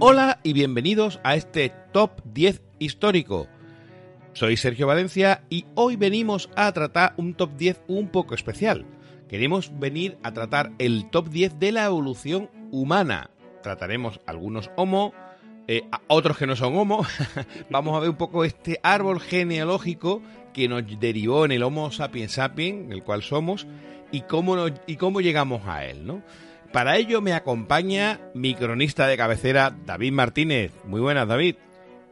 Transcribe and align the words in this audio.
Hola 0.00 0.40
y 0.42 0.52
bienvenidos 0.52 1.20
a 1.22 1.36
este 1.36 1.72
Top 1.92 2.20
10 2.24 2.62
histórico. 2.80 3.46
Soy 4.32 4.56
Sergio 4.56 4.88
Valencia 4.88 5.44
y 5.48 5.66
hoy 5.76 5.94
venimos 5.94 6.50
a 6.56 6.72
tratar 6.72 7.14
un 7.16 7.34
Top 7.34 7.56
10 7.56 7.82
un 7.86 8.08
poco 8.08 8.34
especial. 8.34 8.84
Queremos 9.28 9.78
venir 9.78 10.18
a 10.24 10.32
tratar 10.32 10.72
el 10.80 11.08
Top 11.10 11.28
10 11.28 11.60
de 11.60 11.70
la 11.70 11.84
evolución 11.84 12.50
humana. 12.72 13.30
Trataremos 13.62 14.20
algunos 14.26 14.72
Homo, 14.74 15.14
eh, 15.68 15.82
otros 16.08 16.36
que 16.36 16.48
no 16.48 16.56
son 16.56 16.76
Homo. 16.76 17.06
Vamos 17.70 17.96
a 17.96 18.00
ver 18.00 18.10
un 18.10 18.16
poco 18.16 18.44
este 18.44 18.80
árbol 18.82 19.20
genealógico 19.20 20.20
que 20.52 20.68
nos 20.68 20.82
derivó 21.00 21.44
en 21.44 21.52
el 21.52 21.62
Homo 21.62 21.90
sapiens 21.90 22.32
sapiens, 22.32 22.90
el 22.90 23.02
cual 23.02 23.22
somos, 23.22 23.66
y 24.10 24.22
cómo, 24.22 24.66
y 24.86 24.96
cómo 24.96 25.20
llegamos 25.20 25.66
a 25.66 25.84
él, 25.84 26.06
¿no? 26.06 26.22
Para 26.72 26.96
ello 26.96 27.20
me 27.20 27.34
acompaña 27.34 28.20
mi 28.34 28.54
cronista 28.54 29.06
de 29.06 29.16
cabecera, 29.16 29.76
David 29.84 30.12
Martínez. 30.12 30.72
Muy 30.84 31.00
buenas, 31.00 31.28
David. 31.28 31.56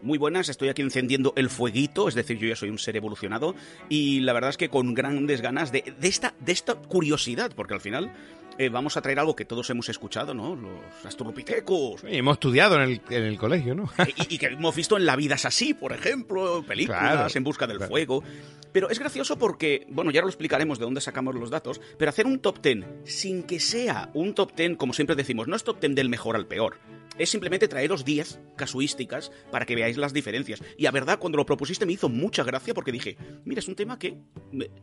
Muy 0.02 0.18
buenas, 0.18 0.48
estoy 0.48 0.70
aquí 0.70 0.80
encendiendo 0.82 1.34
el 1.36 1.50
fueguito, 1.50 2.08
es 2.08 2.14
decir, 2.14 2.38
yo 2.38 2.48
ya 2.48 2.56
soy 2.56 2.70
un 2.70 2.78
ser 2.78 2.96
evolucionado 2.96 3.54
y 3.90 4.20
la 4.20 4.32
verdad 4.32 4.50
es 4.50 4.56
que 4.56 4.70
con 4.70 4.94
grandes 4.94 5.42
ganas 5.42 5.72
de 5.72 5.82
esta 6.00 6.74
curiosidad, 6.74 7.52
porque 7.54 7.74
al 7.74 7.80
final 7.80 8.10
eh, 8.60 8.68
vamos 8.68 8.94
a 8.98 9.00
traer 9.00 9.18
algo 9.18 9.34
que 9.34 9.46
todos 9.46 9.70
hemos 9.70 9.88
escuchado, 9.88 10.34
¿no? 10.34 10.54
Los 10.54 11.06
astrolopitecos. 11.06 12.02
hemos 12.04 12.34
estudiado 12.34 12.76
en 12.76 12.82
el, 12.82 13.00
en 13.08 13.22
el 13.22 13.38
colegio, 13.38 13.74
¿no? 13.74 13.90
y, 14.28 14.36
que 14.36 14.48
hemos 14.48 14.76
visto 14.76 14.98
en 14.98 15.06
La 15.06 15.16
vida 15.16 15.36
es 15.36 15.46
así, 15.46 15.72
por 15.72 15.94
ejemplo, 15.94 16.62
películas 16.68 17.34
En 17.34 17.42
busca 17.42 17.66
del 17.66 17.80
fuego. 17.80 18.22
Pero 18.70 18.90
es 18.90 18.98
gracioso 18.98 19.38
porque, 19.38 19.86
bueno, 19.88 20.10
ya 20.10 20.20
lo 20.20 20.26
explicaremos 20.26 20.78
de 20.78 20.84
dónde 20.84 21.00
sacamos 21.00 21.34
los 21.34 21.48
datos, 21.48 21.80
pero 21.96 22.10
hacer 22.10 22.26
un 22.26 22.38
top 22.40 22.60
ten 22.60 23.00
sin 23.04 23.44
que 23.44 23.60
sea 23.60 24.10
un 24.12 24.34
top 24.34 24.52
ten, 24.52 24.76
como 24.76 24.92
siempre 24.92 25.16
decimos, 25.16 25.48
no 25.48 25.56
es 25.56 25.64
top 25.64 25.80
ten 25.80 25.94
del 25.94 26.10
mejor 26.10 26.36
al 26.36 26.46
peor 26.46 26.76
es 27.20 27.28
simplemente 27.28 27.68
traeros 27.68 28.04
10 28.04 28.40
casuísticas 28.56 29.30
para 29.50 29.66
que 29.66 29.74
veáis 29.74 29.98
las 29.98 30.14
diferencias. 30.14 30.62
Y 30.78 30.86
a 30.86 30.90
verdad, 30.90 31.18
cuando 31.18 31.36
lo 31.36 31.44
propusiste 31.44 31.84
me 31.84 31.92
hizo 31.92 32.08
mucha 32.08 32.44
gracia 32.44 32.72
porque 32.72 32.92
dije, 32.92 33.18
mira, 33.44 33.58
es 33.58 33.68
un 33.68 33.74
tema 33.74 33.98
que 33.98 34.16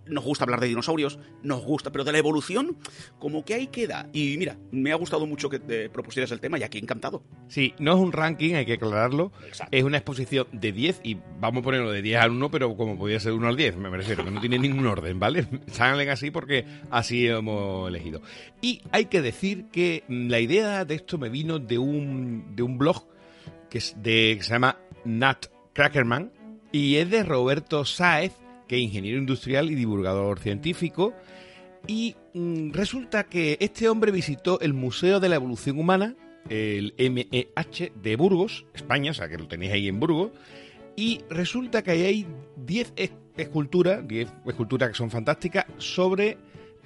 nos 0.05 0.23
gusta 0.23 0.43
hablar 0.43 0.59
de 0.59 0.67
dinosaurios, 0.67 1.17
nos 1.41 1.63
gusta, 1.63 1.91
pero 1.91 2.03
de 2.03 2.11
la 2.11 2.19
evolución, 2.19 2.77
como 3.17 3.43
que 3.43 3.55
ahí 3.67 3.69
queda. 3.69 4.09
Y 4.13 4.37
mira, 4.37 4.57
me 4.71 4.91
ha 4.91 4.95
gustado 4.95 5.25
mucho 5.25 5.49
que 5.49 5.59
te 5.59 5.89
propusieras 5.89 6.31
el 6.31 6.39
tema 6.39 6.57
y 6.57 6.63
aquí 6.63 6.77
encantado. 6.77 7.23
Sí, 7.47 7.73
no 7.79 7.93
es 7.93 7.99
un 7.99 8.11
ranking, 8.11 8.55
hay 8.55 8.65
que 8.65 8.73
aclararlo. 8.73 9.31
Es 9.71 9.83
una 9.83 9.97
exposición 9.97 10.47
de 10.51 10.71
10 10.71 11.01
y 11.03 11.17
vamos 11.39 11.61
a 11.61 11.63
ponerlo 11.63 11.91
de 11.91 12.01
10 12.01 12.19
al 12.19 12.31
1, 12.31 12.51
pero 12.51 12.75
como 12.75 12.97
podía 12.97 13.19
ser 13.19 13.33
1 13.33 13.47
al 13.47 13.55
10, 13.55 13.77
me 13.77 13.89
refiero, 13.89 14.23
que 14.23 14.31
no 14.31 14.39
tiene 14.39 14.59
ningún 14.59 14.85
orden, 14.87 15.19
¿vale? 15.19 15.47
Salen 15.67 16.09
así 16.09 16.31
porque 16.31 16.65
así 16.89 17.27
hemos 17.27 17.87
elegido. 17.89 18.21
Y 18.61 18.81
hay 18.91 19.05
que 19.05 19.21
decir 19.21 19.65
que 19.71 20.03
la 20.07 20.39
idea 20.39 20.85
de 20.85 20.95
esto 20.95 21.17
me 21.17 21.29
vino 21.29 21.59
de 21.59 21.77
un 21.77 22.55
de 22.55 22.63
un 22.63 22.77
blog 22.77 23.07
que, 23.69 23.79
es 23.79 23.95
de, 24.01 24.37
se 24.41 24.51
llama 24.51 24.77
Nat 25.05 25.47
Crackerman 25.73 26.31
y 26.71 26.95
es 26.97 27.09
de 27.09 27.23
Roberto 27.23 27.85
Sáez, 27.85 28.33
que 28.67 28.75
es 28.75 28.81
ingeniero 28.81 29.17
industrial 29.17 29.71
y 29.71 29.75
divulgador 29.75 30.39
científico. 30.39 31.13
Y 31.87 32.15
mm, 32.26 32.26
resulta 32.71 33.25
que 33.25 33.57
este 33.59 33.89
hombre 33.89 34.11
visitó 34.11 34.59
el 34.59 34.73
Museo 34.73 35.19
de 35.19 35.29
la 35.29 35.35
Evolución 35.35 35.79
Humana, 35.79 36.15
el 36.49 36.93
MEH 36.97 37.91
de 38.01 38.15
Burgos, 38.15 38.65
España, 38.73 39.11
o 39.11 39.13
sea 39.13 39.27
que 39.27 39.37
lo 39.37 39.47
tenéis 39.47 39.73
ahí 39.73 39.87
en 39.87 39.99
Burgos, 39.99 40.31
y 40.95 41.21
resulta 41.29 41.83
que 41.83 41.91
hay 41.91 42.25
10 42.55 42.93
esculturas, 43.37 44.07
10 44.07 44.29
esculturas 44.47 44.89
que 44.89 44.95
son 44.95 45.11
fantásticas, 45.11 45.65
sobre 45.77 46.37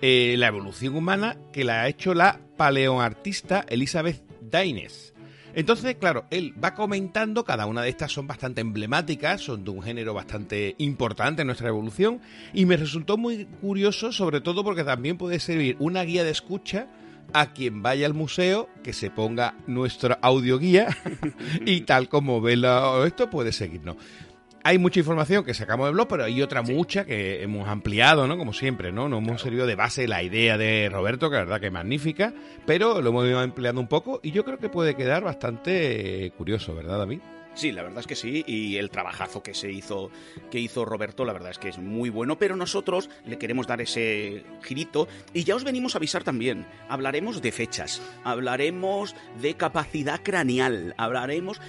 eh, 0.01 0.35
la 0.37 0.47
evolución 0.47 0.95
humana 0.95 1.37
que 1.53 1.63
la 1.63 1.83
ha 1.83 1.87
hecho 1.87 2.13
la 2.13 2.39
paleoartista 2.57 3.65
Elizabeth 3.69 4.23
Daines. 4.41 5.10
Entonces, 5.53 5.95
claro, 5.95 6.25
él 6.29 6.53
va 6.63 6.73
comentando, 6.73 7.43
cada 7.43 7.65
una 7.65 7.81
de 7.81 7.89
estas 7.89 8.11
son 8.11 8.27
bastante 8.27 8.61
emblemáticas, 8.61 9.41
son 9.41 9.63
de 9.63 9.71
un 9.71 9.81
género 9.81 10.13
bastante 10.13 10.75
importante 10.77 11.41
en 11.41 11.47
nuestra 11.47 11.69
evolución, 11.69 12.21
y 12.53 12.65
me 12.65 12.77
resultó 12.77 13.17
muy 13.17 13.45
curioso, 13.45 14.11
sobre 14.11 14.41
todo 14.41 14.63
porque 14.63 14.83
también 14.83 15.17
puede 15.17 15.39
servir 15.39 15.75
una 15.79 16.03
guía 16.03 16.23
de 16.23 16.31
escucha 16.31 16.87
a 17.33 17.53
quien 17.53 17.81
vaya 17.81 18.05
al 18.05 18.13
museo 18.13 18.69
que 18.83 18.93
se 18.93 19.09
ponga 19.09 19.55
nuestra 19.67 20.19
audioguía 20.21 20.97
y 21.65 21.81
tal 21.81 22.09
como 22.09 22.41
ve 22.41 22.61
esto 23.05 23.29
puede 23.29 23.51
seguirnos 23.51 23.95
hay 24.63 24.77
mucha 24.77 24.99
información 24.99 25.43
que 25.43 25.53
sacamos 25.53 25.87
del 25.87 25.95
blog, 25.95 26.07
pero 26.07 26.23
hay 26.23 26.41
otra 26.41 26.61
mucha 26.61 27.05
que 27.05 27.43
hemos 27.43 27.67
ampliado, 27.67 28.27
¿no? 28.27 28.37
Como 28.37 28.53
siempre, 28.53 28.91
¿no? 28.91 29.09
Nos 29.09 29.21
hemos 29.21 29.41
servido 29.41 29.65
de 29.65 29.75
base 29.75 30.07
la 30.07 30.23
idea 30.23 30.57
de 30.57 30.89
Roberto, 30.91 31.29
que 31.29 31.35
la 31.35 31.43
verdad 31.43 31.59
que 31.59 31.67
es 31.67 31.73
magnífica, 31.73 32.33
pero 32.65 33.01
lo 33.01 33.09
hemos 33.09 33.25
ido 33.25 33.39
ampliando 33.39 33.81
un 33.81 33.87
poco 33.87 34.19
y 34.23 34.31
yo 34.31 34.45
creo 34.45 34.57
que 34.57 34.69
puede 34.69 34.95
quedar 34.95 35.23
bastante 35.23 36.31
curioso, 36.37 36.75
¿verdad, 36.75 36.99
David? 36.99 37.19
Sí, 37.53 37.73
la 37.73 37.83
verdad 37.83 37.99
es 37.99 38.07
que 38.07 38.15
sí, 38.15 38.45
y 38.47 38.77
el 38.77 38.89
trabajazo 38.89 39.43
que 39.43 39.53
se 39.53 39.69
hizo, 39.69 40.09
que 40.49 40.59
hizo 40.59 40.85
Roberto, 40.85 41.25
la 41.25 41.33
verdad 41.33 41.51
es 41.51 41.59
que 41.59 41.67
es 41.67 41.79
muy 41.79 42.09
bueno, 42.09 42.37
pero 42.39 42.55
nosotros 42.55 43.09
le 43.25 43.37
queremos 43.37 43.67
dar 43.67 43.81
ese 43.81 44.45
girito 44.63 45.09
y 45.33 45.43
ya 45.43 45.57
os 45.57 45.65
venimos 45.65 45.93
a 45.93 45.97
avisar 45.97 46.23
también. 46.23 46.65
Hablaremos 46.87 47.41
de 47.41 47.51
fechas, 47.51 48.01
hablaremos 48.23 49.15
de 49.41 49.55
capacidad 49.55 50.21
craneal, 50.23 50.95
hablaremos 50.97 51.59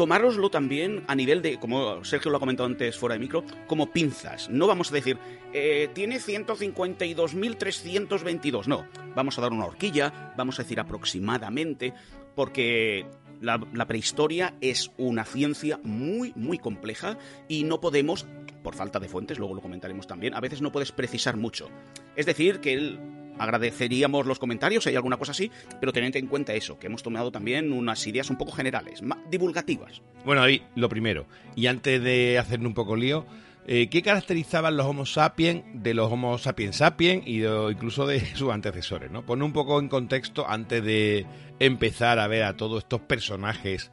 tomároslo 0.00 0.48
también 0.48 1.04
a 1.08 1.14
nivel 1.14 1.42
de, 1.42 1.58
como 1.58 2.02
Sergio 2.06 2.30
lo 2.30 2.38
ha 2.38 2.40
comentado 2.40 2.66
antes 2.66 2.96
fuera 2.96 3.12
de 3.12 3.18
micro, 3.18 3.44
como 3.66 3.92
pinzas. 3.92 4.48
No 4.48 4.66
vamos 4.66 4.90
a 4.90 4.94
decir, 4.94 5.18
eh, 5.52 5.90
tiene 5.92 6.16
152.322. 6.16 8.64
No, 8.64 8.86
vamos 9.14 9.36
a 9.36 9.42
dar 9.42 9.52
una 9.52 9.66
horquilla, 9.66 10.32
vamos 10.38 10.58
a 10.58 10.62
decir 10.62 10.80
aproximadamente, 10.80 11.92
porque 12.34 13.04
la, 13.42 13.58
prehistoria 13.86 14.54
es 14.62 14.90
una 14.96 15.26
ciencia 15.26 15.78
muy, 15.82 16.32
muy 16.34 16.56
compleja 16.56 17.18
y 17.46 17.64
no 17.64 17.82
podemos, 17.82 18.26
por 18.62 18.74
falta 18.74 19.00
de 19.00 19.08
fuentes, 19.08 19.38
luego 19.38 19.54
lo 19.54 19.60
comentaremos 19.60 20.06
también, 20.06 20.32
a 20.32 20.40
veces 20.40 20.62
no 20.62 20.72
puedes 20.72 20.92
precisar 20.92 21.36
mucho. 21.36 21.68
Es 22.16 22.24
decir, 22.24 22.60
que 22.60 22.72
el 22.72 23.19
agradeceríamos 23.40 24.26
los 24.26 24.38
comentarios 24.38 24.84
si 24.84 24.90
hay 24.90 24.96
alguna 24.96 25.16
cosa 25.16 25.32
así, 25.32 25.50
pero 25.80 25.92
tened 25.92 26.14
en 26.16 26.26
cuenta 26.26 26.54
eso, 26.54 26.78
que 26.78 26.86
hemos 26.86 27.02
tomado 27.02 27.32
también 27.32 27.72
unas 27.72 28.06
ideas 28.06 28.30
un 28.30 28.36
poco 28.36 28.52
generales, 28.52 29.02
divulgativas. 29.30 30.02
Bueno, 30.24 30.42
ahí 30.42 30.62
lo 30.76 30.88
primero, 30.88 31.26
y 31.56 31.66
antes 31.66 32.02
de 32.02 32.38
hacerle 32.38 32.66
un 32.66 32.74
poco 32.74 32.96
lío, 32.96 33.26
eh, 33.66 33.88
¿qué 33.88 34.02
caracterizaban 34.02 34.76
los 34.76 34.86
Homo 34.86 35.06
sapiens 35.06 35.62
de 35.74 35.94
los 35.94 36.10
Homo 36.10 36.38
sapiens 36.38 36.76
sapiens 36.76 37.26
y 37.26 37.44
incluso 37.44 38.06
de 38.06 38.20
sus 38.34 38.50
antecesores? 38.50 39.10
¿no? 39.10 39.24
Pone 39.24 39.44
un 39.44 39.52
poco 39.52 39.78
en 39.78 39.88
contexto 39.88 40.48
antes 40.48 40.82
de 40.82 41.26
empezar 41.58 42.18
a 42.18 42.26
ver 42.26 42.44
a 42.44 42.56
todos 42.56 42.82
estos 42.82 43.02
personajes 43.02 43.90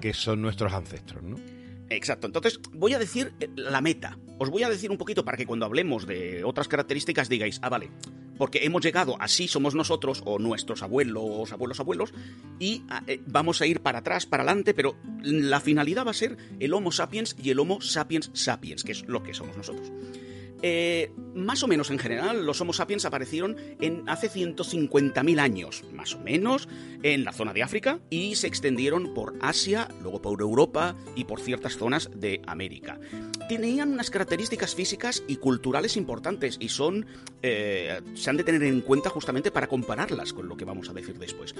que 0.00 0.14
son 0.14 0.40
nuestros 0.42 0.72
ancestros, 0.72 1.22
¿no? 1.22 1.59
Exacto, 1.90 2.28
entonces 2.28 2.60
voy 2.72 2.94
a 2.94 2.98
decir 2.98 3.32
eh, 3.40 3.48
la 3.56 3.80
meta. 3.80 4.16
Os 4.38 4.48
voy 4.48 4.62
a 4.62 4.70
decir 4.70 4.90
un 4.90 4.96
poquito 4.96 5.24
para 5.24 5.36
que 5.36 5.44
cuando 5.44 5.66
hablemos 5.66 6.06
de 6.06 6.44
otras 6.44 6.68
características 6.68 7.28
digáis, 7.28 7.58
ah, 7.62 7.68
vale, 7.68 7.90
porque 8.38 8.64
hemos 8.64 8.82
llegado, 8.82 9.16
así 9.20 9.48
somos 9.48 9.74
nosotros, 9.74 10.22
o 10.24 10.38
nuestros 10.38 10.82
abuelos, 10.82 11.52
abuelos, 11.52 11.80
abuelos, 11.80 12.14
y 12.60 12.84
ah, 12.88 13.02
eh, 13.08 13.20
vamos 13.26 13.60
a 13.60 13.66
ir 13.66 13.80
para 13.80 13.98
atrás, 13.98 14.24
para 14.24 14.44
adelante, 14.44 14.72
pero 14.72 14.96
la 15.22 15.60
finalidad 15.60 16.06
va 16.06 16.12
a 16.12 16.14
ser 16.14 16.38
el 16.60 16.72
Homo 16.72 16.92
sapiens 16.92 17.36
y 17.42 17.50
el 17.50 17.58
Homo 17.58 17.80
sapiens 17.80 18.30
sapiens, 18.34 18.84
que 18.84 18.92
es 18.92 19.06
lo 19.08 19.24
que 19.24 19.34
somos 19.34 19.56
nosotros. 19.56 19.90
Eh, 20.62 21.12
más 21.34 21.62
o 21.62 21.68
menos 21.68 21.90
en 21.90 21.98
general, 21.98 22.44
los 22.44 22.60
Homo 22.60 22.72
sapiens 22.72 23.04
aparecieron 23.04 23.56
en 23.80 24.08
hace 24.08 24.28
150.000 24.30 25.38
años, 25.38 25.84
más 25.92 26.14
o 26.14 26.20
menos, 26.20 26.68
en 27.02 27.24
la 27.24 27.32
zona 27.32 27.52
de 27.52 27.62
África 27.62 28.00
y 28.10 28.34
se 28.34 28.46
extendieron 28.46 29.14
por 29.14 29.34
Asia, 29.40 29.88
luego 30.02 30.20
por 30.20 30.40
Europa 30.40 30.96
y 31.14 31.24
por 31.24 31.40
ciertas 31.40 31.76
zonas 31.76 32.10
de 32.14 32.42
América. 32.46 33.00
Tenían 33.48 33.92
unas 33.92 34.10
características 34.10 34.74
físicas 34.74 35.22
y 35.26 35.36
culturales 35.36 35.96
importantes 35.96 36.56
y 36.60 36.68
son 36.68 37.06
eh, 37.42 38.00
se 38.14 38.30
han 38.30 38.36
de 38.36 38.44
tener 38.44 38.62
en 38.62 38.80
cuenta 38.82 39.10
justamente 39.10 39.50
para 39.50 39.66
compararlas 39.66 40.32
con 40.32 40.48
lo 40.48 40.56
que 40.56 40.64
vamos 40.64 40.88
a 40.88 40.92
decir 40.92 41.18
después. 41.18 41.54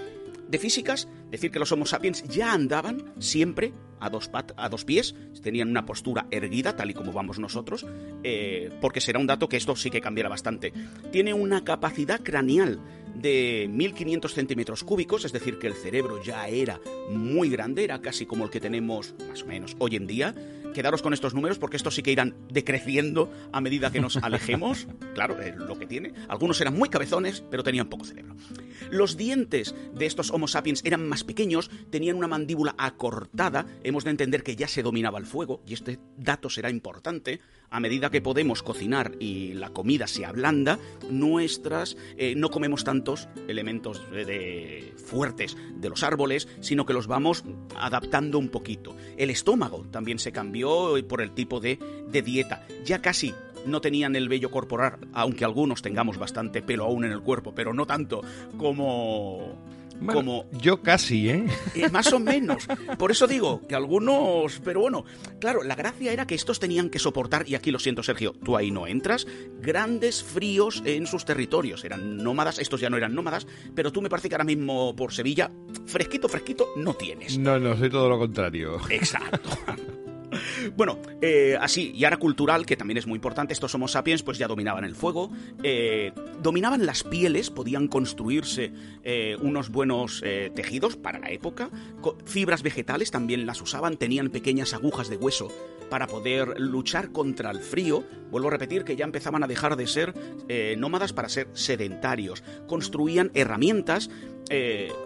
De 0.49 0.59
físicas, 0.59 1.09
decir 1.31 1.51
que 1.51 1.59
los 1.59 1.73
Homo 1.73 1.87
sapiens 1.87 2.23
ya 2.25 2.53
andaban 2.53 3.13
siempre 3.19 3.73
a 4.01 4.11
dos, 4.11 4.31
a 4.33 4.69
dos 4.69 4.85
pies, 4.85 5.15
tenían 5.43 5.69
una 5.69 5.87
postura 5.87 6.27
erguida, 6.31 6.77
tal 6.77 6.91
y 6.91 6.95
como 6.95 7.13
vamos 7.13 7.39
nosotros, 7.39 7.87
eh, 8.25 8.71
porque 8.81 9.01
será 9.01 9.19
un 9.19 9.27
dato 9.27 9.49
que 9.49 9.57
esto 9.57 9.77
sí 9.77 9.91
que 9.91 10.01
cambiará 10.01 10.29
bastante. 10.29 10.73
Tiene 11.13 11.35
una 11.35 11.65
capacidad 11.65 12.21
craneal 12.21 12.81
de 13.15 13.69
1500 13.71 14.33
centímetros 14.33 14.85
cúbicos, 14.85 15.25
es 15.25 15.33
decir, 15.33 15.59
que 15.59 15.67
el 15.67 15.75
cerebro 15.75 16.23
ya 16.23 16.49
era 16.49 16.81
muy 17.11 17.51
grande, 17.51 17.85
era 17.85 18.01
casi 18.01 18.27
como 18.27 18.45
el 18.45 18.51
que 18.51 18.61
tenemos 18.61 19.15
más 19.29 19.43
o 19.43 19.47
menos 19.47 19.77
hoy 19.79 19.97
en 19.97 20.07
día. 20.07 20.35
Quedaros 20.75 21.03
con 21.03 21.13
estos 21.13 21.35
números 21.35 21.59
porque 21.59 21.77
estos 21.77 21.95
sí 21.95 22.03
que 22.03 22.13
irán 22.13 22.35
decreciendo 22.49 23.31
a 23.53 23.61
medida 23.61 23.91
que 23.91 24.01
nos 24.01 24.17
alejemos. 24.17 24.87
Claro, 25.15 25.41
es 25.41 25.57
lo 25.57 25.77
que 25.79 25.87
tiene. 25.87 26.15
Algunos 26.29 26.61
eran 26.61 26.75
muy 26.79 26.89
cabezones, 26.89 27.43
pero 27.51 27.65
tenían 27.65 27.89
poco 27.89 28.05
cerebro. 28.05 28.37
Los 28.91 29.17
dientes 29.17 29.75
de 29.93 30.07
estos 30.07 30.31
Homo 30.31 30.47
sapiens 30.47 30.83
eran 30.85 31.07
más 31.09 31.25
pequeños, 31.25 31.71
tenían 31.91 32.17
una 32.17 32.29
mandíbula 32.29 32.75
acortada. 32.79 33.67
Hemos 33.83 34.05
de 34.05 34.11
entender 34.11 34.43
que 34.43 34.57
ya 34.57 34.69
se 34.69 34.83
dominaba 34.83 35.19
el 35.19 35.27
fuego, 35.27 35.63
y 35.67 35.75
este 35.75 35.99
dato 36.17 36.49
será 36.49 36.71
importante 36.71 37.41
a 37.71 37.81
medida 37.81 38.11
que 38.11 38.21
podemos 38.21 38.63
cocinar 38.63 39.13
y 39.21 39.55
la 39.55 39.71
comida 39.71 40.07
se 40.07 40.25
ablanda, 40.25 40.79
nuestras 41.09 41.97
eh, 42.17 42.35
no 42.37 42.51
comemos 42.51 42.85
tantos 42.85 43.29
elementos 43.49 44.03
de, 44.11 44.93
fuertes 44.97 45.57
de 45.75 45.89
los 45.89 46.03
árboles, 46.03 46.49
sino 46.61 46.85
que 46.85 46.93
los 46.93 47.07
vamos 47.07 47.45
adaptando 47.77 48.39
un 48.39 48.49
poquito. 48.49 48.97
El 49.17 49.31
estómago 49.31 49.87
también 49.91 50.19
se 50.19 50.33
cambió 50.33 50.95
por 51.09 51.21
el 51.21 51.33
tipo 51.33 51.61
de, 51.61 51.79
de 52.09 52.23
dieta. 52.23 52.67
Ya 52.85 53.01
casi 53.01 53.35
no 53.67 53.81
tenían 53.81 54.17
el 54.17 54.29
vello 54.29 54.51
corporal, 54.51 54.99
aunque 55.13 55.45
algunos 55.45 55.83
tengamos 55.83 56.19
bastante 56.19 56.63
pelo 56.63 56.85
aún 56.85 57.05
en 57.05 57.13
el 57.13 57.21
cuerpo, 57.21 57.55
pero 57.55 57.73
no 57.73 57.87
tanto 57.87 58.23
como 58.57 59.59
como 60.07 60.47
yo 60.53 60.83
casi, 60.83 61.29
¿eh? 61.29 61.47
¿eh? 61.75 61.89
Más 61.91 62.13
o 62.13 62.21
menos. 62.21 62.67
Por 62.99 63.11
eso 63.11 63.27
digo 63.27 63.67
que 63.67 63.75
algunos, 63.75 64.61
pero 64.65 64.81
bueno, 64.81 65.05
claro, 65.41 65.63
la 65.63 65.75
gracia 65.75 66.13
era 66.13 66.27
que 66.27 66.35
estos 66.35 66.61
tenían 66.61 66.91
que 66.91 66.99
soportar, 66.99 67.49
y 67.49 67.55
aquí 67.55 67.71
lo 67.71 67.79
siento 67.79 68.03
Sergio, 68.03 68.33
tú 68.33 68.57
ahí 68.57 68.71
no 68.71 68.87
entras, 68.87 69.27
grandes 69.61 70.23
fríos 70.23 70.83
en 70.85 71.07
sus 71.07 71.25
territorios. 71.25 71.85
Eran 71.85 72.19
nómadas, 72.19 72.59
estos 72.59 72.81
ya 72.81 72.91
no 72.91 72.97
eran 72.97 73.15
nómadas, 73.15 73.47
pero 73.75 73.93
tú 73.93 74.03
me 74.03 74.09
parece 74.09 74.29
que 74.29 74.35
ahora 74.35 74.45
mismo 74.45 74.95
por 74.97 75.13
Sevilla, 75.13 75.51
fresquito, 75.87 76.29
fresquito, 76.29 76.69
no 76.77 76.95
tienes. 76.95 77.39
No, 77.39 77.59
no, 77.59 77.77
soy 77.77 77.91
todo 77.91 78.09
lo 78.09 78.19
contrario. 78.19 78.79
Exacto. 78.91 79.51
Bueno, 80.77 80.99
eh, 81.21 81.57
así, 81.61 81.93
y 81.95 82.05
ahora 82.05 82.19
cultural, 82.19 82.67
que 82.67 82.77
también 82.77 82.99
es 82.99 83.07
muy 83.07 83.17
importante, 83.17 83.53
estos 83.53 83.75
Homo 83.75 83.89
sapiens 83.89 84.23
pues 84.23 84.39
ya 84.39 84.49
dominaban 84.49 84.85
el 84.85 84.95
fuego, 84.95 85.31
eh, 85.63 86.13
dominaban 86.41 86.87
las 86.87 87.03
pieles, 87.03 87.51
podían 87.51 87.89
construirse 87.89 88.73
eh, 89.03 89.37
unos 89.41 89.71
buenos 89.71 90.23
tejidos 90.55 90.97
para 90.97 91.19
la 91.19 91.31
época, 91.31 91.71
fibras 92.25 92.63
vegetales 92.63 93.11
también 93.11 93.47
las 93.47 93.61
usaban, 93.61 93.97
tenían 93.97 94.31
pequeñas 94.31 94.75
agujas 94.75 95.09
de 95.09 95.17
hueso 95.17 95.49
para 95.89 96.07
poder 96.07 96.61
luchar 96.61 97.11
contra 97.11 97.51
el 97.51 97.61
frío. 97.61 98.05
Vuelvo 98.31 98.49
a 98.49 98.53
repetir 98.53 98.85
que 98.85 98.97
ya 98.97 99.05
empezaban 99.05 99.43
a 99.43 99.49
dejar 99.49 99.77
de 99.77 99.87
ser 99.87 100.15
nómadas 100.77 101.13
para 101.13 101.29
ser 101.29 101.49
sedentarios. 101.53 102.43
Construían 102.67 103.31
herramientas, 103.35 104.11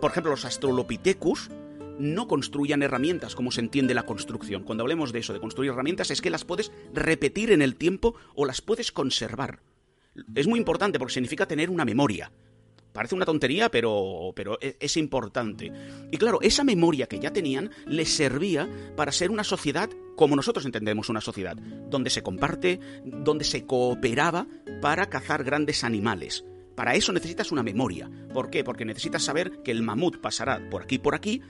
por 0.00 0.10
ejemplo, 0.10 0.32
los 0.32 0.44
Astrolopithecus, 0.44 1.50
no 1.98 2.28
construyan 2.28 2.82
herramientas 2.82 3.34
como 3.34 3.50
se 3.50 3.60
entiende 3.60 3.94
la 3.94 4.04
construcción. 4.04 4.62
Cuando 4.62 4.82
hablemos 4.82 5.12
de 5.12 5.20
eso, 5.20 5.32
de 5.32 5.40
construir 5.40 5.70
herramientas, 5.70 6.10
es 6.10 6.20
que 6.20 6.30
las 6.30 6.44
puedes 6.44 6.72
repetir 6.92 7.52
en 7.52 7.62
el 7.62 7.76
tiempo 7.76 8.14
o 8.34 8.44
las 8.44 8.60
puedes 8.60 8.92
conservar. 8.92 9.60
Es 10.34 10.46
muy 10.46 10.58
importante 10.58 10.98
porque 10.98 11.14
significa 11.14 11.46
tener 11.46 11.70
una 11.70 11.84
memoria. 11.84 12.30
Parece 12.92 13.16
una 13.16 13.26
tontería, 13.26 13.70
pero, 13.70 14.32
pero 14.36 14.56
e, 14.60 14.76
es, 14.78 14.96
importante. 14.96 15.72
Y 16.12 16.16
claro, 16.16 16.38
esa 16.42 16.62
memoria 16.62 17.08
que 17.08 17.18
ya 17.18 17.32
tenían 17.32 17.70
les 17.86 18.14
servía 18.14 18.68
para 18.94 19.10
ser 19.10 19.32
una 19.32 19.42
sociedad 19.42 19.90
como 20.14 20.36
nosotros 20.36 20.64
entendemos 20.64 21.08
una 21.08 21.20
sociedad, 21.20 21.56
donde 21.56 22.10
se 22.10 22.22
comparte, 22.22 22.78
donde 23.04 23.44
se 23.44 23.66
cooperaba 23.66 24.46
para 24.80 25.06
cazar 25.06 25.42
grandes 25.42 25.82
animales. 25.82 26.44
Para 26.76 26.94
eso 26.94 27.12
necesitas 27.12 27.50
una 27.50 27.64
memoria. 27.64 28.08
¿Por 28.32 28.48
qué? 28.48 28.62
Porque 28.62 28.84
necesitas 28.84 29.24
saber 29.24 29.62
que 29.64 29.72
el 29.72 29.82
mamut 29.82 30.18
pasará 30.18 30.70
por 30.70 30.82
aquí 30.82 30.98
por 30.98 31.16
aquí 31.16 31.42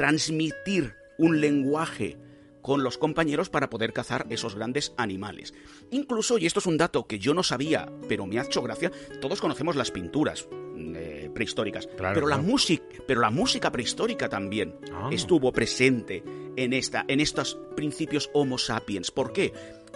transmitir 0.00 0.94
un 1.18 1.42
lenguaje 1.42 2.16
con 2.62 2.82
los 2.82 2.96
compañeros 2.96 3.50
para 3.50 3.68
poder 3.68 3.92
cazar 3.92 4.24
esos 4.30 4.54
grandes 4.54 4.94
animales. 4.96 5.52
Incluso, 5.90 6.38
y 6.38 6.46
esto 6.46 6.60
es 6.60 6.64
un 6.64 6.78
dato 6.78 7.06
que 7.06 7.18
yo 7.18 7.34
no 7.34 7.42
sabía, 7.42 7.86
pero 8.08 8.24
me 8.24 8.38
ha 8.38 8.44
hecho 8.44 8.62
gracia, 8.62 8.90
todos 9.20 9.42
conocemos 9.42 9.76
las 9.76 9.90
pinturas 9.90 10.48
eh, 10.78 11.30
prehistóricas, 11.34 11.86
pero, 11.86 12.26
La 12.26 12.38
música, 12.38 12.82
pero 13.06 13.20
la 13.20 13.28
música 13.28 13.70
prehistórica 13.70 14.30
también 14.30 14.74
ah. 14.90 15.10
estuvo 15.12 15.52
presente 15.52 16.24
en, 16.56 16.72
esta, 16.72 17.04
en 17.06 17.20
estos 17.20 17.58
principios 17.76 18.30
Homo 18.32 18.56
sapiens. 18.56 19.10
¿Por 19.10 19.34
qué? 19.34 19.52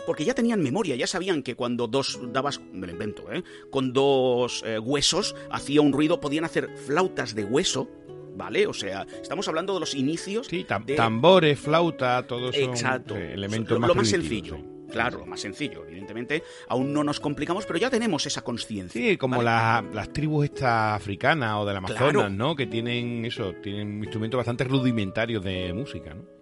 Porque 0.06 0.26
ya 0.26 0.34
tenían 0.34 0.62
memoria, 0.62 0.96
ya 0.96 1.06
sabían 1.06 1.42
que 1.42 1.56
cuando 1.56 1.86
dos 1.86 2.20
dabas, 2.30 2.60
me 2.74 2.86
lo 2.86 2.92
invento, 2.92 3.32
¿eh? 3.32 3.42
con 3.70 3.94
dos 3.94 4.62
eh, 4.66 4.78
huesos 4.78 5.34
hacía 5.50 5.80
un 5.80 5.94
ruido, 5.94 6.20
podían 6.20 6.44
hacer 6.44 6.68
flautas 6.76 7.34
de 7.34 7.44
hueso, 7.44 7.88
¿vale? 8.34 8.66
O 8.66 8.74
sea, 8.74 9.06
estamos 9.22 9.46
hablando 9.48 9.74
de 9.74 9.80
los 9.80 9.94
inicios. 9.94 10.46
Sí, 10.46 10.66
tambores, 10.96 11.58
flauta, 11.58 12.26
todos 12.26 12.54
son 12.54 12.70
Exacto. 12.70 13.16
Eh, 13.16 13.34
elementos 13.34 13.80
lo, 13.80 13.94
más, 13.94 14.08
sencillo. 14.08 14.58
Claro, 14.90 15.18
lo 15.18 15.26
más 15.26 15.40
sencillo, 15.40 15.84
evidentemente. 15.86 16.42
Aún 16.68 16.92
no 16.92 17.02
nos 17.02 17.20
complicamos, 17.20 17.66
pero 17.66 17.78
ya 17.78 17.90
tenemos 17.90 18.26
esa 18.26 18.42
conciencia. 18.42 19.00
Sí, 19.00 19.16
como 19.16 19.42
las 19.42 20.12
tribus 20.12 20.46
estas 20.46 20.96
africanas 20.96 21.56
o 21.58 21.64
del 21.64 21.76
Amazonas, 21.76 22.30
¿no? 22.30 22.54
Que 22.54 22.66
tienen 22.66 23.24
eso, 23.24 23.54
tienen 23.62 23.98
instrumentos 23.98 24.38
bastante 24.38 24.64
rudimentarios 24.64 25.42
de 25.42 25.72
música, 25.72 26.14
¿no? 26.14 26.34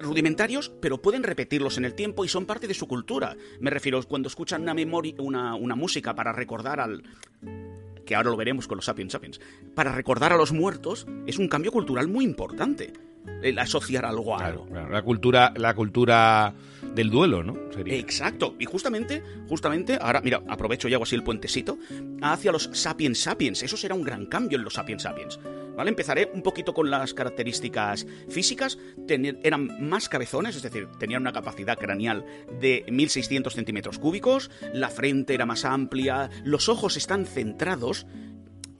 rudimentarios, 0.00 0.70
pero 0.80 1.02
pueden 1.02 1.24
repetirlos 1.24 1.76
en 1.76 1.84
el 1.84 1.94
tiempo 1.94 2.24
y 2.24 2.28
son 2.28 2.46
parte 2.46 2.68
de 2.68 2.74
su 2.74 2.86
cultura. 2.86 3.36
Me 3.58 3.68
refiero 3.68 4.00
cuando 4.04 4.28
escuchan 4.28 4.62
una 4.62 4.72
memoria, 4.72 5.14
una, 5.18 5.56
una 5.56 5.74
música 5.74 6.14
para 6.14 6.32
recordar 6.32 6.78
al, 6.78 7.02
que 8.08 8.16
ahora 8.16 8.30
lo 8.30 8.38
veremos 8.38 8.66
con 8.66 8.76
los 8.76 8.86
Sapiens 8.86 9.12
Sapiens, 9.12 9.38
para 9.74 9.92
recordar 9.92 10.32
a 10.32 10.38
los 10.38 10.50
muertos 10.50 11.06
es 11.26 11.38
un 11.38 11.46
cambio 11.46 11.70
cultural 11.70 12.08
muy 12.08 12.24
importante. 12.24 12.94
El 13.42 13.58
asociar 13.58 14.04
algo 14.04 14.36
a 14.36 14.44
algo. 14.44 14.66
La 14.90 15.02
cultura, 15.02 15.52
la 15.56 15.74
cultura 15.74 16.54
del 16.94 17.10
duelo, 17.10 17.42
¿no? 17.42 17.56
Exacto. 17.86 18.56
Y 18.58 18.64
justamente, 18.64 19.22
justamente, 19.48 19.98
ahora, 20.00 20.20
mira, 20.20 20.42
aprovecho 20.48 20.88
y 20.88 20.94
hago 20.94 21.04
así 21.04 21.14
el 21.14 21.22
puentecito, 21.22 21.78
hacia 22.22 22.52
los 22.52 22.70
Sapiens 22.72 23.20
Sapiens. 23.20 23.62
Eso 23.62 23.76
será 23.76 23.94
un 23.94 24.02
gran 24.02 24.26
cambio 24.26 24.58
en 24.58 24.64
los 24.64 24.74
Sapiens 24.74 25.02
Sapiens. 25.02 25.38
¿Vale? 25.76 25.90
Empezaré 25.90 26.28
un 26.34 26.42
poquito 26.42 26.74
con 26.74 26.90
las 26.90 27.14
características 27.14 28.04
físicas. 28.28 28.78
eran 29.06 29.88
más 29.88 30.08
cabezones, 30.08 30.56
es 30.56 30.62
decir, 30.62 30.88
tenían 30.98 31.22
una 31.22 31.32
capacidad 31.32 31.78
craneal 31.78 32.24
de 32.60 32.84
1600 32.90 33.54
centímetros 33.54 34.00
cúbicos, 34.00 34.50
la 34.74 34.88
frente 34.88 35.34
era 35.34 35.46
más 35.46 35.64
amplia, 35.64 36.30
los 36.42 36.68
ojos 36.68 36.96
están 36.96 37.26
centrados 37.26 38.06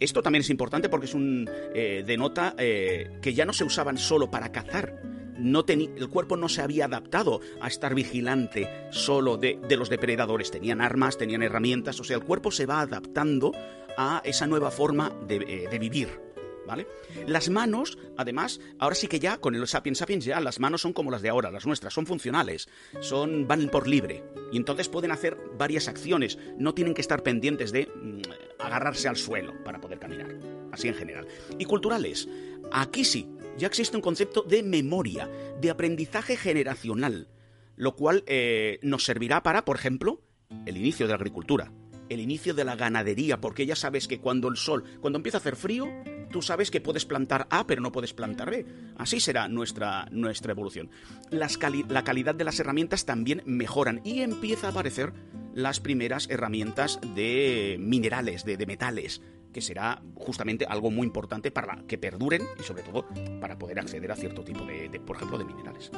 esto 0.01 0.23
también 0.23 0.41
es 0.41 0.51
importante 0.51 0.89
porque 0.89 1.07
es 1.07 1.15
un 1.15 1.49
eh, 1.75 2.05
denota 2.07 2.55
eh, 2.59 3.19
que 3.21 3.35
ya 3.35 3.45
no 3.45 3.53
se 3.53 3.65
usaban 3.65 3.99
solo 3.99 4.31
para 4.31 4.53
cazar. 4.53 5.03
No 5.39 5.65
el 5.69 6.09
cuerpo 6.09 6.37
no 6.37 6.49
se 6.49 6.63
había 6.63 6.87
adaptado 6.87 7.41
a 7.61 7.69
estar 7.69 7.95
vigilante 7.95 8.69
solo 8.91 9.37
de, 9.37 9.61
los 9.77 9.89
depredadores. 9.89 10.51
Tenían 10.51 10.81
armas, 10.81 11.17
tenían 11.17 11.43
herramientas, 11.43 12.01
o 12.01 12.05
sea, 12.05 12.17
el 12.17 12.25
cuerpo 12.25 12.51
se 12.51 12.67
va 12.67 12.81
adaptando 12.81 13.53
a 13.97 14.21
esa 14.25 14.49
nueva 14.49 14.73
forma 14.73 15.13
de, 15.29 15.37
eh, 15.37 15.69
de 15.71 15.79
vivir. 15.79 16.28
¿Vale? 16.69 16.87
Las 17.27 17.49
manos, 17.49 17.97
además, 18.19 18.61
ahora 18.79 18.95
sí 18.95 19.09
que 19.09 19.19
ya 19.19 19.39
con 19.39 19.55
el 19.55 19.67
Sapiens 19.67 19.97
Sapiens 19.97 20.27
ya 20.27 20.39
las 20.39 20.61
manos 20.61 20.83
son 20.83 20.93
como 20.93 21.11
las 21.11 21.23
de 21.23 21.31
ahora, 21.31 21.51
las 21.51 21.65
nuestras, 21.65 21.95
son 21.95 22.05
funcionales, 22.05 22.69
son 23.01 23.49
van 23.49 23.71
por 23.71 23.89
libre 23.89 24.23
y 24.53 24.59
entonces 24.59 24.91
pueden 24.91 25.11
hacer 25.11 25.39
varias 25.57 25.89
acciones, 25.89 26.39
no 26.59 26.75
tienen 26.75 26.93
que 26.93 27.01
estar 27.01 27.23
pendientes 27.23 27.73
de 27.73 27.87
mm, 27.87 28.21
agarrarse 28.59 29.09
al 29.09 29.17
suelo 29.17 29.55
para 29.65 29.81
poder 29.81 29.99
caminar, 29.99 30.29
así 30.71 30.89
en 30.89 30.95
general. 30.95 31.27
Y 31.59 31.65
culturales, 31.65 32.29
aquí 32.71 33.03
sí, 33.07 33.27
ya 33.57 33.67
existe 33.67 33.97
un 33.97 34.03
concepto 34.03 34.43
de 34.43 34.63
memoria, 34.63 35.27
de 35.59 35.71
aprendizaje 35.71 36.37
generacional, 36.37 37.29
lo 37.77 37.97
cual 37.97 38.25
eh, 38.27 38.79
nos 38.83 39.05
servirá 39.05 39.43
para, 39.43 39.65
por 39.65 39.77
ejemplo, 39.77 40.21
el 40.67 40.77
inicio 40.77 41.07
de 41.07 41.13
la 41.13 41.17
agricultura, 41.17 41.73
el 42.09 42.21
inicio 42.21 42.55
de 42.55 42.65
la 42.65 42.77
ganadería, 42.77 43.41
porque 43.41 43.67
ya 43.67 43.77
sabes 43.77 44.09
que 44.09 44.21
cuando 44.21 44.49
el 44.49 44.57
sol, 44.57 44.85
cuando 45.01 45.19
empieza 45.19 45.39
a 45.39 45.41
hacer 45.41 45.57
frío, 45.57 45.89
tú 46.31 46.43
sabes 46.43 46.71
que 46.71 46.81
puedes 46.81 47.05
plantar 47.05 47.47
A, 47.51 47.67
pero 47.67 47.81
no 47.81 47.93
puedes 47.93 48.15
plantar 48.15 48.51
B. 48.51 48.67
Así 48.97 49.21
será 49.21 49.49
nuestra, 49.49 50.07
nuestra 50.11 50.53
evolución. 50.53 50.91
la 51.31 52.05
calidad 52.05 52.35
de 52.35 52.45
las 52.45 52.61
herramientas 52.61 53.05
también 53.05 53.43
mejoran 53.47 54.01
y 54.05 54.21
empieza 54.21 54.69
a 54.69 54.71
aparecer 54.71 55.13
las 55.55 55.81
primeras 55.81 56.29
herramientas 56.31 57.01
de 57.15 57.77
minerales, 57.81 58.45
de, 58.45 58.65
metales, 58.67 59.23
que 59.53 59.61
será 59.61 60.03
justamente 60.15 60.67
algo 60.67 60.91
muy 60.91 61.07
importante 61.07 61.51
para 61.51 61.83
que 61.89 61.99
perduren 61.99 62.43
y 62.61 62.63
sobre 62.63 62.83
todo 62.83 63.07
para 63.41 63.59
poder 63.59 63.81
acceder 63.81 64.13
a 64.13 64.17
cierto 64.17 64.45
tipo 64.45 64.65
de, 64.65 65.01
por 65.05 65.17
ejemplo, 65.17 65.39
de 65.39 65.45
minerales. 65.45 65.91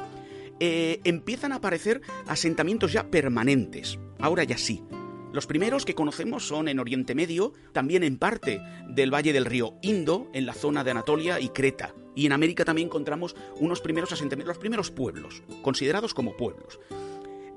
Eh, 0.59 0.99
empiezan 1.03 1.51
a 1.51 1.55
aparecer 1.55 2.01
asentamientos 2.27 2.91
ya 2.91 3.09
permanentes, 3.09 3.99
ahora 4.19 4.43
ya 4.43 4.57
sí. 4.57 4.83
Los 5.31 5.47
primeros 5.47 5.85
que 5.85 5.95
conocemos 5.95 6.45
son 6.45 6.67
en 6.67 6.79
Oriente 6.79 7.15
Medio, 7.15 7.53
también 7.71 8.03
en 8.03 8.17
parte 8.17 8.61
del 8.89 9.13
valle 9.13 9.31
del 9.31 9.45
río 9.45 9.75
Indo, 9.81 10.29
en 10.33 10.45
la 10.45 10.53
zona 10.53 10.83
de 10.83 10.91
Anatolia 10.91 11.39
y 11.39 11.49
Creta. 11.49 11.95
Y 12.15 12.25
en 12.25 12.33
América 12.33 12.65
también 12.65 12.87
encontramos 12.87 13.35
unos 13.57 13.79
primeros 13.79 14.11
asentamientos, 14.11 14.55
los 14.55 14.61
primeros 14.61 14.91
pueblos, 14.91 15.41
considerados 15.61 16.13
como 16.13 16.35
pueblos. 16.35 16.79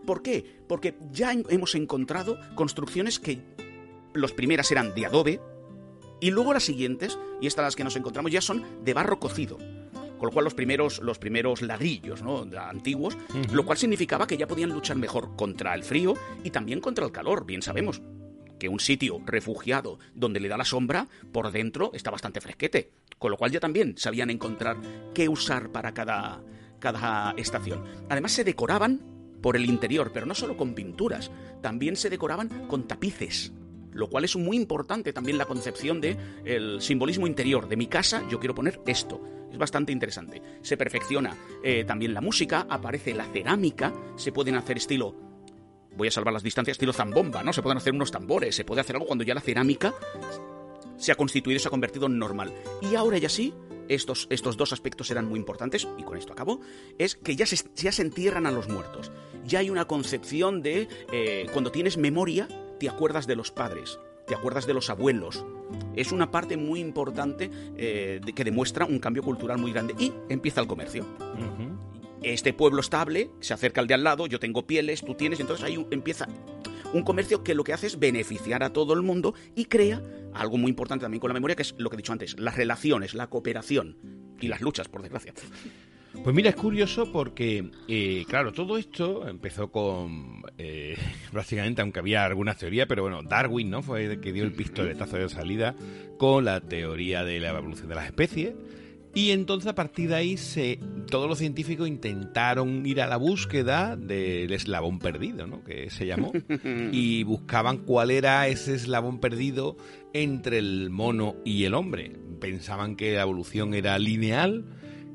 ¿Por 0.06 0.22
qué? 0.22 0.44
Porque 0.68 0.96
ya 1.10 1.32
hemos 1.32 1.74
encontrado 1.74 2.38
construcciones 2.54 3.18
que 3.18 3.40
las 4.12 4.32
primeras 4.32 4.70
eran 4.70 4.94
de 4.94 5.06
adobe 5.06 5.40
y 6.20 6.30
luego 6.30 6.52
las 6.52 6.62
siguientes, 6.62 7.18
y 7.40 7.48
estas 7.48 7.64
las 7.64 7.76
que 7.76 7.84
nos 7.84 7.96
encontramos 7.96 8.30
ya 8.30 8.40
son 8.40 8.64
de 8.84 8.94
barro 8.94 9.18
cocido. 9.18 9.58
Con 10.18 10.26
lo 10.26 10.32
cual 10.32 10.44
los 10.44 10.54
primeros, 10.54 11.00
los 11.00 11.18
primeros 11.18 11.62
ladrillos 11.62 12.22
¿no? 12.22 12.46
antiguos, 12.58 13.16
lo 13.52 13.64
cual 13.64 13.78
significaba 13.78 14.26
que 14.26 14.36
ya 14.36 14.46
podían 14.46 14.70
luchar 14.70 14.96
mejor 14.96 15.36
contra 15.36 15.74
el 15.74 15.82
frío 15.82 16.14
y 16.42 16.50
también 16.50 16.80
contra 16.80 17.04
el 17.04 17.12
calor, 17.12 17.44
bien 17.46 17.62
sabemos 17.62 18.00
que 18.58 18.68
un 18.68 18.80
sitio 18.80 19.20
refugiado 19.26 19.98
donde 20.14 20.40
le 20.40 20.48
da 20.48 20.56
la 20.56 20.64
sombra, 20.64 21.08
por 21.32 21.50
dentro 21.50 21.90
está 21.94 22.10
bastante 22.10 22.40
fresquete. 22.40 22.92
Con 23.18 23.30
lo 23.30 23.36
cual 23.36 23.50
ya 23.50 23.60
también 23.60 23.96
sabían 23.96 24.30
encontrar 24.30 24.76
qué 25.14 25.28
usar 25.28 25.70
para 25.70 25.92
cada, 25.92 26.42
cada 26.78 27.32
estación. 27.36 27.84
Además 28.08 28.32
se 28.32 28.44
decoraban 28.44 29.00
por 29.40 29.56
el 29.56 29.66
interior, 29.66 30.10
pero 30.12 30.26
no 30.26 30.34
solo 30.34 30.56
con 30.56 30.74
pinturas, 30.74 31.30
también 31.60 31.96
se 31.96 32.10
decoraban 32.10 32.66
con 32.66 32.86
tapices 32.88 33.52
lo 33.94 34.08
cual 34.08 34.24
es 34.24 34.36
muy 34.36 34.56
importante 34.56 35.12
también 35.12 35.38
la 35.38 35.46
concepción 35.46 36.00
de 36.00 36.16
el 36.44 36.82
simbolismo 36.82 37.26
interior 37.26 37.68
de 37.68 37.76
mi 37.76 37.86
casa, 37.86 38.22
yo 38.28 38.38
quiero 38.38 38.54
poner 38.54 38.80
esto. 38.86 39.20
Es 39.50 39.58
bastante 39.58 39.92
interesante. 39.92 40.42
Se 40.62 40.76
perfecciona 40.76 41.36
eh, 41.62 41.84
también 41.84 42.12
la 42.12 42.20
música, 42.20 42.66
aparece 42.68 43.14
la 43.14 43.24
cerámica, 43.24 43.92
se 44.16 44.32
pueden 44.32 44.56
hacer 44.56 44.76
estilo 44.76 45.14
voy 45.96 46.08
a 46.08 46.10
salvar 46.10 46.34
las 46.34 46.42
distancias, 46.42 46.74
estilo 46.74 46.92
zambomba, 46.92 47.44
¿no? 47.44 47.52
Se 47.52 47.62
pueden 47.62 47.78
hacer 47.78 47.94
unos 47.94 48.10
tambores, 48.10 48.56
se 48.56 48.64
puede 48.64 48.80
hacer 48.80 48.96
algo 48.96 49.06
cuando 49.06 49.22
ya 49.22 49.32
la 49.32 49.40
cerámica 49.40 49.94
se 50.96 51.12
ha 51.12 51.14
constituido 51.14 51.60
se 51.60 51.68
ha 51.68 51.70
convertido 51.70 52.06
en 52.06 52.18
normal. 52.18 52.52
Y 52.80 52.94
ahora 52.94 53.18
ya 53.18 53.28
sí, 53.28 53.54
estos, 53.88 54.26
estos 54.30 54.56
dos 54.56 54.72
aspectos 54.72 55.10
eran 55.10 55.26
muy 55.26 55.38
importantes, 55.38 55.86
y 55.98 56.02
con 56.02 56.16
esto 56.16 56.32
acabo, 56.32 56.60
es 56.98 57.14
que 57.14 57.36
ya 57.36 57.46
se, 57.46 57.56
ya 57.76 57.92
se 57.92 58.02
entierran 58.02 58.46
a 58.46 58.50
los 58.50 58.68
muertos. 58.68 59.12
Ya 59.44 59.58
hay 59.58 59.70
una 59.70 59.86
concepción 59.86 60.62
de 60.62 60.88
eh, 61.12 61.46
cuando 61.52 61.70
tienes 61.70 61.96
memoria, 61.96 62.48
te 62.84 62.90
acuerdas 62.90 63.26
de 63.26 63.34
los 63.34 63.50
padres, 63.50 63.98
te 64.26 64.34
acuerdas 64.34 64.66
de 64.66 64.74
los 64.74 64.90
abuelos. 64.90 65.42
Es 65.96 66.12
una 66.12 66.30
parte 66.30 66.58
muy 66.58 66.80
importante 66.80 67.50
eh, 67.78 68.20
que 68.34 68.44
demuestra 68.44 68.84
un 68.84 68.98
cambio 68.98 69.22
cultural 69.22 69.56
muy 69.56 69.72
grande. 69.72 69.94
Y 69.98 70.12
empieza 70.28 70.60
el 70.60 70.66
comercio. 70.66 71.06
Este 72.22 72.52
pueblo 72.52 72.82
estable 72.82 73.30
se 73.40 73.54
acerca 73.54 73.80
al 73.80 73.86
de 73.86 73.94
al 73.94 74.04
lado, 74.04 74.26
yo 74.26 74.38
tengo 74.38 74.66
pieles, 74.66 75.02
tú 75.02 75.14
tienes, 75.14 75.40
entonces 75.40 75.64
ahí 75.64 75.82
empieza 75.90 76.28
un 76.92 77.02
comercio 77.04 77.42
que 77.42 77.54
lo 77.54 77.64
que 77.64 77.72
hace 77.72 77.86
es 77.86 77.98
beneficiar 77.98 78.62
a 78.62 78.70
todo 78.70 78.92
el 78.92 79.00
mundo 79.00 79.34
y 79.54 79.64
crea 79.64 80.02
algo 80.34 80.58
muy 80.58 80.68
importante 80.68 81.04
también 81.04 81.20
con 81.20 81.28
la 81.28 81.34
memoria, 81.34 81.56
que 81.56 81.62
es 81.62 81.74
lo 81.78 81.88
que 81.88 81.96
he 81.96 81.98
dicho 81.98 82.12
antes, 82.12 82.38
las 82.38 82.56
relaciones, 82.56 83.14
la 83.14 83.28
cooperación 83.28 83.96
y 84.42 84.48
las 84.48 84.60
luchas, 84.60 84.88
por 84.88 85.00
desgracia. 85.00 85.32
Pues 86.22 86.34
mira, 86.34 86.50
es 86.50 86.56
curioso 86.56 87.10
porque, 87.12 87.70
eh, 87.88 88.24
claro, 88.28 88.52
todo 88.52 88.78
esto 88.78 89.28
empezó 89.28 89.70
con, 89.70 90.42
eh, 90.58 90.96
prácticamente, 91.32 91.82
aunque 91.82 91.98
había 91.98 92.24
algunas 92.24 92.56
teorías, 92.56 92.86
pero 92.86 93.02
bueno, 93.02 93.22
Darwin, 93.22 93.70
¿no? 93.70 93.82
Fue 93.82 94.04
el 94.04 94.20
que 94.20 94.32
dio 94.32 94.44
el 94.44 94.52
pistoletazo 94.52 95.16
de 95.16 95.28
salida 95.28 95.74
con 96.18 96.44
la 96.44 96.60
teoría 96.60 97.24
de 97.24 97.40
la 97.40 97.50
evolución 97.50 97.88
de 97.88 97.94
las 97.94 98.06
especies. 98.06 98.54
Y 99.14 99.30
entonces 99.30 99.68
a 99.70 99.76
partir 99.76 100.08
de 100.08 100.16
ahí 100.16 100.36
se, 100.36 100.80
todos 101.08 101.28
los 101.28 101.38
científicos 101.38 101.86
intentaron 101.86 102.84
ir 102.84 103.00
a 103.00 103.06
la 103.06 103.16
búsqueda 103.16 103.94
del 103.94 104.52
eslabón 104.52 104.98
perdido, 104.98 105.46
¿no? 105.46 105.62
que 105.62 105.88
se 105.90 106.06
llamó, 106.06 106.32
y 106.92 107.22
buscaban 107.22 107.78
cuál 107.78 108.10
era 108.10 108.48
ese 108.48 108.74
eslabón 108.74 109.20
perdido 109.20 109.76
entre 110.12 110.58
el 110.58 110.90
mono 110.90 111.36
y 111.44 111.64
el 111.64 111.74
hombre. 111.74 112.12
Pensaban 112.40 112.96
que 112.96 113.14
la 113.14 113.22
evolución 113.22 113.74
era 113.74 113.96
lineal, 114.00 114.64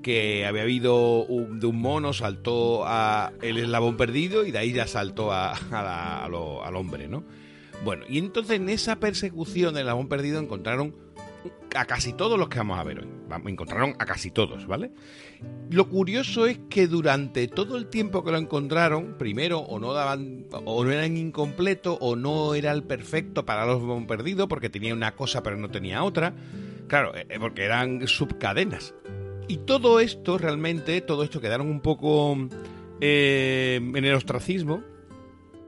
que 0.02 0.46
había 0.46 0.64
habido 0.64 1.26
de 1.28 1.68
un 1.68 1.80
mono, 1.80 2.14
saltó 2.14 2.84
a 2.86 3.32
el 3.42 3.58
eslabón 3.58 3.98
perdido 3.98 4.46
y 4.46 4.52
de 4.52 4.58
ahí 4.58 4.74
ya 4.74 4.88
saltó 4.88 5.32
a, 5.32 5.52
al 5.52 6.76
hombre, 6.76 7.08
¿no? 7.08 7.24
Bueno, 7.84 8.04
y 8.10 8.18
entonces 8.18 8.58
en 8.58 8.70
esa 8.70 8.98
persecución 8.98 9.74
del 9.74 9.82
eslabón 9.82 10.10
perdido 10.10 10.40
encontraron 10.40 10.94
a 11.76 11.86
casi 11.86 12.14
todos 12.14 12.38
los 12.38 12.50
que 12.50 12.58
vamos 12.58 12.80
a 12.80 12.84
ver 12.84 13.00
hoy. 13.00 13.08
Encontraron 13.46 13.96
a 14.00 14.06
casi 14.06 14.32
todos, 14.32 14.66
¿vale? 14.68 14.92
Lo 15.70 15.88
curioso 15.88 16.48
es 16.48 16.60
que 16.70 16.88
durante 16.88 17.48
todo 17.48 17.78
el 17.78 17.88
tiempo 17.88 18.24
que 18.24 18.32
lo 18.32 18.38
encontraron, 18.38 19.16
primero 19.18 19.60
o 19.60 19.80
no 19.80 19.94
daban, 19.94 20.46
o 20.52 20.84
no 20.84 20.92
eran 20.92 21.16
incompletos, 21.16 21.98
o 22.02 22.16
no 22.16 22.56
era 22.56 22.72
el 22.72 22.84
perfecto 22.84 23.46
para 23.46 23.66
los 23.66 24.06
perdidos, 24.06 24.48
porque 24.48 24.70
tenía 24.70 24.94
una 24.94 25.16
cosa 25.16 25.44
pero 25.44 25.58
no 25.58 25.70
tenía 25.70 26.04
otra. 26.04 26.34
Claro, 26.88 27.14
eh, 27.16 27.38
porque 27.40 27.64
eran 27.64 28.08
subcadenas. 28.08 28.96
Y 29.50 29.58
todo 29.58 30.00
esto, 30.00 30.38
realmente, 30.38 31.02
todo 31.02 31.24
esto 31.24 31.42
quedaron 31.42 31.68
un 31.68 31.82
poco 31.82 32.38
eh, 33.02 33.82
en 33.82 34.06
el 34.06 34.14
ostracismo, 34.14 34.82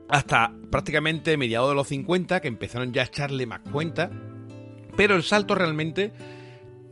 hasta 0.07 0.53
prácticamente 0.69 1.35
mediados 1.35 1.69
de 1.69 1.75
los 1.75 1.87
50, 1.87 2.39
que 2.39 2.47
empezaron 2.47 2.93
ya 2.93 3.01
a 3.01 3.05
echarle 3.05 3.45
más 3.45 3.59
cuenta 3.71 4.09
pero 4.95 5.15
el 5.15 5.23
salto 5.23 5.55
realmente 5.55 6.11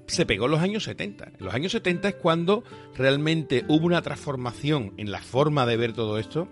se 0.08 0.26
pegó 0.26 0.46
en 0.46 0.52
los 0.52 0.62
años 0.62 0.84
70. 0.84 1.34
En 1.40 1.46
los 1.46 1.54
años 1.54 1.72
70 1.72 2.10
es 2.10 2.16
cuando 2.16 2.64
realmente 2.96 3.66
hubo 3.68 3.86
una 3.86 4.02
transformación 4.02 4.94
en 4.98 5.12
la 5.12 5.22
forma 5.22 5.66
de 5.66 5.78
ver 5.78 5.94
todo 5.94 6.18
esto 6.18 6.48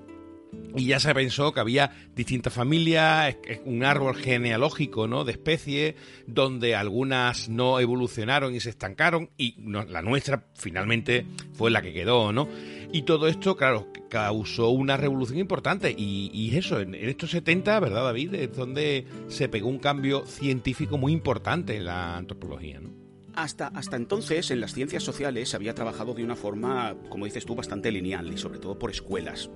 y 0.75 0.87
ya 0.87 0.99
se 0.99 1.13
pensó 1.13 1.53
que 1.53 1.59
había 1.59 1.91
distintas 2.15 2.53
familias, 2.53 3.35
un 3.65 3.83
árbol 3.83 4.15
genealógico 4.15 5.07
¿no? 5.07 5.23
de 5.23 5.33
especies, 5.33 5.95
donde 6.27 6.75
algunas 6.75 7.49
no 7.49 7.79
evolucionaron 7.79 8.53
y 8.53 8.59
se 8.59 8.69
estancaron, 8.69 9.29
y 9.37 9.55
la 9.61 10.01
nuestra 10.01 10.45
finalmente 10.55 11.25
fue 11.53 11.71
la 11.71 11.81
que 11.81 11.93
quedó, 11.93 12.31
¿no? 12.31 12.47
Y 12.91 13.01
todo 13.01 13.27
esto, 13.27 13.57
claro, 13.57 13.87
causó 14.09 14.69
una 14.69 14.95
revolución 14.95 15.39
importante. 15.39 15.93
Y, 15.97 16.55
eso, 16.55 16.79
en, 16.79 16.95
en, 16.95 17.09
estos 17.09 17.31
70, 17.31 17.79
¿verdad, 17.81 18.05
David? 18.05 18.33
Es 18.35 18.55
donde 18.55 19.05
se 19.27 19.49
pegó 19.49 19.67
un 19.67 19.79
cambio 19.79 20.25
científico 20.25 20.97
muy 20.97 21.11
importante 21.11 21.75
en 21.75 21.85
la 21.85 22.15
antropología, 22.15 22.79
¿no? 22.79 23.06
Hasta, 23.37 23.67
hasta 23.67 23.97
entonces, 23.97 24.49
en 24.49 24.59
las 24.59 24.73
ciencias 24.73 25.03
sociales 25.03 25.53
había 25.53 25.75
trabajado 25.75 26.15
de 26.15 26.23
una 26.23 26.35
forma, 26.35 26.95
como 27.07 27.25
dices 27.25 27.45
tú, 27.45 27.53
bastante 27.53 27.91
lineal 27.91 28.33
y 28.33 28.37
sobre 28.39 28.57
todo 28.57 28.79
por 28.79 28.89
escuelas. 28.89 29.51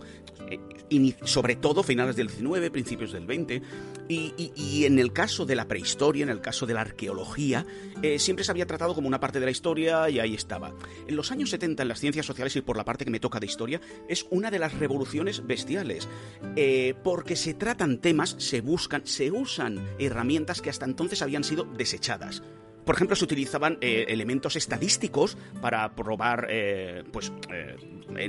Eh, 0.51 0.59
y 0.89 1.15
sobre 1.23 1.55
todo 1.55 1.81
finales 1.81 2.15
del 2.15 2.27
19, 2.27 2.69
principios 2.69 3.11
del 3.11 3.25
20. 3.25 3.59
Y, 4.07 4.85
en 4.85 4.99
el 4.99 5.11
caso 5.11 5.47
de 5.47 5.55
la 5.55 5.67
prehistoria, 5.67 6.21
en 6.21 6.29
el 6.29 6.41
caso 6.41 6.67
de 6.67 6.75
la 6.75 6.81
arqueología, 6.81 7.65
eh, 8.03 8.19
siempre 8.19 8.45
se 8.45 8.51
había 8.51 8.67
tratado 8.67 8.93
como 8.93 9.07
una 9.07 9.19
parte 9.19 9.39
de 9.39 9.45
la 9.45 9.51
historia 9.51 10.07
y 10.11 10.19
ahí 10.19 10.35
estaba. 10.35 10.75
En 11.07 11.15
los 11.15 11.31
años 11.31 11.49
70, 11.49 11.81
en 11.81 11.89
las 11.89 11.99
ciencias 11.99 12.27
sociales 12.27 12.55
y 12.55 12.61
por 12.61 12.77
la 12.77 12.85
parte 12.85 13.03
que 13.03 13.09
me 13.09 13.19
toca 13.19 13.39
de 13.39 13.47
historia, 13.47 13.81
es 14.07 14.27
una 14.29 14.51
de 14.51 14.59
las 14.59 14.77
revoluciones 14.77 15.47
bestiales. 15.47 16.07
Eh, 16.55 16.93
porque 17.03 17.35
se 17.35 17.55
tratan 17.55 17.97
temas, 17.97 18.35
se 18.37 18.61
buscan, 18.61 19.07
se 19.07 19.31
usan 19.31 19.83
herramientas 19.97 20.61
que 20.61 20.69
hasta 20.69 20.85
entonces 20.85 21.23
habían 21.23 21.43
sido 21.43 21.63
desechadas. 21.63 22.43
Por 22.85 22.95
ejemplo, 22.95 23.15
se 23.15 23.23
utilizaban 23.23 23.77
eh, 23.81 24.05
elementos 24.09 24.55
estadísticos 24.55 25.37
para 25.61 25.95
probar, 25.95 26.47
eh, 26.49 27.03
pues, 27.11 27.31
eh, 27.53 27.75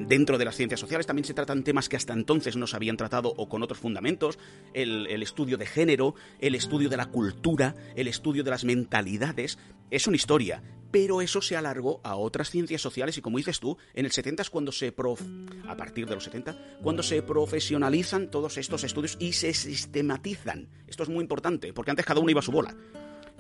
dentro 0.07 0.37
de 0.37 0.45
las 0.45 0.57
ciencias 0.57 0.81
sociales. 0.81 1.07
También 1.07 1.25
se 1.25 1.35
tratan 1.35 1.65
temas 1.65 1.89
que 1.89 1.97
hasta 1.97 2.13
entonces 2.13 2.57
no 2.57 2.67
se 2.67 2.77
habían 2.77 2.97
tratado 2.97 3.33
o 3.37 3.49
con 3.49 3.63
otros 3.63 3.79
fundamentos, 3.79 4.39
el, 4.75 5.23
estudio 5.23 5.57
de 5.57 5.67
género, 5.67 6.15
el 6.39 6.55
estudio 6.55 6.89
de 6.89 6.97
la 6.97 7.07
cultura, 7.07 7.75
el 7.97 8.09
estudio 8.09 8.45
de 8.45 8.51
las 8.51 8.65
mentalidades, 8.65 9.59
es 9.91 10.07
una 10.07 10.17
historia, 10.17 10.63
pero 10.91 11.23
eso 11.23 11.41
se 11.41 11.57
alargó 11.57 12.01
a 12.05 12.17
otras 12.17 12.51
ciencias 12.51 12.81
sociales 12.81 13.17
y 13.19 13.23
como 13.23 13.39
dices 13.39 13.61
tú, 13.61 13.77
en 13.95 14.05
el 14.05 14.13
70 14.13 14.43
es 14.43 14.51
cuando 14.51 14.73
se 14.73 14.93
prof 14.93 15.21
a 15.67 15.77
partir 15.77 16.07
de 16.07 16.15
los 16.15 16.25
70, 16.25 16.79
cuando 16.83 17.03
se 17.03 17.23
profesionalizan 17.23 18.31
todos 18.31 18.59
estos 18.59 18.85
estudios 18.85 19.17
y 19.19 19.33
se 19.33 19.55
sistematizan. 19.55 20.69
Esto 20.87 21.03
es 21.03 21.09
muy 21.09 21.23
importante, 21.23 21.73
porque 21.73 21.91
antes 21.91 22.07
cada 22.07 22.21
uno 22.21 22.31
iba 22.31 22.41
a 22.41 22.45
su 22.45 22.53
bola 22.53 22.77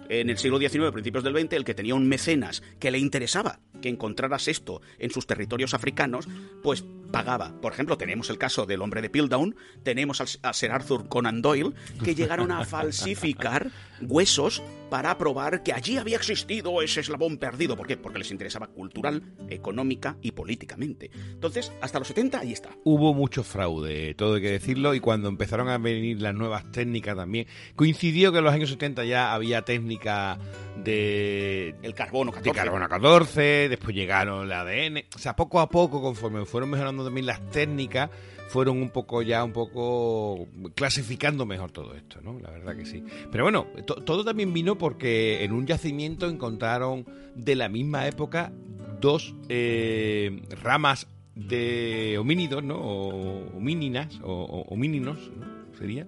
en 0.08 0.30
el 0.30 0.38
siglo 0.38 0.58
XIX, 0.58 0.90
principios 0.92 1.24
del 1.24 1.38
XX, 1.38 1.52
el 1.54 1.64
que 1.64 1.74
tenía 1.74 1.94
un 1.94 2.08
mecenas 2.08 2.62
que 2.78 2.90
le 2.90 2.98
interesaba 2.98 3.60
que 3.80 3.88
encontraras 3.88 4.48
esto 4.48 4.80
en 4.98 5.10
sus 5.10 5.26
territorios 5.26 5.74
africanos, 5.74 6.26
pues 6.62 6.84
pagaba. 7.12 7.52
Por 7.60 7.72
ejemplo, 7.72 7.96
tenemos 7.96 8.30
el 8.30 8.38
caso 8.38 8.66
del 8.66 8.82
hombre 8.82 9.02
de 9.02 9.10
Piltdown, 9.10 9.54
tenemos 9.84 10.20
a 10.20 10.52
Sir 10.52 10.72
Arthur 10.72 11.08
Conan 11.08 11.42
Doyle, 11.42 11.72
que 12.02 12.14
llegaron 12.14 12.50
a 12.50 12.64
falsificar 12.64 13.70
huesos 14.00 14.62
para 14.90 15.16
probar 15.16 15.62
que 15.62 15.72
allí 15.72 15.96
había 15.96 16.16
existido 16.16 16.82
ese 16.82 17.00
eslabón 17.00 17.38
perdido. 17.38 17.76
¿Por 17.76 17.86
qué? 17.86 17.96
Porque 17.96 18.18
les 18.18 18.30
interesaba 18.30 18.66
cultural, 18.66 19.22
económica 19.48 20.16
y 20.20 20.32
políticamente. 20.32 21.10
Entonces, 21.30 21.72
hasta 21.80 21.98
los 21.98 22.08
70 22.08 22.40
ahí 22.40 22.52
está. 22.52 22.70
Hubo 22.84 23.14
mucho 23.14 23.44
fraude, 23.44 24.14
todo 24.14 24.34
hay 24.34 24.42
que 24.42 24.50
decirlo, 24.50 24.94
y 24.94 25.00
cuando 25.00 25.28
empezaron 25.28 25.68
a 25.68 25.78
venir 25.78 26.20
las 26.20 26.34
nuevas 26.34 26.70
técnicas 26.72 27.16
también, 27.16 27.46
coincidió 27.76 28.32
que 28.32 28.38
en 28.38 28.44
los 28.44 28.52
años 28.52 28.70
70 28.70 29.04
ya 29.04 29.32
había 29.32 29.62
técnica 29.62 30.38
de... 30.76 31.74
El 31.82 31.94
carbono 31.94 32.32
14. 32.32 32.50
De 32.50 32.56
carbono 32.56 32.88
14, 32.88 33.68
después 33.68 33.94
llegaron 33.94 34.44
el 34.44 34.52
ADN. 34.52 35.04
O 35.14 35.18
sea, 35.18 35.36
poco 35.36 35.60
a 35.60 35.68
poco, 35.68 36.02
conforme 36.02 36.44
fueron 36.44 36.70
mejorando 36.70 37.01
también 37.04 37.26
las 37.26 37.40
técnicas, 37.50 38.10
fueron 38.48 38.82
un 38.82 38.90
poco 38.90 39.22
ya, 39.22 39.42
un 39.42 39.52
poco 39.52 40.46
clasificando 40.74 41.46
mejor 41.46 41.70
todo 41.70 41.94
esto, 41.94 42.20
¿no? 42.20 42.38
La 42.38 42.50
verdad 42.50 42.76
que 42.76 42.84
sí. 42.84 43.02
Pero 43.30 43.44
bueno, 43.44 43.66
todo 43.86 44.24
también 44.24 44.52
vino 44.52 44.76
porque 44.76 45.42
en 45.42 45.52
un 45.52 45.66
yacimiento 45.66 46.28
encontraron 46.28 47.06
de 47.34 47.56
la 47.56 47.70
misma 47.70 48.06
época 48.06 48.52
dos 49.00 49.34
eh, 49.48 50.42
ramas 50.62 51.06
de 51.34 52.18
homínidos, 52.18 52.62
¿no? 52.62 52.76
O 52.76 53.56
homíninas, 53.56 54.20
o, 54.22 54.66
homíninos, 54.68 55.30
¿no? 55.34 55.78
Sería. 55.78 56.06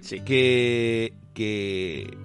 Sí. 0.00 0.20
Que, 0.20 1.12
que 1.34 2.16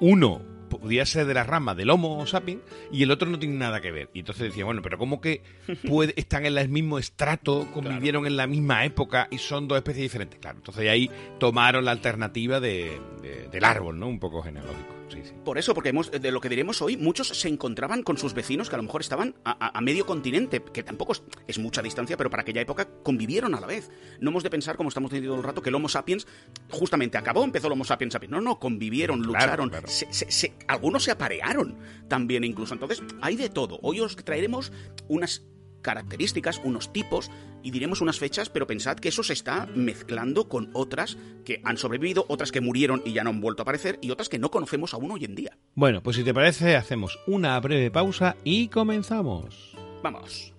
uno 0.00 0.49
podía 0.70 1.04
ser 1.04 1.26
de 1.26 1.34
la 1.34 1.44
rama 1.44 1.74
del 1.74 1.90
Homo 1.90 2.26
sapiens 2.26 2.62
y 2.90 3.02
el 3.02 3.10
otro 3.10 3.28
no 3.28 3.38
tiene 3.38 3.56
nada 3.56 3.82
que 3.82 3.90
ver. 3.90 4.08
Y 4.14 4.20
entonces 4.20 4.44
decía, 4.44 4.64
bueno, 4.64 4.80
pero 4.80 4.96
¿cómo 4.96 5.20
que 5.20 5.42
puede, 5.86 6.14
están 6.16 6.46
en 6.46 6.56
el 6.56 6.68
mismo 6.70 6.98
estrato, 6.98 7.68
convivieron 7.72 8.26
en 8.26 8.36
la 8.38 8.46
misma 8.46 8.84
época 8.86 9.28
y 9.30 9.36
son 9.36 9.68
dos 9.68 9.76
especies 9.76 10.04
diferentes? 10.04 10.38
Claro, 10.40 10.58
entonces 10.58 10.88
ahí 10.88 11.10
tomaron 11.38 11.84
la 11.84 11.90
alternativa 11.90 12.60
de, 12.60 12.98
del 13.52 13.64
árbol, 13.64 13.98
¿no? 13.98 14.08
Un 14.08 14.18
poco 14.18 14.42
genealógico. 14.42 14.99
Sí, 15.10 15.20
sí. 15.24 15.32
Por 15.44 15.58
eso, 15.58 15.74
porque 15.74 15.90
hemos, 15.90 16.10
de 16.10 16.30
lo 16.32 16.40
que 16.40 16.48
diremos 16.48 16.80
hoy, 16.82 16.96
muchos 16.96 17.28
se 17.28 17.48
encontraban 17.48 18.02
con 18.02 18.16
sus 18.18 18.34
vecinos 18.34 18.68
que 18.68 18.74
a 18.74 18.78
lo 18.78 18.82
mejor 18.84 19.00
estaban 19.00 19.34
a, 19.44 19.80
medio 19.80 20.06
continente, 20.06 20.62
que 20.62 20.82
tampoco 20.82 21.12
es, 21.12 21.22
es 21.46 21.58
mucha 21.58 21.82
distancia, 21.82 22.16
pero 22.16 22.30
para 22.30 22.42
aquella 22.42 22.60
época 22.60 22.88
convivieron 23.02 23.54
a 23.54 23.60
la 23.60 23.66
vez. 23.66 23.90
No 24.20 24.30
hemos 24.30 24.42
de 24.42 24.50
pensar, 24.50 24.76
como 24.76 24.88
estamos 24.88 25.10
diciendo 25.10 25.32
todo 25.32 25.40
el 25.40 25.46
rato, 25.46 25.62
que 25.62 25.68
el 25.70 25.74
Homo 25.74 25.88
sapiens 25.88 26.26
justamente 26.70 27.18
acabó, 27.18 27.44
empezó 27.44 27.66
el 27.66 27.72
Homo 27.74 27.84
sapiens 27.84 28.12
sapiens. 28.12 28.30
No, 28.32 28.40
no, 28.40 28.58
convivieron, 28.58 29.22
Claro, 29.22 29.32
lucharon, 29.40 29.68
claro. 29.70 29.88
se- 29.88 30.12
se- 30.12 30.30
se- 30.30 30.52
algunos 30.68 31.04
se 31.04 31.10
aparearon 31.10 31.76
también 32.08 32.44
incluso. 32.44 32.74
Entonces, 32.74 33.02
hay 33.20 33.36
de 33.36 33.48
todo. 33.48 33.78
Hoy 33.82 34.00
os 34.00 34.16
traeremos 34.16 34.72
unas 35.08 35.42
características, 35.82 36.60
unos 36.64 36.92
tipos 36.92 37.30
y 37.62 37.70
diremos 37.70 38.00
unas 38.00 38.18
fechas, 38.18 38.48
pero 38.48 38.66
pensad 38.66 38.98
que 38.98 39.08
eso 39.08 39.22
se 39.22 39.32
está 39.32 39.66
mezclando 39.74 40.48
con 40.48 40.70
otras 40.72 41.16
que 41.44 41.60
han 41.64 41.76
sobrevivido, 41.76 42.24
otras 42.28 42.52
que 42.52 42.60
murieron 42.60 43.02
y 43.04 43.12
ya 43.12 43.24
no 43.24 43.30
han 43.30 43.40
vuelto 43.40 43.62
a 43.62 43.64
aparecer 43.64 43.98
y 44.02 44.10
otras 44.10 44.28
que 44.28 44.38
no 44.38 44.50
conocemos 44.50 44.94
aún 44.94 45.10
hoy 45.10 45.24
en 45.24 45.34
día. 45.34 45.56
Bueno, 45.74 46.02
pues 46.02 46.16
si 46.16 46.24
te 46.24 46.34
parece, 46.34 46.76
hacemos 46.76 47.18
una 47.26 47.58
breve 47.60 47.90
pausa 47.90 48.36
y 48.44 48.68
comenzamos. 48.68 49.76
Vamos. 50.02 50.52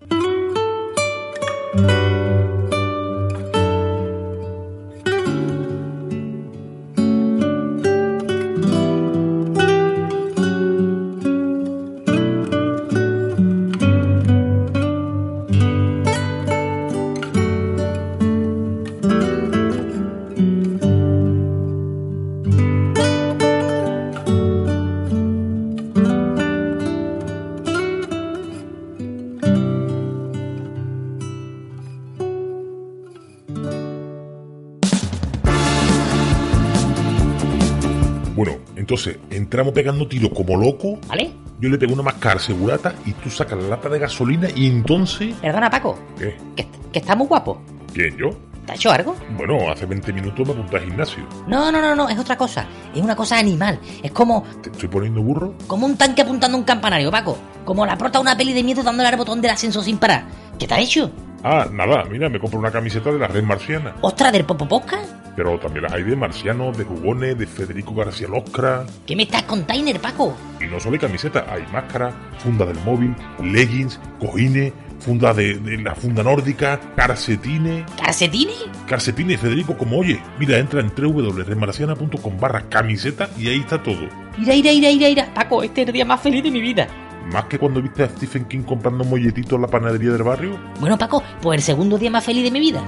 Entramos 39.51 39.73
pegando 39.73 40.07
tiro 40.07 40.29
como 40.29 40.55
loco. 40.55 40.97
¿Vale? 41.09 41.29
Yo 41.59 41.67
le 41.69 41.77
pego 41.77 41.93
una 41.93 42.03
máscara 42.03 42.39
segurata 42.39 42.95
y 43.05 43.11
tú 43.11 43.29
sacas 43.29 43.61
la 43.61 43.67
lata 43.67 43.89
de 43.89 43.99
gasolina 43.99 44.47
y 44.55 44.65
entonces. 44.67 45.35
Perdona, 45.41 45.69
Paco, 45.69 45.99
¿Qué? 46.17 46.37
que, 46.55 46.67
que 46.93 46.99
está 46.99 47.15
muy 47.17 47.27
guapo. 47.27 47.61
¿Quién 47.93 48.17
yo? 48.17 48.29
¿Te 48.65 48.71
ha 48.71 48.75
hecho 48.75 48.91
algo? 48.91 49.13
Bueno, 49.35 49.69
hace 49.69 49.85
20 49.85 50.13
minutos 50.13 50.47
me 50.47 50.53
apunté 50.53 50.77
al 50.77 50.83
gimnasio. 50.85 51.27
No, 51.47 51.69
no, 51.69 51.81
no, 51.81 51.93
no, 51.95 52.07
es 52.07 52.17
otra 52.17 52.37
cosa. 52.37 52.65
Es 52.95 53.01
una 53.01 53.15
cosa 53.15 53.37
animal. 53.37 53.77
Es 54.01 54.11
como, 54.11 54.43
¿Te 54.63 54.69
estoy 54.69 54.87
poniendo 54.87 55.21
burro? 55.21 55.53
como 55.67 55.85
un 55.85 55.97
tanque 55.97 56.21
apuntando 56.21 56.55
a 56.55 56.59
un 56.59 56.65
campanario, 56.65 57.11
Paco. 57.11 57.37
Como 57.65 57.85
la 57.85 57.97
prota 57.97 58.19
de 58.19 58.21
una 58.23 58.37
peli 58.37 58.53
de 58.53 58.63
miedo 58.63 58.81
dándole 58.83 59.09
al 59.09 59.17
botón 59.17 59.41
del 59.41 59.51
ascenso 59.51 59.83
sin 59.83 59.97
parar. 59.97 60.23
¿Qué 60.57 60.65
te 60.65 60.73
ha 60.75 60.79
hecho? 60.79 61.11
Ah, 61.43 61.67
nada, 61.71 62.03
mira, 62.05 62.29
me 62.29 62.39
compro 62.39 62.59
una 62.59 62.71
camiseta 62.71 63.11
de 63.11 63.17
la 63.19 63.27
red 63.27 63.43
marciana. 63.43 63.95
¿Ostras 64.01 64.31
del 64.31 64.45
Popo 64.45 64.67
Podcast? 64.67 65.09
Pero 65.35 65.57
también 65.59 65.83
las 65.83 65.93
hay 65.93 66.03
de 66.03 66.15
Marciano, 66.15 66.71
de 66.71 66.83
Jugones, 66.83 67.37
de 67.37 67.47
Federico 67.47 67.95
García 67.95 68.27
Loscra. 68.27 68.85
¿Qué 69.07 69.15
me 69.15 69.23
estás 69.23 69.43
container, 69.43 69.99
Paco? 69.99 70.35
Y 70.59 70.65
no 70.65 70.79
solo 70.79 70.93
hay 70.95 70.99
camiseta, 70.99 71.45
hay 71.49 71.63
máscara, 71.71 72.11
funda 72.39 72.65
del 72.65 72.77
móvil, 72.81 73.15
leggings, 73.41 73.99
cojines, 74.19 74.73
funda 74.99 75.33
de, 75.33 75.55
de 75.57 75.77
la 75.77 75.95
funda 75.95 76.21
nórdica, 76.21 76.79
calcetines. 76.95 77.85
¿Calcetines? 77.97 78.65
Calcetines, 78.87 79.39
Federico, 79.39 79.77
como 79.77 79.99
oye, 79.99 80.21
mira, 80.37 80.57
entra 80.59 80.81
en 80.81 80.91
www.redmarciana.com 80.95 82.37
barra 82.39 82.63
camiseta 82.69 83.29
y 83.39 83.47
ahí 83.47 83.59
está 83.61 83.81
todo. 83.81 84.07
Ira, 84.37 84.53
ira, 84.53 84.71
ira, 84.71 84.89
ira, 84.89 85.09
ira. 85.09 85.33
Paco, 85.33 85.63
este 85.63 85.81
es 85.81 85.87
el 85.87 85.93
día 85.93 86.05
más 86.05 86.21
feliz 86.21 86.43
de 86.43 86.51
mi 86.51 86.61
vida. 86.61 86.87
Más 87.31 87.45
que 87.45 87.57
cuando 87.57 87.81
viste 87.81 88.03
a 88.03 88.09
Stephen 88.09 88.45
King 88.45 88.63
comprando 88.63 89.03
molletitos 89.03 89.53
en 89.53 89.61
la 89.61 89.67
panadería 89.67 90.11
del 90.11 90.23
barrio. 90.23 90.59
Bueno, 90.79 90.97
Paco, 90.97 91.23
pues 91.41 91.57
el 91.59 91.63
segundo 91.63 91.97
día 91.97 92.09
más 92.11 92.25
feliz 92.25 92.43
de 92.43 92.51
mi 92.51 92.59
vida. 92.59 92.83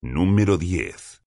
Número 0.00 0.56
10. 0.58 1.22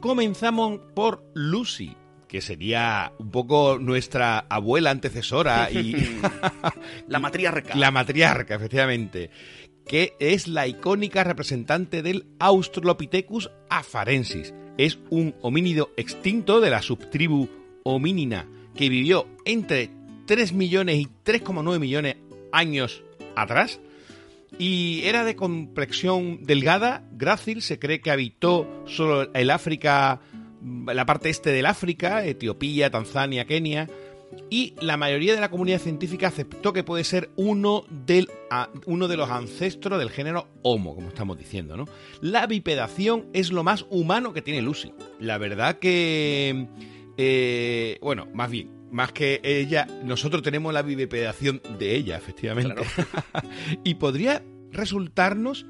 Comenzamos 0.00 0.80
por 0.94 1.24
Lucy, 1.34 1.96
que 2.28 2.40
sería 2.40 3.12
un 3.18 3.30
poco 3.30 3.78
nuestra 3.80 4.38
abuela 4.48 4.90
antecesora 4.90 5.70
y 5.70 6.20
La 7.08 7.18
matriarca. 7.18 7.74
la 7.76 7.90
matriarca, 7.90 8.54
efectivamente, 8.56 9.30
que 9.86 10.14
es 10.20 10.48
la 10.48 10.66
icónica 10.66 11.24
representante 11.24 12.02
del 12.02 12.26
Australopithecus 12.38 13.50
afarensis. 13.70 14.54
Es 14.78 14.98
un 15.10 15.34
homínido 15.40 15.90
extinto 15.96 16.60
de 16.60 16.70
la 16.70 16.82
subtribu 16.82 17.48
homínina 17.94 18.46
que 18.74 18.88
vivió 18.88 19.26
entre 19.44 19.90
3 20.26 20.52
millones 20.52 20.96
y 20.96 21.08
3,9 21.24 21.78
millones 21.78 22.16
años 22.52 23.02
atrás 23.34 23.80
y 24.58 25.02
era 25.04 25.24
de 25.24 25.36
complexión 25.36 26.44
delgada, 26.44 27.04
grácil, 27.12 27.62
se 27.62 27.78
cree 27.78 28.00
que 28.00 28.10
habitó 28.10 28.66
solo 28.86 29.30
el 29.34 29.50
África, 29.50 30.20
la 30.86 31.06
parte 31.06 31.28
este 31.28 31.50
del 31.50 31.66
África, 31.66 32.24
Etiopía, 32.24 32.90
Tanzania, 32.90 33.44
Kenia, 33.44 33.88
y 34.50 34.74
la 34.80 34.96
mayoría 34.96 35.34
de 35.34 35.40
la 35.40 35.50
comunidad 35.50 35.80
científica 35.80 36.28
aceptó 36.28 36.72
que 36.72 36.84
puede 36.84 37.04
ser 37.04 37.30
uno, 37.36 37.84
del, 38.06 38.28
uno 38.86 39.08
de 39.08 39.16
los 39.16 39.30
ancestros 39.30 39.98
del 39.98 40.10
género 40.10 40.48
Homo, 40.62 40.94
como 40.94 41.08
estamos 41.08 41.38
diciendo, 41.38 41.76
¿no? 41.76 41.86
La 42.20 42.46
bipedación 42.46 43.26
es 43.32 43.52
lo 43.52 43.62
más 43.62 43.86
humano 43.90 44.32
que 44.32 44.42
tiene 44.42 44.62
Lucy. 44.62 44.92
La 45.20 45.38
verdad 45.38 45.78
que... 45.78 46.66
eh, 47.16 47.98
bueno, 48.02 48.28
más 48.34 48.50
bien, 48.50 48.70
más 48.90 49.12
que 49.12 49.40
ella, 49.42 49.86
nosotros 50.04 50.42
tenemos 50.42 50.72
la 50.72 50.82
bipedación 50.82 51.60
de 51.78 51.94
ella, 51.94 52.16
efectivamente. 52.16 52.82
y 53.84 53.94
podría 53.94 54.42
resultarnos, 54.70 55.66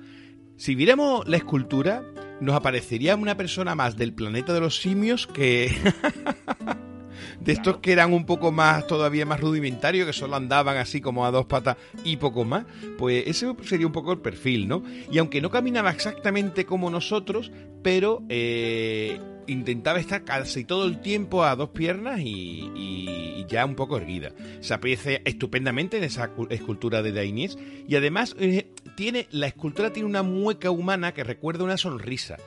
si 0.57 0.75
viéramos 0.75 1.27
la 1.29 1.37
escultura, 1.37 2.05
nos 2.41 2.55
aparecería 2.55 3.17
una 3.17 3.37
persona 3.37 3.75
más 3.75 3.97
del 3.97 4.13
planeta 4.13 4.53
de 4.53 4.61
los 4.61 4.77
simios 4.77 5.27
que... 5.27 5.75
de 7.41 7.53
estos 7.53 7.79
que 7.79 7.93
eran 7.93 8.13
un 8.13 8.27
poco 8.27 8.53
más, 8.53 8.87
todavía 8.87 9.27
más 9.27 9.41
rudimentarios, 9.41 10.07
que 10.07 10.13
solo 10.13 10.37
andaban 10.37 10.77
así 10.77 11.01
como 11.01 11.27
a 11.27 11.31
dos 11.31 11.47
patas 11.47 11.77
y 12.05 12.17
poco 12.17 12.45
más, 12.45 12.65
pues 12.99 13.25
ese 13.27 13.53
sería 13.65 13.87
un 13.87 13.93
poco 13.93 14.13
el 14.13 14.19
perfil, 14.19 14.69
¿no? 14.69 14.83
Y 15.11 15.19
aunque 15.19 15.41
no 15.41 15.51
caminaba 15.51 15.91
exactamente 15.91 16.65
como 16.67 16.91
nosotros, 16.91 17.51
pero 17.83 18.23
eh, 18.29 19.21
intentaba 19.47 20.01
estar 20.01 20.25
casi 20.25 20.65
todo 20.65 20.87
el 20.87 21.01
tiempo 21.01 21.45
a 21.45 21.55
dos 21.57 21.71
piernas 21.71 22.21
y, 22.23 23.45
ya 23.49 23.65
un 23.65 23.77
poco 23.77 23.97
erguida. 23.97 24.33
Se 24.61 24.75
aprecia 24.75 25.21
estupendamente 25.25 25.99
en 25.99 26.05
esa 26.05 26.29
cu- 26.29 26.49
escultura 26.51 27.01
de 27.03 27.13
Dainies 27.13 27.57
y 27.87 27.95
además 27.95 28.35
eh, 28.41 28.73
tiene 28.97 29.29
la 29.31 29.47
escultura 29.47 29.93
tiene 29.93 30.09
una 30.09 30.25
mueca 30.25 30.73
humana 30.73 31.15
que 31.15 31.23
recuerda 31.23 31.63
una 31.63 31.77
sonrisa, 31.77 32.39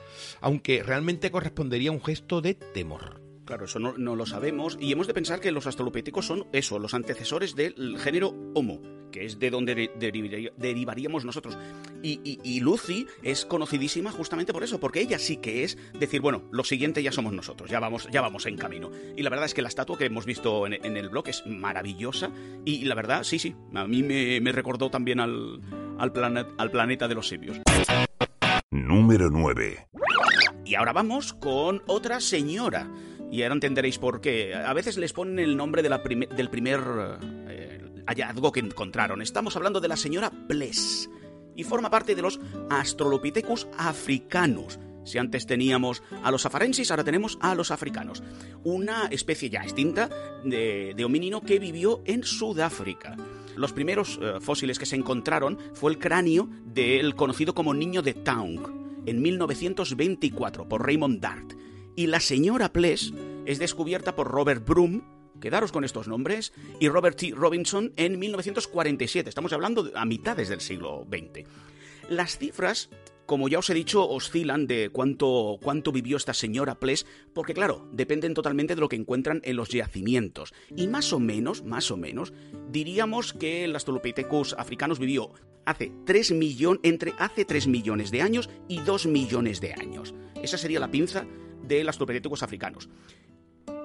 aunque 0.42 0.82
realmente 0.82 1.30
correspondería 1.30 1.88
a 1.88 1.94
un 1.94 2.02
gesto 2.04 2.42
de 2.42 2.52
temor. 2.52 3.19
Claro, 3.50 3.64
eso 3.64 3.80
no, 3.80 3.94
no 3.98 4.14
lo 4.14 4.26
sabemos 4.26 4.78
y 4.80 4.92
hemos 4.92 5.08
de 5.08 5.12
pensar 5.14 5.40
que 5.40 5.50
los 5.50 5.66
australopithecus 5.66 6.24
son 6.24 6.46
eso, 6.52 6.78
los 6.78 6.94
antecesores 6.94 7.56
del 7.56 7.98
género 7.98 8.32
Homo, 8.54 8.80
que 9.10 9.24
es 9.26 9.40
de 9.40 9.50
donde 9.50 9.74
de- 9.74 9.90
derivaría- 9.98 10.52
derivaríamos 10.56 11.24
nosotros. 11.24 11.58
Y, 12.00 12.20
y- 12.22 12.38
y 12.44 12.60
Lucy 12.60 13.08
es 13.24 13.44
conocidísima 13.44 14.12
justamente 14.12 14.52
por 14.52 14.62
eso, 14.62 14.78
porque 14.78 15.00
ella 15.00 15.18
sí 15.18 15.38
que 15.38 15.64
es 15.64 15.76
decir, 15.98 16.20
bueno, 16.20 16.44
lo 16.52 16.62
siguiente 16.62 17.02
ya 17.02 17.10
somos 17.10 17.32
nosotros, 17.32 17.68
ya 17.68 17.80
vamos, 17.80 18.06
ya 18.12 18.20
vamos 18.20 18.46
en 18.46 18.56
camino. 18.56 18.92
Y 19.16 19.24
la 19.24 19.30
verdad 19.30 19.46
es 19.46 19.54
que 19.54 19.62
la 19.62 19.68
estatua 19.68 19.98
que 19.98 20.04
hemos 20.04 20.26
visto 20.26 20.64
en, 20.68 20.74
en 20.74 20.96
el 20.96 21.08
blog 21.08 21.26
es 21.28 21.42
maravillosa 21.44 22.30
y 22.64 22.84
la 22.84 22.94
verdad, 22.94 23.24
sí, 23.24 23.40
sí, 23.40 23.56
a 23.74 23.84
mí 23.88 24.04
me, 24.04 24.40
me 24.40 24.52
recordó 24.52 24.90
también 24.90 25.18
al, 25.18 25.60
al, 25.98 26.12
plane- 26.12 26.46
al 26.56 26.70
planeta 26.70 27.08
de 27.08 27.16
los 27.16 27.26
simios. 27.26 27.56
Número 28.70 29.28
9. 29.28 29.88
Y 30.64 30.76
ahora 30.76 30.92
vamos 30.92 31.32
con 31.34 31.82
otra 31.88 32.20
señora. 32.20 32.88
Y 33.30 33.42
ahora 33.42 33.54
entenderéis 33.54 33.98
por 33.98 34.20
qué. 34.20 34.54
A 34.54 34.72
veces 34.72 34.96
les 34.96 35.12
ponen 35.12 35.38
el 35.38 35.56
nombre 35.56 35.82
del 35.82 36.50
primer 36.50 36.80
eh, 37.48 38.02
hallazgo 38.06 38.52
que 38.52 38.60
encontraron. 38.60 39.22
Estamos 39.22 39.56
hablando 39.56 39.80
de 39.80 39.88
la 39.88 39.96
señora 39.96 40.30
Bless. 40.30 41.08
Y 41.56 41.64
forma 41.64 41.90
parte 41.90 42.14
de 42.14 42.22
los 42.22 42.40
Australopithecus 42.70 43.68
africanos. 43.76 44.78
Si 45.04 45.18
antes 45.18 45.46
teníamos 45.46 46.02
a 46.22 46.30
los 46.30 46.44
afarensis, 46.46 46.90
ahora 46.90 47.04
tenemos 47.04 47.38
a 47.40 47.54
los 47.54 47.70
africanos. 47.70 48.22
Una 48.64 49.06
especie 49.06 49.50
ya 49.50 49.62
extinta 49.62 50.10
de, 50.44 50.94
de 50.96 51.04
homínino 51.04 51.40
que 51.40 51.58
vivió 51.58 52.02
en 52.04 52.22
Sudáfrica. 52.22 53.16
Los 53.56 53.72
primeros 53.72 54.18
eh, 54.22 54.40
fósiles 54.40 54.78
que 54.78 54.86
se 54.86 54.96
encontraron 54.96 55.58
fue 55.74 55.90
el 55.92 55.98
cráneo 55.98 56.48
del 56.64 57.14
conocido 57.14 57.54
como 57.54 57.74
niño 57.74 58.02
de 58.02 58.14
Taung 58.14 58.80
en 59.06 59.22
1924 59.22 60.68
por 60.68 60.84
Raymond 60.84 61.20
Dart. 61.20 61.52
Y 61.96 62.06
la 62.06 62.20
señora 62.20 62.72
Pless 62.72 63.12
es 63.46 63.58
descubierta 63.58 64.14
por 64.14 64.28
Robert 64.28 64.66
Broom, 64.66 65.02
quedaros 65.40 65.72
con 65.72 65.84
estos 65.84 66.08
nombres, 66.08 66.52
y 66.78 66.88
Robert 66.88 67.16
T. 67.16 67.32
Robinson 67.34 67.92
en 67.96 68.18
1947. 68.18 69.28
Estamos 69.28 69.52
hablando 69.52 69.90
a 69.94 70.04
mitades 70.04 70.48
del 70.48 70.60
siglo 70.60 71.06
XX. 71.10 71.46
Las 72.08 72.38
cifras 72.38 72.90
como 73.30 73.48
ya 73.48 73.60
os 73.60 73.70
he 73.70 73.74
dicho, 73.74 74.08
oscilan 74.08 74.66
de 74.66 74.90
cuánto, 74.90 75.60
cuánto 75.62 75.92
vivió 75.92 76.16
esta 76.16 76.34
señora 76.34 76.80
Ples, 76.80 77.06
porque 77.32 77.54
claro, 77.54 77.88
dependen 77.92 78.34
totalmente 78.34 78.74
de 78.74 78.80
lo 78.80 78.88
que 78.88 78.96
encuentran 78.96 79.40
en 79.44 79.54
los 79.54 79.68
yacimientos. 79.68 80.52
Y 80.74 80.88
más 80.88 81.12
o 81.12 81.20
menos, 81.20 81.62
más 81.62 81.92
o 81.92 81.96
menos, 81.96 82.32
diríamos 82.72 83.32
que 83.32 83.66
el 83.66 83.74
Australopithecus 83.74 84.56
africanos 84.58 84.98
vivió 84.98 85.30
hace 85.64 85.92
3 86.06 86.32
millones, 86.32 86.80
entre 86.82 87.12
hace 87.20 87.44
3 87.44 87.68
millones 87.68 88.10
de 88.10 88.20
años 88.20 88.50
y 88.66 88.80
2 88.80 89.06
millones 89.06 89.60
de 89.60 89.74
años. 89.74 90.12
Esa 90.42 90.58
sería 90.58 90.80
la 90.80 90.90
pinza 90.90 91.24
de 91.62 91.84
los 91.84 91.88
Australopithecus 92.00 92.42
africanos. 92.42 92.88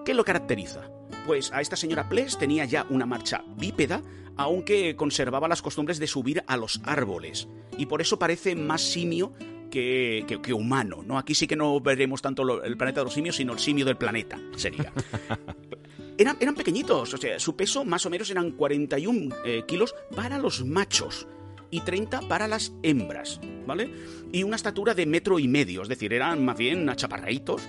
¿Qué 0.05 0.13
lo 0.13 0.23
caracteriza? 0.23 0.89
Pues 1.25 1.51
a 1.51 1.61
esta 1.61 1.75
señora 1.75 2.07
Ples 2.09 2.37
tenía 2.37 2.65
ya 2.65 2.85
una 2.89 3.05
marcha 3.05 3.43
bípeda, 3.57 4.01
aunque 4.37 4.95
conservaba 4.95 5.47
las 5.47 5.61
costumbres 5.61 5.97
de 5.99 6.07
subir 6.07 6.43
a 6.47 6.57
los 6.57 6.81
árboles. 6.85 7.47
Y 7.77 7.87
por 7.87 8.01
eso 8.01 8.19
parece 8.19 8.55
más 8.55 8.81
simio 8.81 9.33
que, 9.71 10.23
que- 10.27 10.41
que 10.41 10.53
humano, 10.53 11.03
¿no? 11.05 11.17
Aquí 11.17 11.33
sí 11.33 11.47
que 11.47 11.55
no 11.55 11.79
veremos 11.81 12.21
tanto 12.21 12.43
lo- 12.43 12.63
el 12.63 12.77
planeta 12.77 13.01
de 13.01 13.05
los 13.05 13.13
simios, 13.13 13.35
sino 13.37 13.53
el 13.53 13.59
simio 13.59 13.83
del 13.85 13.97
planeta, 13.97 14.39
sería. 14.55 14.93
Eran, 16.17 16.37
eran 16.39 16.55
pequeñitos, 16.55 17.13
o 17.13 17.17
sea, 17.17 17.37
su 17.39 17.57
peso 17.57 17.83
más 17.83 18.05
o 18.05 18.09
menos 18.09 18.29
eran 18.29 18.51
41 18.51 19.35
eh, 19.43 19.63
kilos 19.67 19.93
para 20.15 20.37
los 20.37 20.63
machos 20.63 21.27
y 21.71 21.81
30 21.81 22.21
para 22.27 22.47
las 22.47 22.73
hembras, 22.83 23.39
¿vale? 23.65 23.89
Y 24.31 24.43
una 24.43 24.55
estatura 24.55 24.93
de 24.93 25.05
metro 25.05 25.39
y 25.39 25.47
medio, 25.47 25.81
es 25.81 25.87
decir, 25.87 26.13
eran 26.13 26.43
más 26.43 26.57
bien 26.57 26.87
achaparraditos 26.89 27.61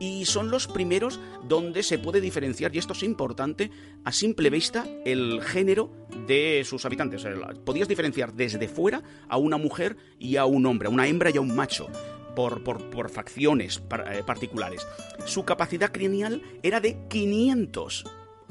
y 0.00 0.24
son 0.24 0.50
los 0.50 0.66
primeros 0.66 1.20
donde 1.48 1.82
se 1.82 1.98
puede 1.98 2.20
diferenciar, 2.20 2.74
y 2.74 2.78
esto 2.78 2.94
es 2.94 3.02
importante, 3.04 3.70
a 4.04 4.10
simple 4.12 4.50
vista, 4.50 4.84
el 5.04 5.40
género 5.42 5.90
de 6.26 6.62
sus 6.64 6.84
habitantes. 6.84 7.24
Podías 7.64 7.86
diferenciar 7.88 8.32
desde 8.34 8.66
fuera 8.68 9.02
a 9.28 9.36
una 9.36 9.56
mujer 9.56 9.96
y 10.18 10.36
a 10.36 10.44
un 10.46 10.66
hombre, 10.66 10.88
a 10.88 10.90
una 10.90 11.06
hembra 11.06 11.30
y 11.30 11.36
a 11.36 11.40
un 11.40 11.54
macho. 11.54 11.86
Por, 12.34 12.64
por- 12.64 12.90
por 12.90 13.10
facciones 13.10 13.80
eh, 14.10 14.24
particulares. 14.26 14.84
Su 15.24 15.44
capacidad 15.44 15.92
craneal 15.92 16.42
era 16.64 16.80
de 16.80 17.06
500. 17.08 18.04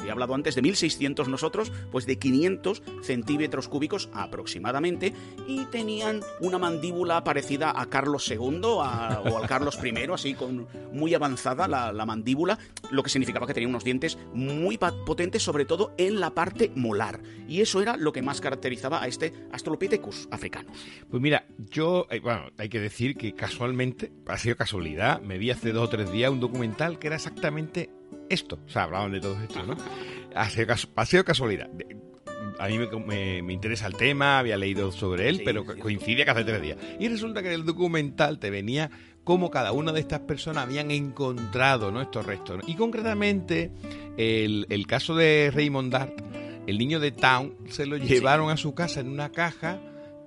He 0.06 0.12
hablado 0.12 0.34
antes 0.36 0.56
de 0.56 0.62
1600 0.62 1.28
nosotros, 1.30 1.72
pues 1.92 2.06
de 2.06 2.18
500 2.20 2.82
centímetros 3.02 3.68
cúbicos 3.68 4.10
aproximadamente, 4.14 5.14
y 5.48 5.66
tenían 5.66 6.22
una 6.42 6.58
mandíbula 6.58 7.24
parecida 7.24 7.74
a 7.76 7.86
Carlos 7.90 8.30
II 8.30 8.62
a- 8.82 9.22
o 9.26 9.38
al 9.38 9.48
Carlos 9.48 9.78
I, 9.84 9.94
así 10.14 10.34
con 10.34 10.68
muy 10.92 11.14
avanzada 11.14 11.68
la, 11.68 11.94
la 11.94 12.06
mandíbula, 12.06 12.58
lo 12.92 13.04
que 13.04 13.10
significaba 13.10 13.48
que 13.48 13.54
tenía 13.54 13.70
unos 13.70 13.84
dientes 13.84 14.18
muy 14.34 14.78
potentes, 15.06 15.44
sobre 15.44 15.66
todo 15.66 15.94
en 15.98 16.20
la 16.20 16.32
parte 16.34 16.72
molar. 16.76 17.22
Y 17.48 17.62
eso 17.62 17.82
era 17.82 17.98
lo 17.98 18.12
que 18.12 18.22
más 18.22 18.42
caracterizaba 18.42 19.02
a 19.02 19.08
este 19.08 19.34
Australopithecus 19.52 20.28
africano. 20.32 20.72
Pues 21.10 21.22
mira, 21.22 21.46
yo, 21.70 22.08
eh, 22.10 22.20
bueno, 22.20 22.46
hay 22.58 22.70
que 22.70 22.80
decir 22.80 23.16
que 23.16 23.34
casualmente, 23.34 24.12
ha 24.28 24.38
sido 24.38 24.56
casualidad, 24.56 25.22
me 25.22 25.38
vi 25.38 25.52
hace 25.52 25.72
dos 25.72 25.86
o 25.86 25.90
tres 25.90 26.12
días 26.12 26.32
un 26.32 26.40
documental 26.40 27.00
que 27.00 27.08
era 27.08 27.16
exactamente 27.16 27.90
esto. 28.30 28.60
O 28.66 28.70
sea, 28.70 28.84
hablaban 28.84 29.12
de 29.12 29.20
todo 29.22 29.36
esto, 29.42 29.64
¿no? 29.66 29.76
Ha 30.36 30.50
sido, 30.50 30.68
casu- 30.68 30.90
ha 30.96 31.06
sido 31.06 31.24
casualidad. 31.24 31.70
A 32.60 32.68
mí 32.68 32.78
me, 32.78 32.88
me- 33.06 33.42
me 33.42 33.54
interesa 33.54 33.88
el 33.88 33.96
tema, 33.96 34.38
había 34.40 34.58
leído 34.58 34.92
sobre 34.92 35.28
él, 35.30 35.38
Sí, 35.38 35.42
pero 35.46 35.64
sí. 35.64 35.80
coincide 35.80 36.24
que 36.26 36.32
hace 36.32 36.44
tres 36.44 36.62
días. 36.62 36.78
Y 37.00 37.08
resulta 37.10 37.42
que 37.42 37.48
en 37.50 37.56
el 37.56 37.66
documental 37.66 38.38
te 38.40 38.50
venía 38.50 38.92
cómo 39.24 39.50
cada 39.50 39.72
una 39.72 39.92
de 39.92 40.00
estas 40.02 40.20
personas 40.22 40.64
habían 40.66 40.92
encontrado 40.92 41.92
¿no? 41.92 42.02
estos 42.02 42.26
restos. 42.26 42.58
¿no? 42.58 42.64
Y 42.68 42.76
concretamente, 42.76 43.72
el, 44.18 44.68
el 44.70 44.86
caso 44.88 45.16
de 45.16 45.52
Raymond 45.54 45.92
Dart, 45.92 46.14
el 46.68 46.78
niño 46.78 47.00
de 47.00 47.12
Town, 47.12 47.56
se 47.70 47.86
lo 47.86 47.98
llevaron 47.98 48.50
a 48.50 48.58
su 48.58 48.74
casa 48.76 49.00
en 49.00 49.10
una 49.10 49.32
caja. 49.32 49.80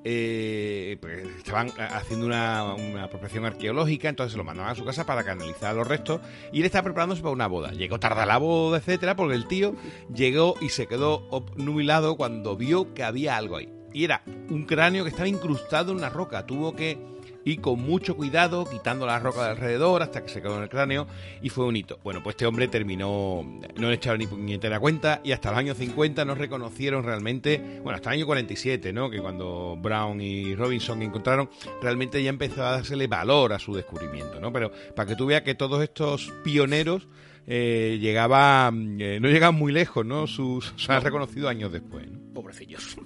Eh, 0.09 0.99
pues 1.01 1.27
estaban 1.37 1.73
haciendo 1.77 2.27
una, 2.27 2.75
una 2.75 3.05
apropiación 3.05 3.45
arqueológica, 3.45 4.09
entonces 4.09 4.37
lo 4.37 4.45
mandaban 4.45 4.71
a 4.71 4.77
su 4.77 4.85
casa 4.85 5.05
para 5.05 5.25
canalizar 5.25 5.75
los 5.75 5.85
restos 5.85 6.21
y 6.53 6.61
él 6.61 6.67
estaba 6.67 6.85
preparándose 6.85 7.23
para 7.23 7.33
una 7.33 7.49
boda. 7.49 7.73
Llegó 7.73 7.99
tarde 7.99 8.21
a 8.21 8.27
la 8.27 8.39
boda, 8.39 8.79
etcétera, 8.79 9.17
porque 9.17 9.35
el 9.35 9.49
tío 9.49 9.75
llegó 10.15 10.55
y 10.61 10.69
se 10.69 10.87
quedó 10.87 11.27
obnubilado 11.31 12.17
cuando 12.17 12.57
vio 12.57 12.95
que 12.95 13.03
había 13.03 13.37
algo 13.37 13.57
ahí. 13.57 13.69
Y 13.93 14.05
era 14.05 14.23
un 14.49 14.65
cráneo 14.65 15.03
que 15.03 15.11
estaba 15.11 15.27
incrustado 15.27 15.91
en 15.91 15.99
una 15.99 16.09
roca. 16.09 16.47
Tuvo 16.47 16.77
que 16.77 17.16
ir 17.47 17.61
con 17.61 17.81
mucho 17.81 18.17
cuidado, 18.17 18.69
quitando 18.69 19.07
la 19.07 19.21
roca 19.21 19.45
de 19.45 19.51
alrededor 19.51 20.03
hasta 20.03 20.23
que 20.23 20.29
se 20.29 20.43
quedó 20.43 20.57
en 20.57 20.65
el 20.65 20.69
cráneo 20.69 21.07
y 21.41 21.49
fue 21.49 21.65
un 21.65 21.77
hito. 21.77 21.99
Bueno, 22.03 22.23
pues 22.23 22.35
este 22.35 22.45
hombre 22.45 22.67
terminó, 22.69 23.43
no 23.77 23.89
le 23.89 23.95
echaron 23.95 24.19
ni 24.19 24.27
puñetera 24.27 24.81
cuenta 24.81 25.21
y 25.23 25.33
hasta 25.33 25.51
los 25.51 25.59
años 25.59 25.79
50 25.79 26.25
no 26.25 26.35
reconocieron 26.35 27.05
realmente, 27.05 27.81
bueno, 27.83 27.97
hasta 27.97 28.11
el 28.11 28.19
año 28.19 28.27
47, 28.27 28.93
¿no? 28.93 29.09
Que 29.09 29.21
cuando 29.21 29.79
Brown 29.81 30.21
y 30.21 30.57
Robinson 30.57 31.01
encontraron, 31.03 31.49
realmente 31.81 32.21
ya 32.21 32.31
empezó 32.31 32.65
a 32.65 32.73
dársele 32.73 33.07
valor 33.07 33.53
a 33.53 33.61
su 33.61 33.75
descubrimiento, 33.75 34.41
¿no? 34.41 34.53
Pero 34.53 34.73
para 34.97 35.09
que 35.09 35.15
tú 35.15 35.27
veas 35.27 35.43
que 35.43 35.55
todos 35.55 35.83
estos 35.85 36.33
pioneros 36.43 37.07
eh, 37.47 37.99
llegaban, 38.01 39.01
eh, 39.01 39.21
no 39.21 39.29
llegaban 39.29 39.55
muy 39.55 39.73
lejos, 39.73 40.05
¿no? 40.05 40.27
Sus, 40.27 40.75
se 40.77 40.93
han 40.93 41.03
reconocido 41.03 41.49
años 41.49 41.71
después, 41.71 42.11
¿no? 42.11 42.19
Pobrecillos. 42.35 42.97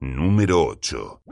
Número 0.00 0.64
8. 0.64 1.22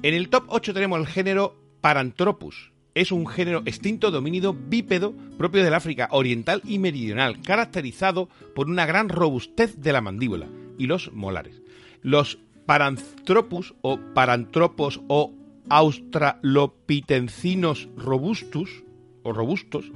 En 0.00 0.14
el 0.14 0.28
top 0.28 0.44
8 0.46 0.74
tenemos 0.74 1.00
el 1.00 1.08
género 1.08 1.56
Paranthropus. 1.80 2.70
Es 2.94 3.10
un 3.10 3.26
género 3.26 3.62
extinto 3.66 4.12
de 4.12 4.18
homínido 4.18 4.54
bípedo 4.54 5.12
propio 5.36 5.64
del 5.64 5.74
África 5.74 6.06
oriental 6.12 6.62
y 6.64 6.78
meridional, 6.78 7.42
caracterizado 7.42 8.28
por 8.54 8.68
una 8.68 8.86
gran 8.86 9.08
robustez 9.08 9.80
de 9.80 9.92
la 9.92 10.00
mandíbula 10.00 10.46
y 10.78 10.86
los 10.86 11.12
molares. 11.12 11.60
Los 12.00 12.38
Paranthropus 12.64 13.74
o 13.80 13.98
Paranthropos 14.14 15.00
o 15.08 15.34
Australopitencinos 15.68 17.88
robustus 17.96 18.84
o 19.24 19.32
robustos 19.32 19.90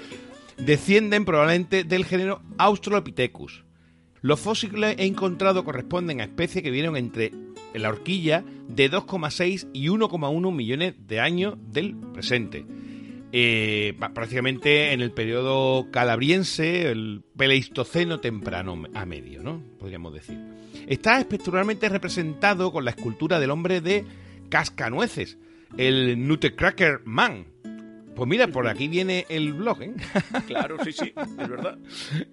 descienden 0.58 1.24
probablemente 1.24 1.84
del 1.84 2.04
género 2.04 2.42
Australopithecus. 2.58 3.64
Los 4.20 4.40
fósiles 4.40 4.96
encontrados 4.98 5.64
corresponden 5.64 6.20
a 6.20 6.24
especies 6.24 6.62
que 6.62 6.70
vivieron 6.70 6.96
entre 6.96 7.32
la 7.74 7.88
horquilla 7.88 8.44
de 8.68 8.90
2,6 8.90 9.68
y 9.72 9.88
1,1 9.88 10.54
millones 10.54 10.94
de 11.06 11.20
años 11.20 11.54
del 11.70 11.96
presente. 11.96 12.64
Eh, 13.30 13.94
prácticamente 14.14 14.92
en 14.92 15.02
el 15.02 15.10
periodo 15.12 15.90
calabriense, 15.90 16.90
el 16.90 17.22
Pleistoceno 17.36 18.20
temprano 18.20 18.84
a 18.94 19.04
medio, 19.04 19.42
¿no? 19.42 19.62
Podríamos 19.78 20.14
decir. 20.14 20.38
Está 20.86 21.18
espectacularmente 21.18 21.88
representado 21.90 22.72
con 22.72 22.86
la 22.86 22.92
escultura 22.92 23.38
del 23.38 23.50
hombre 23.50 23.82
de 23.82 24.06
Cascanueces, 24.48 25.36
el 25.76 26.26
Nutcracker 26.26 27.02
Man. 27.04 27.46
Pues 28.18 28.28
mira, 28.28 28.48
por 28.48 28.66
aquí 28.66 28.88
viene 28.88 29.26
el 29.28 29.52
blog, 29.52 29.80
¿eh? 29.80 29.94
Claro, 30.48 30.76
sí, 30.82 30.90
sí, 30.90 31.12
es 31.14 31.36
verdad. 31.36 31.78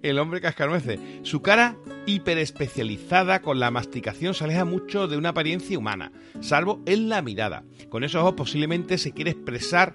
El 0.01 0.17
hombre 0.17 0.41
cascanueces. 0.41 0.99
Su 1.21 1.43
cara 1.43 1.77
hiperespecializada 2.07 3.43
con 3.43 3.59
la 3.59 3.69
masticación 3.69 4.33
se 4.33 4.45
aleja 4.45 4.65
mucho 4.65 5.07
de 5.07 5.15
una 5.15 5.29
apariencia 5.29 5.77
humana, 5.77 6.11
salvo 6.41 6.81
en 6.87 7.07
la 7.07 7.21
mirada. 7.21 7.65
Con 7.89 8.03
esos 8.03 8.19
ojos 8.19 8.33
posiblemente 8.33 8.97
se 8.97 9.11
quiere 9.11 9.29
expresar 9.29 9.93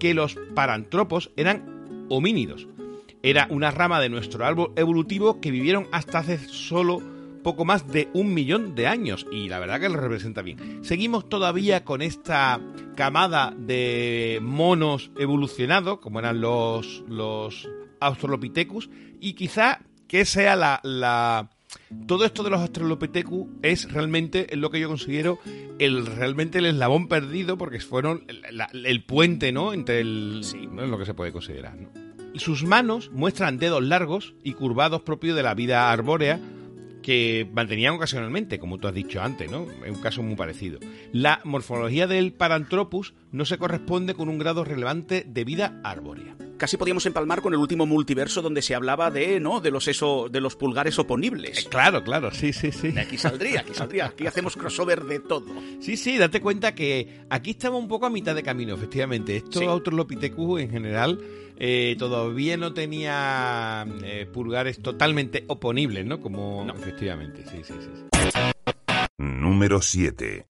que 0.00 0.14
los 0.14 0.36
parantropos 0.54 1.30
eran 1.36 2.06
homínidos. 2.08 2.66
Era 3.22 3.46
una 3.50 3.70
rama 3.70 4.00
de 4.00 4.08
nuestro 4.08 4.46
árbol 4.46 4.72
evolutivo 4.74 5.42
que 5.42 5.50
vivieron 5.50 5.86
hasta 5.92 6.20
hace 6.20 6.38
solo 6.38 7.02
poco 7.46 7.64
más 7.64 7.86
de 7.86 8.08
un 8.12 8.34
millón 8.34 8.74
de 8.74 8.88
años 8.88 9.24
y 9.30 9.48
la 9.48 9.60
verdad 9.60 9.78
que 9.80 9.88
lo 9.88 10.00
representa 10.00 10.42
bien. 10.42 10.80
Seguimos 10.82 11.28
todavía 11.28 11.84
con 11.84 12.02
esta 12.02 12.60
camada 12.96 13.54
de 13.56 14.40
monos 14.42 15.12
evolucionados, 15.16 16.00
como 16.00 16.18
eran 16.18 16.40
los, 16.40 17.04
los 17.08 17.68
Australopithecus, 18.00 18.90
y 19.20 19.34
quizá 19.34 19.78
que 20.08 20.24
sea 20.24 20.56
la, 20.56 20.80
la- 20.82 21.48
Todo 22.08 22.24
esto 22.24 22.42
de 22.42 22.50
los 22.50 22.60
Australopithecus 22.62 23.46
es 23.62 23.92
realmente 23.92 24.48
lo 24.56 24.72
que 24.72 24.80
yo 24.80 24.88
considero 24.88 25.38
el 25.78 26.04
realmente 26.04 26.58
el 26.58 26.66
eslabón 26.66 27.06
perdido, 27.06 27.56
porque 27.56 27.78
fueron 27.78 28.24
el, 28.26 28.42
la- 28.56 28.70
el 28.72 29.04
puente, 29.04 29.52
¿no? 29.52 29.72
Entre 29.72 30.00
el... 30.00 30.40
Sí. 30.42 30.66
¿no? 30.68 30.82
Es 30.82 30.90
lo 30.90 30.98
que 30.98 31.06
se 31.06 31.14
puede 31.14 31.30
considerar, 31.30 31.76
¿no? 31.76 31.90
Sus 32.34 32.64
manos 32.64 33.10
muestran 33.12 33.56
dedos 33.58 33.84
largos 33.84 34.34
y 34.42 34.54
curvados 34.54 35.02
propios 35.02 35.36
de 35.36 35.44
la 35.44 35.54
vida 35.54 35.90
arbórea 35.92 36.38
que 37.06 37.48
mantenían 37.52 37.94
ocasionalmente, 37.94 38.58
como 38.58 38.78
tú 38.78 38.88
has 38.88 38.94
dicho 38.94 39.22
antes, 39.22 39.48
¿no? 39.48 39.68
Es 39.84 39.96
un 39.96 40.02
caso 40.02 40.24
muy 40.24 40.34
parecido. 40.34 40.80
La 41.12 41.40
morfología 41.44 42.08
del 42.08 42.32
Paranthropus 42.32 43.14
no 43.30 43.44
se 43.44 43.58
corresponde 43.58 44.14
con 44.14 44.28
un 44.28 44.40
grado 44.40 44.64
relevante 44.64 45.24
de 45.24 45.44
vida 45.44 45.80
arbórea. 45.84 46.34
Casi 46.56 46.76
podíamos 46.76 47.04
empalmar 47.06 47.42
con 47.42 47.52
el 47.52 47.58
último 47.58 47.84
multiverso 47.86 48.40
donde 48.42 48.62
se 48.62 48.74
hablaba 48.74 49.10
de, 49.10 49.40
¿no? 49.40 49.60
De 49.60 49.70
los 49.70 49.88
eso, 49.88 50.28
de 50.30 50.40
los 50.40 50.56
pulgares 50.56 50.98
oponibles. 50.98 51.64
Claro, 51.68 52.02
claro, 52.02 52.30
sí, 52.32 52.52
sí, 52.52 52.72
sí. 52.72 52.92
De 52.92 53.00
aquí 53.02 53.18
saldría, 53.18 53.60
aquí 53.60 53.74
saldría. 53.74 54.06
Aquí 54.06 54.26
hacemos 54.26 54.56
crossover 54.56 55.04
de 55.04 55.20
todo. 55.20 55.46
Sí, 55.80 55.96
sí, 55.96 56.16
date 56.18 56.40
cuenta 56.40 56.74
que 56.74 57.20
aquí 57.30 57.50
estamos 57.50 57.80
un 57.82 57.88
poco 57.88 58.06
a 58.06 58.10
mitad 58.10 58.34
de 58.34 58.42
camino, 58.42 58.74
efectivamente. 58.74 59.36
Estos 59.36 59.60
Sí. 59.60 59.64
Australopithecus 59.66 60.60
en 60.60 60.70
general 60.70 61.20
eh, 61.58 61.96
todavía 61.98 62.56
no 62.56 62.72
tenía 62.74 63.86
eh, 64.02 64.26
pulgares 64.32 64.80
totalmente 64.82 65.44
oponibles, 65.48 66.04
¿no? 66.06 66.20
Como 66.20 66.64
No. 66.64 66.74
efectivamente, 66.74 67.44
sí, 67.50 67.58
sí, 67.64 67.74
sí. 67.80 68.30
sí. 68.32 68.40
Número 69.18 69.80
7. 69.80 70.46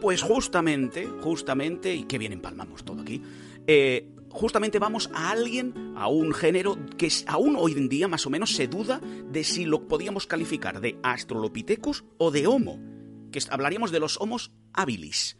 Pues 0.00 0.22
justamente, 0.22 1.06
justamente, 1.20 1.94
y 1.94 2.04
qué 2.04 2.16
bien 2.18 2.32
empalmamos 2.32 2.84
todo 2.84 3.02
aquí, 3.02 3.22
eh, 3.66 4.06
justamente 4.30 4.78
vamos 4.78 5.10
a 5.12 5.30
alguien, 5.30 5.94
a 5.96 6.08
un 6.08 6.32
género 6.32 6.78
que 6.96 7.10
aún 7.26 7.56
hoy 7.58 7.72
en 7.72 7.88
día 7.88 8.08
más 8.08 8.26
o 8.26 8.30
menos 8.30 8.54
se 8.54 8.68
duda 8.68 9.00
de 9.00 9.44
si 9.44 9.64
lo 9.64 9.86
podíamos 9.88 10.26
calificar 10.26 10.80
de 10.80 10.98
Australopithecus 11.02 12.04
o 12.18 12.30
de 12.30 12.46
Homo, 12.46 12.78
que 13.30 13.40
hablaríamos 13.50 13.90
de 13.90 14.00
los 14.00 14.20
Homos 14.20 14.52
habilis. 14.72 15.36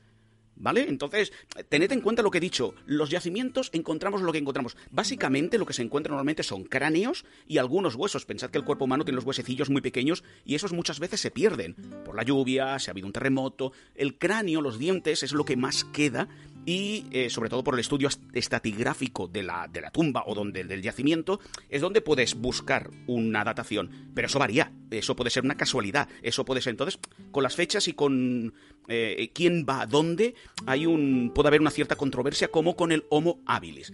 ¿Vale? 0.63 0.87
Entonces, 0.91 1.33
tened 1.71 1.91
en 1.91 2.03
cuenta 2.03 2.23
lo 2.23 2.31
que 2.31 2.37
he 2.37 2.41
dicho. 2.41 2.75
Los 2.85 3.09
yacimientos 3.09 3.71
encontramos 3.73 4.21
lo 4.21 4.31
que 4.31 4.39
encontramos. 4.39 4.77
Básicamente, 4.91 5.57
lo 5.57 5.65
que 5.65 5.73
se 5.73 5.81
encuentra 5.81 6.11
normalmente 6.11 6.43
son 6.43 6.65
cráneos 6.65 7.25
y 7.49 7.57
algunos 7.57 7.95
huesos. 7.95 8.27
Pensad 8.27 8.51
que 8.51 8.59
el 8.59 8.65
cuerpo 8.65 8.85
humano 8.85 9.07
tiene 9.07 9.17
los 9.17 9.25
huesecillos 9.25 9.71
muy 9.71 9.81
pequeños 9.81 10.23
y 10.45 10.57
esos 10.57 10.75
muchas 10.75 11.01
veces 11.01 11.19
se 11.19 11.31
pierden. 11.31 11.77
Por 12.05 12.15
la 12.15 12.25
lluvia, 12.25 12.79
si 12.79 12.91
ha 12.91 12.93
habido 12.93 13.07
un 13.07 13.15
terremoto. 13.15 13.73
El 13.95 14.19
cráneo, 14.19 14.61
los 14.61 14.79
dientes, 14.79 15.23
es 15.23 15.33
lo 15.33 15.47
que 15.47 15.57
más 15.57 15.85
queda. 15.85 16.29
Y 16.67 17.07
eh, 17.11 17.31
sobre 17.31 17.49
todo 17.49 17.65
por 17.65 17.75
el 17.75 17.81
estudio 17.81 18.09
est- 18.09 18.23
estratigráfico 18.35 19.27
de 19.29 19.43
la, 19.43 19.67
de 19.67 19.81
la 19.81 19.91
tumba 19.91 20.25
o 20.27 20.35
donde, 20.35 20.63
del 20.65 20.83
yacimiento, 20.83 21.41
es 21.69 21.81
donde 21.81 22.01
puedes 22.03 22.35
buscar 22.35 22.91
una 23.07 23.43
datación. 23.45 24.11
Pero 24.15 24.27
eso 24.27 24.39
varía. 24.39 24.73
Eso 24.91 25.17
puede 25.17 25.31
ser 25.31 25.45
una 25.45 25.57
casualidad. 25.57 26.09
Eso 26.23 26.45
puede 26.45 26.61
ser. 26.61 26.73
Entonces, 26.73 27.01
con 27.33 27.43
las 27.43 27.57
fechas 27.57 27.89
y 27.89 27.95
con 27.95 28.53
eh, 28.89 29.31
quién 29.35 29.65
va 29.69 29.83
a 29.83 29.87
dónde, 29.87 30.35
hay 30.67 30.87
un, 30.87 31.33
puede 31.35 31.49
haber 31.49 31.61
una 31.61 31.71
cierta 31.71 31.97
controversia, 31.97 32.49
como 32.49 32.77
con 32.77 32.93
el 32.93 33.05
Homo 33.09 33.41
habilis. 33.47 33.93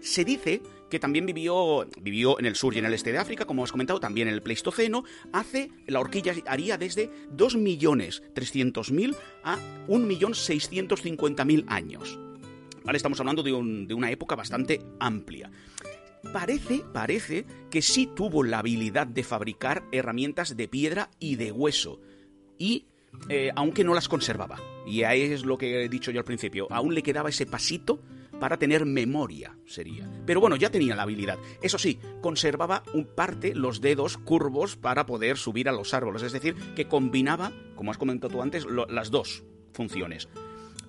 Se 0.00 0.24
dice 0.24 0.62
que 0.90 0.98
también 0.98 1.26
vivió, 1.26 1.86
vivió 2.00 2.38
en 2.38 2.46
el 2.46 2.54
sur 2.56 2.74
y 2.74 2.78
en 2.78 2.86
el 2.86 2.94
este 2.94 3.12
de 3.12 3.18
África, 3.18 3.44
como 3.44 3.62
has 3.64 3.72
comentado, 3.72 4.00
también 4.00 4.28
en 4.28 4.34
el 4.34 4.42
Pleistoceno. 4.42 5.04
Hace, 5.32 5.70
la 5.86 6.00
horquilla 6.00 6.32
haría 6.46 6.78
desde 6.78 7.10
2.300.000 7.36 9.16
a 9.44 9.58
1.650.000 9.88 11.64
años. 11.68 12.18
¿Vale? 12.84 12.96
Estamos 12.96 13.20
hablando 13.20 13.42
de, 13.42 13.52
un- 13.52 13.86
de 13.86 13.94
una 13.94 14.10
época 14.10 14.34
bastante 14.34 14.80
amplia. 14.98 15.50
Parece, 16.32 16.82
parece 16.92 17.44
que 17.70 17.82
sí 17.82 18.08
tuvo 18.14 18.42
la 18.42 18.58
habilidad 18.60 19.06
de 19.06 19.22
fabricar 19.24 19.84
herramientas 19.92 20.56
de 20.56 20.68
piedra 20.68 21.10
y 21.20 21.36
de 21.36 21.52
hueso. 21.52 22.00
Y 22.58 22.86
eh, 23.28 23.50
aunque 23.54 23.84
no 23.84 23.94
las 23.94 24.08
conservaba. 24.08 24.58
Y 24.86 25.02
ahí 25.02 25.22
es 25.22 25.44
lo 25.44 25.58
que 25.58 25.84
he 25.84 25.88
dicho 25.88 26.10
yo 26.10 26.18
al 26.20 26.24
principio. 26.24 26.66
Aún 26.70 26.94
le 26.94 27.02
quedaba 27.02 27.28
ese 27.28 27.46
pasito 27.46 28.00
para 28.38 28.58
tener 28.58 28.86
memoria, 28.86 29.56
sería. 29.66 30.08
Pero 30.26 30.40
bueno, 30.40 30.56
ya 30.56 30.70
tenía 30.70 30.94
la 30.94 31.02
habilidad. 31.02 31.38
Eso 31.62 31.78
sí, 31.78 31.98
conservaba 32.20 32.82
un 32.94 33.04
parte 33.04 33.54
los 33.54 33.80
dedos 33.80 34.18
curvos 34.18 34.76
para 34.76 35.06
poder 35.06 35.36
subir 35.36 35.68
a 35.68 35.72
los 35.72 35.94
árboles. 35.94 36.22
Es 36.22 36.32
decir, 36.32 36.54
que 36.74 36.88
combinaba, 36.88 37.52
como 37.74 37.90
has 37.90 37.98
comentado 37.98 38.32
tú 38.32 38.42
antes, 38.42 38.66
las 38.88 39.10
dos 39.10 39.44
funciones. 39.72 40.28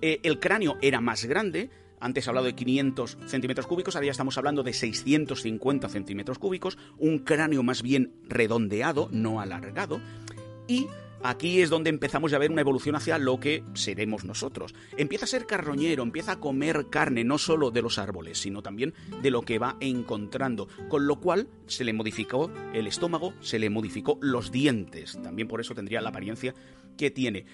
Eh, 0.02 0.20
el 0.24 0.40
cráneo 0.40 0.78
era 0.82 1.02
más 1.02 1.26
grande. 1.26 1.70
Antes 2.00 2.26
he 2.26 2.30
hablado 2.30 2.46
de 2.46 2.56
500 2.56 3.18
centímetros 3.26 3.68
cúbicos, 3.68 3.96
ahora 3.96 4.06
ya 4.06 4.12
estamos 4.12 4.38
hablando 4.38 4.64
de 4.64 4.72
650 4.72 5.90
centímetros 5.90 6.40
cúbicos. 6.40 6.78
Un 6.98 7.20
cráneo 7.20 7.62
más 7.62 7.82
bien 7.82 8.14
redondeado, 8.28 9.10
no 9.12 9.42
alargado. 9.42 10.00
Y 10.68 10.88
aquí 11.24 11.62
es 11.62 11.70
donde 11.70 11.90
empezamos 11.90 12.34
a 12.34 12.38
ver 12.38 12.52
una 12.52 12.62
evolución 12.62 12.96
hacia 12.96 13.18
lo 13.18 13.40
que 13.40 13.64
seremos 13.74 14.26
nosotros. 14.26 14.74
Empieza 14.98 15.26
a 15.26 15.28
ser 15.28 15.46
carroñero, 15.46 16.04
empieza 16.04 16.34
a 16.34 16.40
comer 16.40 16.88
carne, 16.90 17.24
no 17.24 17.38
solo 17.38 17.72
de 17.72 17.82
los 17.82 17.98
árboles, 17.98 18.40
sino 18.40 18.62
también 18.62 18.94
de 19.22 19.32
lo 19.32 19.42
que 19.42 19.60
va 19.60 19.78
encontrando. 19.80 20.68
Con 20.88 21.08
lo 21.08 21.20
cual 21.20 21.50
se 21.68 21.84
le 21.84 21.94
modificó 21.94 22.52
el 22.74 22.88
estómago, 22.88 23.34
se 23.42 23.60
le 23.60 23.70
modificó 23.70 24.18
los 24.22 24.52
dientes. 24.52 25.20
También 25.22 25.48
por 25.48 25.62
eso 25.62 25.76
tendría 25.76 26.02
la 26.02 26.10
apariencia 26.10 26.54
que 26.98 27.12
tiene 27.12 27.46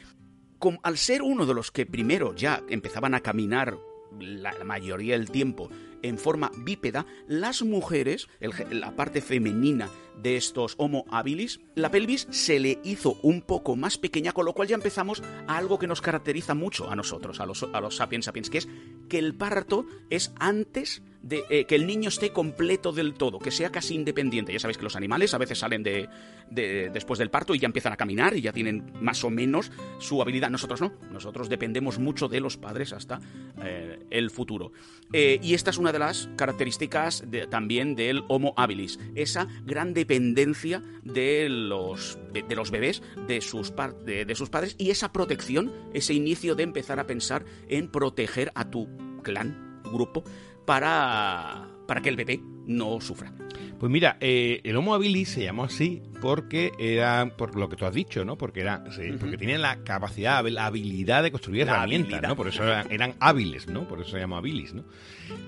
como 0.57 0.79
al 0.83 0.97
ser 0.97 1.21
uno 1.21 1.45
de 1.45 1.53
los 1.53 1.69
que 1.69 1.85
primero 1.85 2.33
ya 2.33 2.63
empezaban 2.69 3.13
a 3.13 3.19
caminar 3.19 3.77
la, 4.19 4.53
mayoría 4.63 5.17
del 5.17 5.31
tiempo 5.31 5.69
en 6.01 6.17
forma 6.17 6.51
bípeda, 6.57 7.05
las 7.27 7.63
mujeres, 7.63 8.27
la 8.69 8.95
parte 8.95 9.21
femenina 9.21 9.89
de 10.21 10.37
estos 10.37 10.75
Homo 10.77 11.05
habilis, 11.09 11.59
la 11.75 11.89
pelvis 11.89 12.27
se 12.29 12.59
le 12.59 12.79
hizo 12.83 13.17
un 13.23 13.41
poco 13.41 13.75
más 13.75 13.97
pequeña, 13.97 14.31
con 14.31 14.45
lo 14.45 14.53
cual 14.53 14.67
ya 14.67 14.75
empezamos 14.75 15.23
a 15.47 15.57
algo 15.57 15.79
que 15.79 15.87
nos 15.87 16.01
caracteriza 16.01 16.53
mucho 16.53 16.89
a 16.89 16.95
nosotros, 16.95 17.39
a 17.39 17.45
los, 17.45 17.63
a 17.63 17.81
los 17.81 17.95
sapiens 17.95 18.25
sapiens, 18.25 18.49
que 18.49 18.59
es 18.59 18.67
que 19.09 19.19
el 19.19 19.35
parto 19.35 19.85
es 20.09 20.31
antes 20.39 21.01
eh, 21.29 21.65
que 21.65 21.75
el 21.75 21.87
niño 21.87 22.09
esté 22.09 22.31
completo 22.31 22.91
del 22.91 23.13
todo, 23.13 23.39
que 23.39 23.51
sea 23.51 23.71
casi 23.71 23.95
independiente. 23.95 24.53
Ya 24.53 24.59
sabéis 24.59 24.77
que 24.77 24.83
los 24.83 24.95
animales 24.95 25.33
a 25.33 25.37
veces 25.37 25.59
salen 25.59 25.83
de, 25.83 26.07
de- 26.49 26.89
después 26.91 27.17
del 27.19 27.29
parto 27.29 27.55
y 27.55 27.59
ya 27.59 27.65
empiezan 27.65 27.93
a 27.93 27.97
caminar 27.97 28.35
y 28.35 28.41
ya 28.41 28.53
tienen 28.53 28.91
más 29.01 29.23
o 29.23 29.29
menos 29.29 29.71
su 29.99 30.21
habilidad. 30.21 30.49
Nosotros 30.49 30.81
no, 30.81 30.93
nosotros 31.11 31.49
dependemos 31.49 31.97
mucho 31.99 32.27
de 32.27 32.39
los 32.39 32.57
padres 32.57 32.93
hasta 32.93 33.19
eh, 33.63 33.99
el 34.11 34.29
futuro. 34.29 34.71
Eh, 35.13 35.39
y 35.41 35.53
esta 35.53 35.71
es 35.71 35.77
una 35.77 35.91
de 35.91 35.99
las 35.99 36.29
características 36.35 37.23
también 37.49 37.95
del 37.95 38.23
Homo 38.27 38.53
habilis, 38.57 38.99
esa 39.15 39.47
gran 39.65 39.93
dependencia 39.93 40.81
de 41.03 41.49
los, 41.49 42.17
de, 42.33 42.55
los 42.55 42.71
bebés 42.71 43.01
de 43.27 43.41
sus, 43.41 43.71
padres 43.71 44.75
y 44.77 44.89
esa 44.89 45.11
protección, 45.11 45.71
ese 45.93 46.13
inicio 46.13 46.55
de 46.55 46.63
empezar 46.63 46.99
a 46.99 47.07
pensar 47.07 47.45
en 47.67 47.89
proteger 47.89 48.51
a 48.55 48.69
tu 48.69 48.87
clan, 49.23 49.81
grupo, 49.91 50.23
para, 50.65 51.67
para 51.87 52.01
que 52.01 52.09
el 52.09 52.15
bebé 52.15 52.41
no 52.65 52.99
sufra. 53.01 53.31
Pues 53.79 53.91
mira, 53.91 54.17
eh, 54.21 54.61
el 54.63 54.75
Homo 54.77 54.93
habilis 54.93 55.29
se 55.29 55.43
llamó 55.43 55.65
así 55.65 56.01
porque 56.21 56.71
era, 56.79 57.29
por 57.37 57.55
lo 57.55 57.67
que 57.67 57.75
tú 57.75 57.85
has 57.85 57.93
dicho, 57.93 58.23
¿no? 58.23 58.37
Porque 58.37 58.61
era, 58.61 58.83
sí, 58.91 59.03
porque 59.19 59.37
tenía 59.37 59.57
la 59.57 59.83
capacidad, 59.83 60.45
la 60.47 60.65
habilidad 60.65 61.23
de 61.23 61.31
construir 61.31 61.65
La 61.65 61.73
herramientas, 61.73 62.13
habilidad. 62.13 62.29
¿no? 62.29 62.35
Por 62.35 62.47
eso 62.47 62.63
eran, 62.63 62.91
eran 62.91 63.15
hábiles, 63.19 63.67
¿no? 63.67 63.87
Por 63.87 64.01
eso 64.01 64.11
se 64.11 64.19
llama 64.19 64.37
habilis, 64.37 64.73
¿no? 64.73 64.85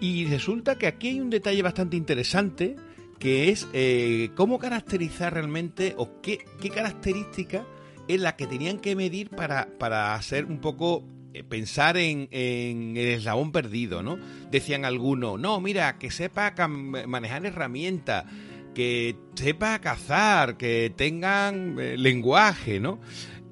Y 0.01 0.25
resulta 0.25 0.77
que 0.77 0.87
aquí 0.87 1.07
hay 1.09 1.21
un 1.21 1.29
detalle 1.29 1.61
bastante 1.61 1.95
interesante 1.95 2.75
que 3.17 3.49
es 3.49 3.67
eh, 3.73 4.29
cómo 4.35 4.59
caracterizar 4.59 5.33
realmente 5.33 5.95
o 5.97 6.21
qué, 6.21 6.39
qué 6.61 6.69
característica 6.69 7.65
es 8.07 8.21
la 8.21 8.35
que 8.35 8.47
tenían 8.47 8.79
que 8.79 8.95
medir 8.95 9.29
para, 9.29 9.67
para 9.79 10.15
hacer 10.15 10.45
un 10.45 10.59
poco 10.59 11.03
pensar 11.43 11.97
en, 11.97 12.27
el 12.31 12.97
eslabón 12.97 13.51
perdido, 13.51 14.03
¿no? 14.03 14.17
Decían 14.51 14.85
algunos, 14.85 15.39
no, 15.39 15.59
mira, 15.59 15.97
que 15.97 16.11
sepa 16.11 16.53
manejar 16.67 17.45
herramientas, 17.45 18.25
que 18.73 19.15
sepa 19.35 19.79
cazar, 19.79 20.57
que 20.57 20.93
tengan 20.95 21.79
eh, 21.79 21.97
lenguaje, 21.97 22.79
¿no? 22.79 22.99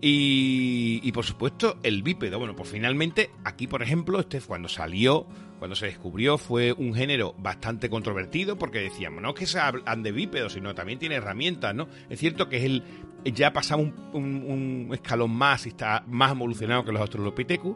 Y, 0.07 1.11
por 1.13 1.25
supuesto 1.25 1.79
el 1.81 2.03
bípedo. 2.03 2.37
Bueno, 2.37 2.55
pues 2.55 2.69
finalmente 2.69 3.31
aquí, 3.43 3.65
por 3.65 3.81
ejemplo, 3.81 4.19
este 4.19 4.39
cuando 4.39 4.67
salió, 4.69 5.25
cuando 5.57 5.75
se 5.75 5.87
descubrió, 5.87 6.37
fue 6.37 6.73
un 6.73 6.93
género 6.93 7.33
bastante 7.39 7.89
controvertido 7.89 8.55
porque 8.55 8.81
decíamos, 8.81 9.23
no 9.23 9.29
es 9.29 9.35
que 9.35 9.47
se 9.47 9.59
hablan 9.59 10.03
de 10.03 10.11
bípedo, 10.11 10.49
sino 10.49 10.75
también 10.75 10.99
tiene 10.99 11.15
herramientas, 11.15 11.73
¿no? 11.73 11.87
Es 12.07 12.19
cierto 12.19 12.49
que 12.49 12.57
es 12.57 12.65
el 12.65 12.83
ya 13.31 13.51
pasamos 13.53 13.91
un, 14.13 14.89
escalón 14.93 15.31
más 15.31 15.65
y 15.65 15.69
está 15.69 16.03
más 16.07 16.31
evolucionado 16.31 16.83
que 16.85 16.91
los 16.91 17.01
Australopithecus. 17.01 17.75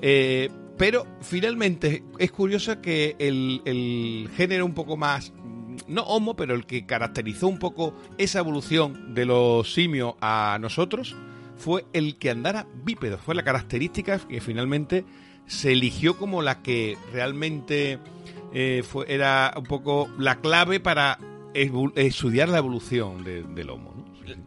Eh, 0.00 0.50
pero 0.76 1.06
finalmente 1.20 2.02
es 2.18 2.30
curioso 2.32 2.80
que 2.80 3.16
el, 3.18 3.62
el 3.64 4.28
género 4.36 4.66
un 4.66 4.74
poco 4.74 4.96
más, 4.96 5.32
no 5.88 6.02
homo, 6.02 6.34
pero 6.36 6.54
el 6.54 6.66
que 6.66 6.84
caracterizó 6.84 7.48
un 7.48 7.58
poco 7.58 7.94
esa 8.18 8.40
evolución 8.40 9.14
de 9.14 9.24
los 9.24 9.72
simios 9.72 10.14
a 10.20 10.58
nosotros 10.60 11.16
fue 11.56 11.84
el 11.92 12.16
que 12.16 12.30
andara 12.30 12.66
bípedo. 12.84 13.18
Fue 13.18 13.34
la 13.34 13.44
característica 13.44 14.18
que 14.18 14.40
finalmente 14.40 15.04
se 15.46 15.72
eligió 15.72 16.16
como 16.16 16.42
la 16.42 16.62
que 16.62 16.98
realmente 17.12 17.98
eh, 18.52 18.82
fue, 18.86 19.06
era 19.12 19.54
un 19.56 19.64
poco 19.64 20.08
la 20.18 20.40
clave 20.40 20.80
para 20.80 21.18
estudiar 21.54 22.48
la 22.48 22.58
evolución 22.58 23.22
de- 23.22 23.44
del 23.44 23.70
homo. 23.70 23.94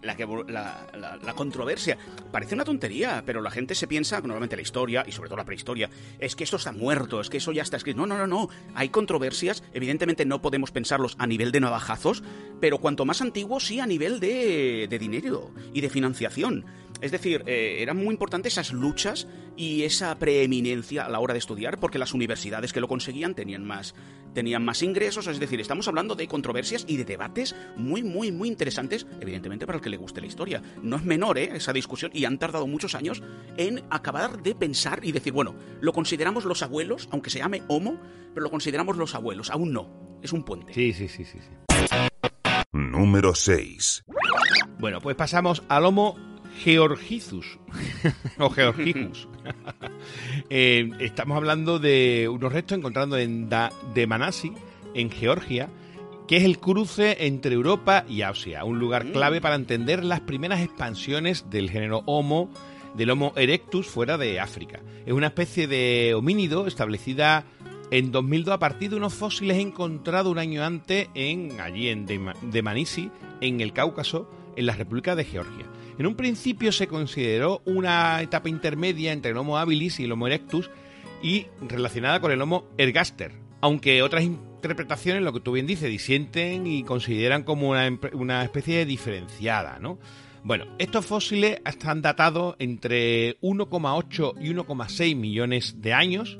La, 0.01 0.15
que, 0.15 0.25
la, 0.47 0.87
la- 0.97 1.17
la 1.17 1.33
controversia. 1.33 1.97
Parece 2.31 2.55
una 2.55 2.63
tontería, 2.65 3.23
pero 3.25 3.41
la 3.41 3.51
gente 3.51 3.75
se 3.75 3.87
piensa, 3.87 4.19
normalmente 4.21 4.55
la 4.55 4.61
historia, 4.61 5.03
y 5.07 5.11
sobre 5.11 5.29
todo 5.29 5.37
la 5.37 5.45
prehistoria, 5.45 5.89
es 6.19 6.35
que 6.35 6.43
esto 6.43 6.57
está 6.57 6.71
muerto, 6.71 7.21
es 7.21 7.29
que 7.29 7.37
eso 7.37 7.51
ya 7.51 7.61
está 7.63 7.77
escrito. 7.77 7.97
No, 7.99 8.05
no, 8.07 8.17
no, 8.17 8.27
no. 8.27 8.49
Hay 8.75 8.89
controversias, 8.89 9.63
evidentemente 9.73 10.25
no 10.25 10.41
podemos 10.41 10.71
pensarlos 10.71 11.15
a 11.19 11.27
nivel 11.27 11.51
de 11.51 11.59
navajazos, 11.59 12.23
pero 12.59 12.79
cuanto 12.79 13.05
más 13.05 13.21
antiguo, 13.21 13.59
sí 13.59 13.79
a 13.79 13.85
nivel 13.85 14.19
de, 14.19 14.87
de 14.89 14.99
dinero 14.99 15.51
y 15.73 15.81
de 15.81 15.89
financiación. 15.89 16.65
Es 17.01 17.11
decir, 17.11 17.43
eh, 17.45 17.77
eran 17.79 17.97
muy 17.97 18.13
importantes 18.13 18.53
esas 18.53 18.73
luchas 18.73 19.27
y 19.55 19.83
esa 19.83 20.17
preeminencia 20.17 21.05
a 21.05 21.09
la 21.09 21.19
hora 21.19 21.33
de 21.33 21.39
estudiar, 21.39 21.79
porque 21.79 21.99
las 21.99 22.13
universidades 22.13 22.73
que 22.73 22.79
lo 22.79 22.87
conseguían 22.87 23.35
tenían 23.35 23.65
más, 23.65 23.95
tenían 24.33 24.63
más 24.63 24.81
ingresos. 24.81 25.27
Es 25.27 25.39
decir, 25.39 25.59
estamos 25.59 25.87
hablando 25.87 26.15
de 26.15 26.27
controversias 26.27 26.85
y 26.87 26.97
de 26.97 27.05
debates 27.05 27.55
muy, 27.75 28.03
muy, 28.03 28.31
muy 28.31 28.49
interesantes, 28.49 29.05
evidentemente 29.21 29.65
para 29.65 29.77
el 29.77 29.83
que 29.83 29.89
le 29.89 29.97
guste 29.97 30.21
la 30.21 30.27
historia. 30.27 30.61
No 30.81 30.95
es 30.95 31.03
menor 31.03 31.37
¿eh? 31.37 31.51
esa 31.53 31.73
discusión 31.73 32.11
y 32.13 32.25
han 32.25 32.39
tardado 32.39 32.67
muchos 32.67 32.95
años 32.95 33.21
en 33.57 33.83
acabar 33.89 34.41
de 34.41 34.55
pensar 34.55 34.99
y 35.03 35.11
decir, 35.11 35.33
bueno, 35.33 35.55
lo 35.81 35.93
consideramos 35.93 36.45
los 36.45 36.63
abuelos, 36.63 37.09
aunque 37.11 37.29
se 37.29 37.39
llame 37.39 37.63
Homo, 37.67 37.99
pero 38.33 38.43
lo 38.43 38.51
consideramos 38.51 38.97
los 38.97 39.15
abuelos. 39.15 39.49
Aún 39.49 39.71
no. 39.71 40.07
Es 40.21 40.33
un 40.33 40.43
puente. 40.43 40.73
Sí, 40.73 40.93
sí, 40.93 41.07
sí, 41.07 41.25
sí. 41.25 41.39
sí. 41.39 41.77
Número 42.73 43.33
6. 43.33 44.03
Bueno, 44.79 44.99
pues 45.01 45.15
pasamos 45.15 45.63
al 45.69 45.85
Homo 45.85 46.26
Georgicus 46.63 47.57
o 48.39 48.49
Georgicus. 48.49 49.27
Eh, 50.49 50.89
estamos 50.99 51.35
hablando 51.37 51.79
de 51.79 52.29
unos 52.31 52.51
restos 52.53 52.77
encontrados 52.77 53.19
en 53.19 53.49
da 53.49 53.71
de 53.93 54.07
Manasi, 54.07 54.51
en 54.93 55.09
Georgia, 55.09 55.69
que 56.27 56.37
es 56.37 56.43
el 56.43 56.59
cruce 56.59 57.25
entre 57.27 57.53
Europa 57.53 58.05
y 58.07 58.21
Asia, 58.21 58.63
un 58.63 58.79
lugar 58.79 59.11
clave 59.11 59.41
para 59.41 59.55
entender 59.55 60.03
las 60.03 60.21
primeras 60.21 60.61
expansiones 60.61 61.49
del 61.49 61.69
género 61.69 62.03
Homo, 62.05 62.49
del 62.95 63.09
Homo 63.11 63.33
erectus 63.35 63.87
fuera 63.87 64.17
de 64.17 64.39
África. 64.39 64.79
Es 65.05 65.13
una 65.13 65.27
especie 65.27 65.67
de 65.67 66.13
homínido 66.15 66.67
establecida 66.67 67.43
en 67.91 68.11
2002 68.11 68.53
a 68.53 68.59
partir 68.59 68.89
de 68.89 68.95
unos 68.97 69.13
fósiles 69.13 69.57
encontrados 69.57 70.31
un 70.31 70.39
año 70.39 70.63
antes 70.63 71.07
en 71.13 71.59
allí 71.61 71.89
en 71.89 72.05
Dema- 72.07 72.35
Demanisi, 72.41 73.09
en 73.41 73.59
el 73.61 73.73
Cáucaso, 73.73 74.29
en 74.55 74.65
la 74.65 74.73
República 74.75 75.15
de 75.15 75.25
Georgia. 75.25 75.65
En 75.97 76.05
un 76.05 76.15
principio 76.15 76.71
se 76.71 76.87
consideró 76.87 77.61
una 77.65 78.21
etapa 78.21 78.49
intermedia 78.49 79.13
entre 79.13 79.31
el 79.31 79.37
Homo 79.37 79.57
habilis 79.57 79.99
y 79.99 80.03
el 80.03 80.11
Homo 80.11 80.27
erectus 80.27 80.69
y 81.23 81.47
relacionada 81.61 82.19
con 82.19 82.31
el 82.31 82.41
Homo 82.41 82.65
ergaster, 82.77 83.31
aunque 83.61 84.03
otras 84.03 84.23
interpretaciones, 84.23 85.23
lo 85.23 85.33
que 85.33 85.39
tú 85.39 85.53
bien 85.53 85.65
dices, 85.65 85.89
disienten 85.89 86.67
y 86.67 86.83
consideran 86.83 87.43
como 87.43 87.69
una, 87.69 87.89
una 88.13 88.43
especie 88.43 88.85
diferenciada, 88.85 89.79
¿no? 89.79 89.97
Bueno, 90.43 90.65
estos 90.77 91.05
fósiles 91.05 91.59
están 91.65 92.01
datados 92.01 92.55
entre 92.59 93.39
1,8 93.41 94.35
y 94.39 94.53
1,6 94.53 95.15
millones 95.15 95.81
de 95.81 95.93
años. 95.93 96.37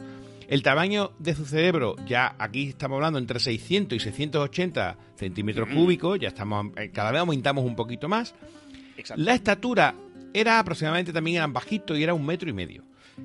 El 0.48 0.64
tamaño 0.64 1.12
de 1.20 1.36
su 1.36 1.46
cerebro, 1.46 1.96
ya 2.08 2.36
aquí 2.40 2.70
estamos 2.70 2.98
hablando 2.98 3.20
entre 3.20 3.40
600 3.40 3.98
y 3.98 4.00
680 4.00 4.98
centímetros 5.16 5.68
cúbicos, 5.68 6.20
ya 6.20 6.30
estamos, 6.30 6.68
eh, 6.78 6.90
cada 6.94 7.12
vez 7.12 7.20
aumentamos 7.20 7.66
un 7.66 7.76
poquito 7.76 8.08
más. 8.08 8.34
Exacto. 8.98 9.24
La 9.24 9.34
estatura 9.34 9.96
era 10.34 10.60
aproximadamente 10.60 11.14
también 11.14 11.38
eran 11.38 11.54
bajitos 11.54 11.98
y 11.98 12.04
era 12.04 12.14
un 12.14 12.26
metro 12.26 12.50
y 12.50 12.54
medio. 12.54 12.84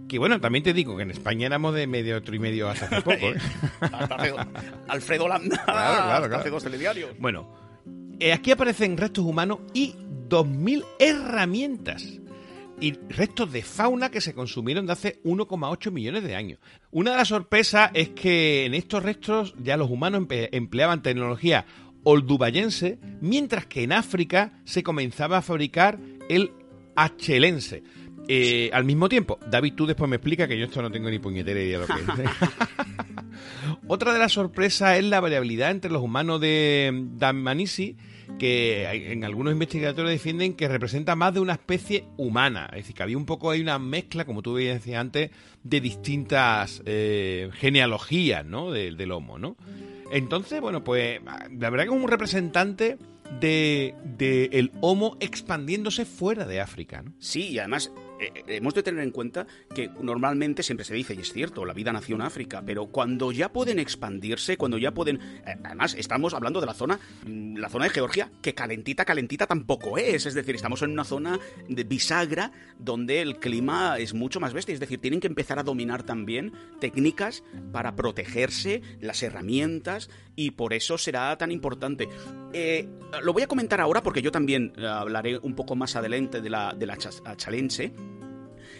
Que 0.09 0.19
bueno, 0.19 0.41
también 0.41 0.65
te 0.65 0.73
digo 0.73 0.97
que 0.97 1.03
en 1.03 1.11
España 1.11 1.47
éramos 1.47 1.75
de 1.75 1.87
medio 1.87 2.15
metro 2.15 2.35
y 2.35 2.39
medio 2.39 2.69
hasta 2.69 2.87
hace 2.87 3.03
poco. 3.03 3.27
¿eh? 3.27 3.37
Alfredo 4.89 5.29
Landa. 5.29 5.63
Claro, 5.65 6.05
claro, 6.05 6.27
claro. 6.29 6.37
hace 6.37 6.51
dos 6.51 6.63
telediarios. 6.63 7.11
Bueno, 7.19 7.55
eh, 8.19 8.33
aquí 8.33 8.53
aparecen 8.53 8.97
restos 8.97 9.25
humanos 9.25 9.59
y 9.75 9.95
2.000 10.29 10.85
herramientas. 10.99 12.21
Y 12.81 12.95
restos 13.11 13.53
de 13.53 13.63
fauna 13.63 14.11
que 14.11 14.21
se 14.21 14.35
consumieron 14.35 14.87
de 14.87 14.93
hace 14.93 15.23
1,8 15.23 15.93
millones 15.93 16.25
de 16.25 16.35
años. 16.35 16.59
Una 16.91 17.13
de 17.13 17.19
las 17.19 17.29
sorpresas 17.29 17.91
es 17.95 18.09
que 18.09 18.65
en 18.65 18.75
estos 18.75 19.03
restos 19.05 19.55
ya 19.63 19.77
los 19.77 19.91
humanos 19.91 20.27
empleaban 20.31 21.03
tecnología 21.03 21.65
oldubayense, 22.05 22.99
mientras 23.21 23.67
que 23.67 23.83
en 23.83 23.93
África 23.93 24.61
se 24.65 24.83
comenzaba 24.83 25.39
a 25.39 25.43
fabricar 25.43 25.99
el 26.29 26.51
achelense. 26.97 27.83
Eh, 28.29 28.71
al 28.73 28.85
mismo 28.85 29.09
tiempo, 29.09 29.39
David, 29.51 29.75
tú 29.75 29.85
después 29.87 30.09
me 30.09 30.17
explica 30.17 30.47
que 30.47 30.57
yo 30.57 30.65
esto 30.67 30.81
no 30.81 30.91
tengo 30.93 31.11
ni 31.11 31.19
puñetera 31.19 31.61
idea 31.61 31.81
de 31.81 31.87
lo 31.89 31.95
que 31.95 32.23
es. 32.23 32.31
Otra 33.89 34.13
de 34.13 34.19
las 34.19 34.33
sorpresas 34.33 34.99
es 34.99 35.05
la 35.05 35.21
variabilidad 35.21 35.71
entre 35.71 35.91
los 35.91 36.03
humanos 36.03 36.41
de 36.41 36.91
Dmanisi, 37.17 37.97
que 38.39 38.87
hay- 38.87 39.05
en 39.13 39.25
algunos 39.25 39.53
investigadores 39.53 40.11
defienden 40.11 40.55
que 40.55 40.69
representa 40.69 41.17
más 41.17 41.35
de 41.35 41.41
una 41.41 41.55
especie 41.55 42.05
humana. 42.17 42.67
Es 42.71 42.79
decir, 42.85 42.95
que 42.95 43.03
había 43.03 43.17
un 43.19 43.27
poco 43.27 43.51
ahí 43.51 43.61
una 43.61 43.79
mezcla, 43.79 44.25
como 44.25 44.43
tú 44.43 44.55
decías 44.57 45.01
antes, 45.01 45.31
de 45.65 45.81
distintas 45.81 46.83
eh, 46.87 47.51
genealogías 47.55 48.45
¿no? 48.47 48.71
de- 48.71 48.93
del 48.93 49.11
Homo, 49.13 49.39
¿no? 49.39 49.57
Entonces, 50.13 50.61
bueno, 50.61 50.85
pues 50.85 51.21
la 51.25 51.71
verdad 51.71 51.87
que 51.87 51.91
es 51.95 52.03
un 52.03 52.09
representante 52.09 52.99
de, 53.41 53.95
de 54.05 54.51
el 54.53 54.71
Homo 54.83 55.17
expandiéndose 55.21 56.05
fuera 56.05 56.45
de 56.45 56.61
África, 56.61 57.01
¿no? 57.03 57.15
Sí, 57.19 57.49
y 57.49 57.59
además 57.59 57.91
eh, 58.23 58.33
eh, 58.35 58.45
hemos 58.47 58.75
de 58.75 58.85
tener 58.85 59.03
en 59.03 59.11
cuenta 59.11 59.47
que 59.75 59.91
normalmente 60.01 60.63
siempre 60.63 60.85
se 60.85 60.95
dice, 60.95 61.15
y 61.15 61.19
es 61.19 61.33
cierto, 61.33 61.65
la 61.65 61.75
vida 61.75 61.93
nació 61.93 62.15
en 62.15 62.23
África, 62.23 62.63
pero 62.65 62.87
cuando 62.87 63.33
ya 63.33 63.53
pueden 63.53 63.81
expandirse, 63.81 64.57
cuando 64.57 64.79
ya 64.79 64.93
pueden... 64.93 65.17
eh, 65.17 65.57
además, 65.65 65.95
estamos 65.99 66.33
hablando 66.33 66.61
de 66.61 66.67
la 66.67 66.75
zona, 66.75 67.01
mm, 67.27 67.57
la 67.57 67.69
zona 67.69 67.87
de 67.87 67.91
Georgia, 67.91 68.31
que 68.41 68.55
calentita, 68.55 69.05
calentita 69.05 69.47
tampoco 69.47 69.99
es. 69.99 70.27
Es 70.27 70.35
decir, 70.35 70.55
estamos 70.55 70.83
en 70.83 70.93
una 70.93 71.05
zona 71.05 71.41
de 71.69 71.83
bisagra 71.83 72.53
donde 72.79 73.21
el 73.21 73.39
clima 73.39 73.99
es 73.99 74.15
mucho 74.15 74.39
más 74.39 74.53
bestia. 74.53 74.75
Es 74.75 74.81
decir, 74.81 75.01
tienen 75.01 75.21
que 75.21 75.27
empezar 75.27 75.59
a 75.59 75.65
dominar 75.65 76.05
también 76.05 76.53
técnicas 76.79 77.43
para 77.73 77.97
protegerse, 77.97 78.83
las 79.01 79.23
herramientas, 79.23 80.11
y 80.37 80.53
por 80.53 80.75
eso 80.75 80.97
será 80.97 81.37
tan 81.37 81.51
importante. 81.51 82.09
Lo 83.23 83.33
voy 83.33 83.43
a 83.43 83.47
comentar 83.47 83.81
ahora 83.81 84.03
porque 84.03 84.23
yo 84.23 84.31
también 84.31 84.73
hablaré 84.85 85.39
un 85.39 85.55
poco 85.55 85.77
más 85.77 85.97
adelante 85.97 86.41
de 86.41 86.51
la, 86.51 86.75
de 86.75 86.87
la 86.87 86.97
achalense. 87.25 87.93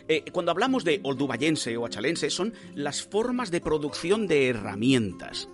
Eh, 0.09 0.25
cuando 0.33 0.53
hablamos 0.53 0.85
de 0.85 1.01
oldubayense 1.03 1.77
o 1.77 1.87
achalense, 1.87 2.31
son 2.31 2.55
las 2.75 3.03
formas 3.03 3.51
de 3.51 3.61
producción 3.61 4.27
de 4.27 4.49
herramientas. 4.49 5.49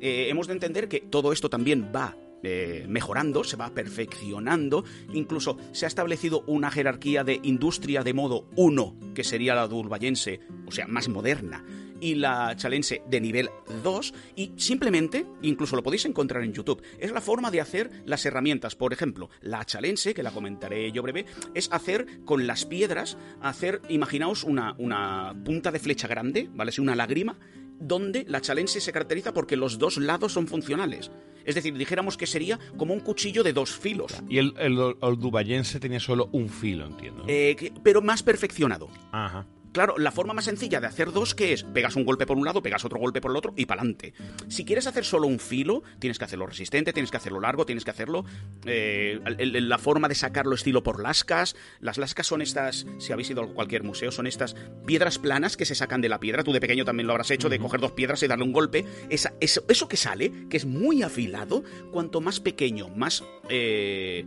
Eh, 0.00 0.28
hemos 0.30 0.46
de 0.46 0.54
entender 0.54 0.88
que 0.88 1.00
todo 1.00 1.32
esto 1.32 1.50
también 1.50 1.92
va 1.94 2.16
eh, 2.42 2.86
mejorando, 2.88 3.44
se 3.44 3.56
va 3.56 3.68
perfeccionando, 3.68 4.82
incluso 5.12 5.58
se 5.72 5.84
ha 5.84 5.88
establecido 5.88 6.42
una 6.46 6.70
jerarquía 6.70 7.22
de 7.22 7.38
industria 7.42 8.02
de 8.02 8.14
modo 8.14 8.46
1, 8.56 9.12
que 9.14 9.24
sería 9.24 9.54
la 9.54 9.66
oldubayense, 9.66 10.40
o 10.66 10.72
sea, 10.72 10.86
más 10.86 11.10
moderna, 11.10 11.62
y 12.00 12.14
la 12.14 12.54
chalense 12.56 13.02
de 13.08 13.20
nivel 13.20 13.50
2, 13.82 14.14
y 14.36 14.52
simplemente, 14.56 15.26
incluso 15.42 15.76
lo 15.76 15.82
podéis 15.82 16.04
encontrar 16.06 16.42
en 16.42 16.52
YouTube, 16.52 16.82
es 16.98 17.12
la 17.12 17.20
forma 17.20 17.50
de 17.50 17.60
hacer 17.60 17.90
las 18.06 18.24
herramientas. 18.26 18.74
Por 18.76 18.92
ejemplo, 18.92 19.28
la 19.40 19.64
chalense, 19.64 20.14
que 20.14 20.22
la 20.22 20.30
comentaré 20.30 20.90
yo 20.92 21.02
breve, 21.02 21.26
es 21.54 21.68
hacer 21.72 22.06
con 22.24 22.46
las 22.46 22.64
piedras, 22.64 23.18
hacer, 23.40 23.80
imaginaos 23.88 24.44
una, 24.44 24.74
una 24.78 25.34
punta 25.44 25.70
de 25.70 25.78
flecha 25.78 26.08
grande, 26.08 26.48
¿vale? 26.54 26.72
Sí, 26.72 26.80
una 26.80 26.96
lágrima, 26.96 27.38
donde 27.82 28.24
la 28.28 28.40
chalense 28.40 28.80
se 28.80 28.92
caracteriza 28.92 29.32
porque 29.32 29.56
los 29.56 29.78
dos 29.78 29.96
lados 29.96 30.32
son 30.32 30.46
funcionales. 30.46 31.10
Es 31.46 31.54
decir, 31.54 31.74
dijéramos 31.76 32.18
que 32.18 32.26
sería 32.26 32.58
como 32.76 32.92
un 32.92 33.00
cuchillo 33.00 33.42
de 33.42 33.54
dos 33.54 33.70
filos, 33.70 34.12
Y 34.28 34.36
el, 34.36 34.52
el 34.58 34.78
oldubayense 35.00 35.80
tenía 35.80 35.98
solo 35.98 36.28
un 36.32 36.50
filo, 36.50 36.86
entiendo. 36.86 37.22
¿no? 37.22 37.28
eh, 37.28 37.56
que- 37.58 37.72
pero 37.82 38.02
más 38.02 38.22
perfeccionado. 38.22 38.88
Ajá. 39.12 39.46
Claro, 39.72 39.94
la 39.98 40.10
forma 40.10 40.34
más 40.34 40.46
sencilla 40.46 40.80
de 40.80 40.88
hacer 40.88 41.12
dos, 41.12 41.34
que 41.34 41.52
es? 41.52 41.62
Pegas 41.62 41.94
un 41.94 42.04
golpe 42.04 42.26
por 42.26 42.36
un 42.36 42.44
lado, 42.44 42.60
pegas 42.60 42.84
otro 42.84 42.98
golpe 42.98 43.20
por 43.20 43.30
el 43.30 43.36
otro 43.36 43.52
y 43.56 43.66
pa'lante. 43.66 44.14
Si 44.48 44.64
quieres 44.64 44.88
hacer 44.88 45.04
solo 45.04 45.28
un 45.28 45.38
filo, 45.38 45.82
tienes 46.00 46.18
que 46.18 46.24
hacerlo 46.24 46.46
resistente, 46.46 46.92
tienes 46.92 47.10
que 47.10 47.16
hacerlo 47.16 47.40
largo, 47.40 47.66
tienes 47.66 47.84
que 47.84 47.90
hacerlo... 47.90 48.24
eh, 48.66 49.20
la 49.38 49.78
forma 49.78 50.08
de 50.08 50.16
sacarlo 50.16 50.54
estilo 50.54 50.82
por 50.82 51.00
lascas. 51.00 51.54
Las 51.80 51.98
lascas 51.98 52.26
son 52.26 52.42
estas, 52.42 52.86
si 52.98 53.12
habéis 53.12 53.30
ido 53.30 53.42
a 53.42 53.54
cualquier 53.54 53.84
museo, 53.84 54.10
son 54.10 54.26
estas 54.26 54.56
piedras 54.86 55.18
planas 55.18 55.56
que 55.56 55.64
se 55.64 55.76
sacan 55.76 56.00
de 56.00 56.08
la 56.08 56.18
piedra. 56.18 56.42
Tú 56.42 56.52
de 56.52 56.60
pequeño 56.60 56.84
también 56.84 57.06
lo 57.06 57.12
habrás 57.12 57.30
hecho, 57.30 57.48
de 57.48 57.60
coger 57.60 57.80
dos 57.80 57.92
piedras 57.92 58.22
y 58.22 58.26
darle 58.26 58.44
un 58.44 58.52
golpe. 58.52 58.84
Esa, 59.08 59.34
eso, 59.40 59.64
eso 59.68 59.86
que 59.86 59.96
sale, 59.96 60.48
que 60.48 60.56
es 60.56 60.64
muy 60.64 61.02
afilado, 61.02 61.62
cuanto 61.92 62.20
más 62.20 62.40
pequeño, 62.40 62.88
más... 62.88 63.22
eh, 63.48 64.26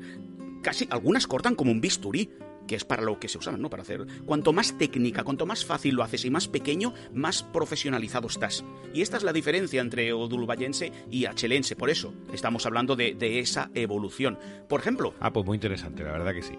casi 0.61 0.87
algunas 0.89 1.27
cortan 1.27 1.55
como 1.55 1.71
un 1.71 1.81
bisturí 1.81 2.31
que 2.67 2.75
es 2.75 2.85
para 2.85 3.01
lo 3.03 3.19
que 3.19 3.27
se 3.27 3.37
usaban, 3.37 3.61
¿no? 3.61 3.69
Para 3.69 3.83
hacer. 3.83 4.05
Cuanto 4.25 4.53
más 4.53 4.77
técnica, 4.77 5.23
cuanto 5.23 5.45
más 5.45 5.65
fácil 5.65 5.95
lo 5.95 6.03
haces 6.03 6.25
y 6.25 6.29
más 6.29 6.47
pequeño, 6.47 6.93
más 7.13 7.43
profesionalizado 7.43 8.27
estás. 8.27 8.63
Y 8.93 9.01
esta 9.01 9.17
es 9.17 9.23
la 9.23 9.33
diferencia 9.33 9.81
entre 9.81 10.13
odulbayense 10.13 10.91
y 11.11 11.25
achelense. 11.25 11.75
Por 11.75 11.89
eso 11.89 12.13
estamos 12.33 12.65
hablando 12.65 12.95
de, 12.95 13.13
de 13.15 13.39
esa 13.39 13.69
evolución. 13.73 14.37
Por 14.69 14.79
ejemplo, 14.79 15.13
Ah, 15.19 15.31
pues 15.33 15.45
muy 15.45 15.55
interesante, 15.55 16.03
la 16.03 16.11
verdad 16.13 16.33
que 16.33 16.41
sí. 16.43 16.57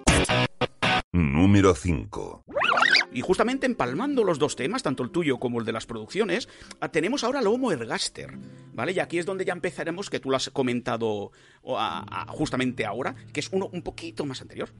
Número 1.13 1.75
5. 1.75 2.45
y 3.13 3.21
justamente 3.21 3.67
empalmando 3.67 4.25
los 4.25 4.41
dos 4.41 4.57
temas, 4.57 4.83
tanto 4.83 5.05
el 5.05 5.11
tuyo 5.11 5.39
como 5.39 5.61
el 5.61 5.65
de 5.67 5.71
las 5.73 5.87
producciones, 5.87 6.49
ah, 6.81 6.89
tenemos 6.91 7.23
ahora 7.23 7.39
el 7.41 7.47
Homo 7.47 7.71
ergaster, 7.71 8.33
¿vale? 8.73 8.93
Y 8.93 8.99
aquí 8.99 9.19
es 9.19 9.27
donde 9.27 9.45
ya 9.45 9.53
empezaremos, 9.53 10.11
que 10.11 10.19
tú 10.19 10.31
lo 10.31 10.37
has 10.37 10.51
comentado 10.51 11.31
o, 11.63 11.79
a- 11.79 12.01
a- 12.09 12.27
justamente 12.33 12.85
ahora, 12.85 13.15
que 13.33 13.39
es 13.41 13.49
uno 13.53 13.69
un 13.73 13.83
poquito 13.83 14.25
más 14.27 14.43
anterior. 14.43 14.71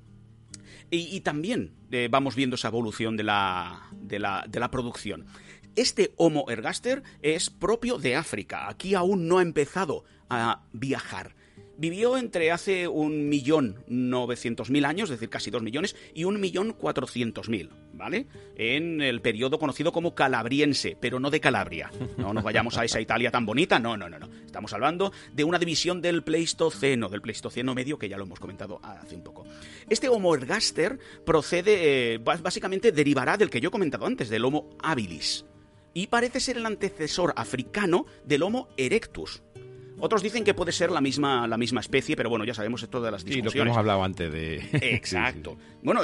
Y, 0.97 1.21
también 1.21 1.73
eh, 1.91 2.09
vamos 2.11 2.37
viendo 2.37 2.57
esa 2.57 2.69
evolución 2.69 3.17
de 3.17 3.25
la, 3.25 3.89
de 3.93 4.19
la, 4.19 4.45
de 4.49 4.61
la 4.61 4.71
producción. 4.71 5.27
Este 5.77 6.13
Homo 6.17 6.47
ergaster 6.49 7.03
es 7.23 7.51
propio 7.51 7.99
de 7.99 8.15
África. 8.15 8.69
Aquí 8.69 8.95
aún 8.95 9.27
no 9.27 9.39
ha 9.39 9.43
empezado 9.43 10.05
a 10.31 10.63
viajar. 10.73 11.35
Vivió 11.77 12.17
entre 12.17 12.53
hace 12.53 12.87
un 12.87 13.29
millón 13.29 13.83
novecientos 13.89 14.71
mil 14.71 14.85
años, 14.85 15.11
es 15.11 15.17
decir, 15.17 15.29
casi 15.29 15.51
dos 15.51 15.63
millones, 15.63 15.97
y 16.15 16.25
un 16.25 16.41
millón 16.41 16.73
cuatrocientos 16.73 17.49
mil, 17.49 17.71
¿vale? 17.97 18.27
En 18.57 19.01
el 19.01 19.21
periodo 19.21 19.59
conocido 19.59 19.93
como 19.93 20.15
calabriense, 20.15 20.97
pero 21.01 21.19
no 21.21 21.31
de 21.31 21.41
Calabria. 21.41 21.91
No 22.17 22.33
nos 22.33 22.45
vayamos 22.45 22.77
a 22.79 22.85
esa 22.85 23.01
Italia 23.01 23.31
tan 23.31 23.47
bonita, 23.47 23.79
no, 23.79 23.97
no, 23.97 24.09
no, 24.09 24.19
no. 24.19 24.29
Estamos 24.45 24.73
hablando 24.73 25.13
de 25.33 25.45
una 25.45 25.59
división 25.59 26.01
del 26.01 26.23
Pleistoceno, 26.23 27.09
del 27.09 27.21
Pleistoceno 27.21 27.75
medio, 27.75 27.99
que 27.99 28.09
ya 28.09 28.17
lo 28.17 28.25
hemos 28.25 28.41
comentado 28.41 28.81
hace 28.83 29.15
un 29.17 29.23
poco. 29.23 29.45
Este 29.89 30.09
Homo 30.09 30.35
ergaster 30.35 30.99
procede, 31.25 32.15
eh, 32.15 32.19
básicamente 32.19 32.93
derivará 32.93 33.37
del 33.37 33.51
que 33.51 33.61
yo 33.61 33.69
he 33.69 33.73
comentado 33.73 34.07
antes, 34.07 34.29
del 34.29 34.45
Homo 34.45 34.71
habilis. 34.83 35.45
Y 35.93 36.09
parece 36.09 36.41
ser 36.41 36.57
el 36.57 36.67
antecesor 36.67 37.33
africano 37.37 38.07
del 38.25 38.43
Homo 38.43 38.69
erectus. 38.77 39.43
Otros 40.01 40.23
dicen 40.23 40.43
que 40.43 40.55
puede 40.55 40.73
ser 40.73 40.91
la 40.91 41.01
misma, 41.01 41.47
la 41.47 41.57
misma 41.57 41.81
especie, 41.81 42.17
pero 42.17 42.29
bueno, 42.29 42.45
ya 42.45 42.53
sabemos 42.53 42.83
esto 42.83 43.01
de 43.01 43.13
las 43.13 43.23
Sí, 43.23 43.29
lo 43.29 43.33
que 43.35 43.37
discusiones. 43.43 43.69
hemos 43.69 43.79
hablado 43.79 44.03
antes 44.03 44.33
de... 44.33 44.57
Exacto. 44.73 45.57
Bueno, 45.83 46.01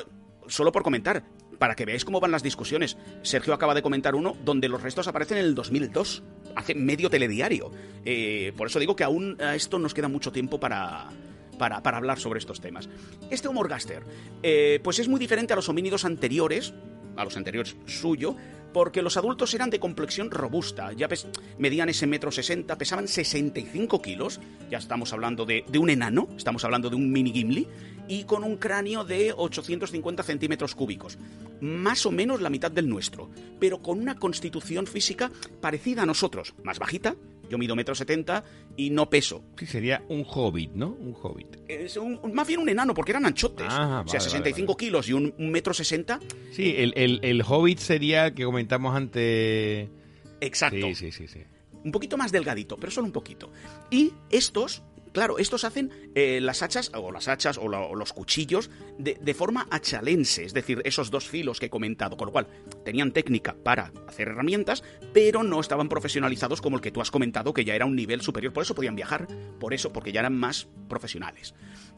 solo 0.46 0.70
por 0.70 0.82
comentar, 0.82 1.24
para 1.60 1.76
que 1.76 1.84
veáis 1.84 2.06
cómo 2.06 2.20
van 2.20 2.32
las 2.32 2.42
discusiones. 2.42 2.96
Sergio 3.22 3.52
acaba 3.52 3.74
de 3.74 3.82
comentar 3.82 4.14
uno 4.14 4.34
donde 4.44 4.66
los 4.66 4.82
restos 4.82 5.06
aparecen 5.06 5.36
en 5.36 5.44
el 5.44 5.54
2002, 5.54 6.22
hace 6.56 6.74
medio 6.74 7.10
telediario. 7.10 7.70
Eh, 8.04 8.52
por 8.56 8.66
eso 8.66 8.80
digo 8.80 8.96
que 8.96 9.04
aún 9.04 9.36
a 9.40 9.54
esto 9.54 9.78
nos 9.78 9.92
queda 9.92 10.08
mucho 10.08 10.32
tiempo 10.32 10.58
para, 10.58 11.10
para, 11.58 11.76
hablar 11.76 12.18
sobre 12.18 12.38
estos 12.38 12.62
temas. 12.62 12.88
Este 13.30 13.46
Homo 13.46 13.62
ergaster, 13.62 14.02
eh, 14.42 14.80
pues 14.82 14.98
es 15.00 15.06
muy 15.06 15.20
diferente 15.20 15.52
a 15.52 15.56
los 15.56 15.68
homínidos 15.68 16.06
anteriores, 16.06 16.72
a 17.14 17.24
los 17.24 17.36
anteriores 17.36 17.76
suyo, 17.84 18.36
porque 18.72 19.02
los 19.02 19.18
adultos 19.18 19.52
eran 19.52 19.68
de 19.68 19.80
complexión 19.80 20.30
robusta, 20.30 20.92
ya 20.92 21.08
medían 21.58 21.90
ese 21.90 22.06
metro 22.06 22.30
sesenta, 22.30 22.78
pesaban 22.78 23.06
65 23.06 24.00
kilos, 24.00 24.40
ya 24.70 24.78
estamos 24.78 25.12
hablando 25.12 25.44
de, 25.44 25.64
de 25.68 25.78
un 25.78 25.90
enano, 25.90 26.28
estamos 26.38 26.64
hablando 26.64 26.88
de 26.88 26.96
un 26.96 27.12
mini 27.12 27.32
Gimli, 27.32 27.66
y 28.10 28.24
con 28.24 28.42
un 28.44 28.56
cráneo 28.56 29.04
de 29.04 29.32
850 29.34 30.22
centímetros 30.24 30.74
cúbicos, 30.74 31.16
más 31.60 32.04
o 32.04 32.10
menos 32.10 32.40
la 32.42 32.50
mitad 32.50 32.70
del 32.70 32.88
nuestro, 32.88 33.30
pero 33.58 33.80
con 33.80 33.98
una 34.00 34.16
constitución 34.16 34.86
física 34.86 35.30
parecida 35.60 36.02
a 36.02 36.06
nosotros, 36.06 36.54
más 36.64 36.78
bajita, 36.78 37.14
yo 37.48 37.56
mido 37.58 37.74
metro 37.76 37.94
setenta 37.94 38.44
y 38.76 38.90
no 38.90 39.08
peso, 39.10 39.42
Sí, 39.58 39.66
sería 39.66 40.02
un 40.08 40.24
hobbit, 40.28 40.72
¿no? 40.72 40.88
Un 40.90 41.16
hobbit. 41.20 41.56
es 41.68 41.96
un- 41.96 42.20
más 42.34 42.46
bien 42.46 42.60
un 42.60 42.68
enano, 42.68 42.94
porque 42.94 43.12
eran 43.12 43.26
anchotes. 43.26 43.66
Ah, 43.68 44.02
o 44.04 44.08
sea, 44.08 44.18
vale, 44.18 44.30
65 44.30 44.72
vale, 44.74 44.76
kilos 44.86 45.08
y 45.08 45.12
un, 45.14 45.32
un 45.38 45.50
metro 45.50 45.72
sesenta. 45.74 46.20
Sí, 46.52 46.74
el, 46.76 46.92
el, 46.96 47.20
el 47.22 47.42
hobbit 47.46 47.78
sería 47.78 48.26
el 48.26 48.34
que 48.34 48.44
comentamos 48.44 48.94
antes. 48.94 49.88
Exacto. 50.40 50.86
Sí, 50.86 50.94
sí, 50.94 51.12
sí, 51.12 51.26
sí. 51.28 51.40
Un 51.82 51.92
poquito 51.92 52.16
más 52.18 52.30
delgadito, 52.30 52.76
pero 52.76 52.90
solo 52.92 53.06
un 53.06 53.12
poquito. 53.12 53.50
Y 53.90 54.12
estos, 54.30 54.82
claro, 55.12 55.38
estos 55.38 55.64
hacen 55.64 55.90
eh, 56.14 56.40
las 56.40 56.62
hachas, 56.62 56.90
o 56.94 57.10
las 57.12 57.28
hachas, 57.28 57.58
o, 57.58 57.68
los 57.68 58.12
cuchillos, 58.12 58.70
de, 58.98 59.34
forma 59.34 59.66
hachalense, 59.70 60.44
es 60.44 60.52
decir, 60.52 60.82
esos 60.84 61.10
dos 61.10 61.28
filos 61.28 61.60
que 61.60 61.66
he 61.66 61.70
comentado, 61.70 62.16
con 62.16 62.26
lo 62.26 62.32
cual 62.32 62.46
tenían 62.84 63.12
técnica 63.12 63.54
para 63.54 63.92
hacer 64.06 64.28
herramientas, 64.28 64.82
pero 65.12 65.42
no 65.42 65.60
estaban 65.60 65.88
profesionalizados 65.88 66.60
como 66.60 66.76
el 66.76 66.82
que 66.82 66.90
tú 66.90 67.00
has 67.00 67.10
comentado, 67.10 67.54
que 67.54 67.64
ya 67.64 67.74
era 67.74 67.86
un 67.86 67.96
nivel 67.96 68.20
superior, 68.20 68.52
por 68.52 68.62
eso 68.62 68.74
podían 68.74 68.96
viajar, 68.96 69.26
por 69.58 69.74
eso, 69.74 69.92
porque 69.92 70.12
ya 70.12 70.20
eran 70.20 70.36
más 70.36 70.68
profesionales. 70.88 71.54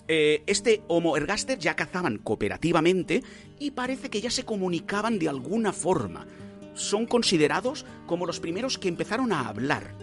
Eh, 0.09 0.43
este 0.47 0.83
Homo 0.89 1.17
ergaster 1.17 1.59
ya 1.59 1.77
cazaban 1.77 2.19
cooperativamente 2.19 3.23
y 3.59 3.71
parece 3.71 4.11
que 4.11 4.21
ya 4.21 4.31
se 4.31 4.45
comunicaban 4.45 5.19
de 5.19 5.29
alguna 5.29 5.73
forma. 5.73 6.27
Son 6.75 7.07
considerados 7.07 7.87
como 8.07 8.27
los 8.27 8.41
primeros 8.41 8.79
que 8.79 8.89
empezaron 8.89 9.33
a 9.33 9.49
hablar. 9.49 9.95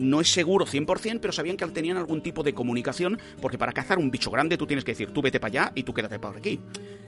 No 0.00 0.20
es 0.22 0.32
seguro 0.32 0.64
100%, 0.64 1.18
pero 1.20 1.30
sabían 1.30 1.58
que 1.58 1.66
tenían 1.66 1.98
algún 1.98 2.22
tipo 2.22 2.42
de 2.42 2.54
comunicación, 2.54 3.18
porque 3.42 3.58
para 3.58 3.72
cazar 3.72 3.98
un 3.98 4.10
bicho 4.10 4.30
grande 4.30 4.56
tú 4.56 4.66
tienes 4.66 4.82
que 4.82 4.92
decir, 4.92 5.10
tú 5.10 5.20
vete 5.20 5.38
para 5.38 5.48
allá 5.64 5.72
y 5.74 5.82
tú 5.82 5.92
quédate 5.92 6.18
por 6.18 6.36
aquí. 6.36 6.58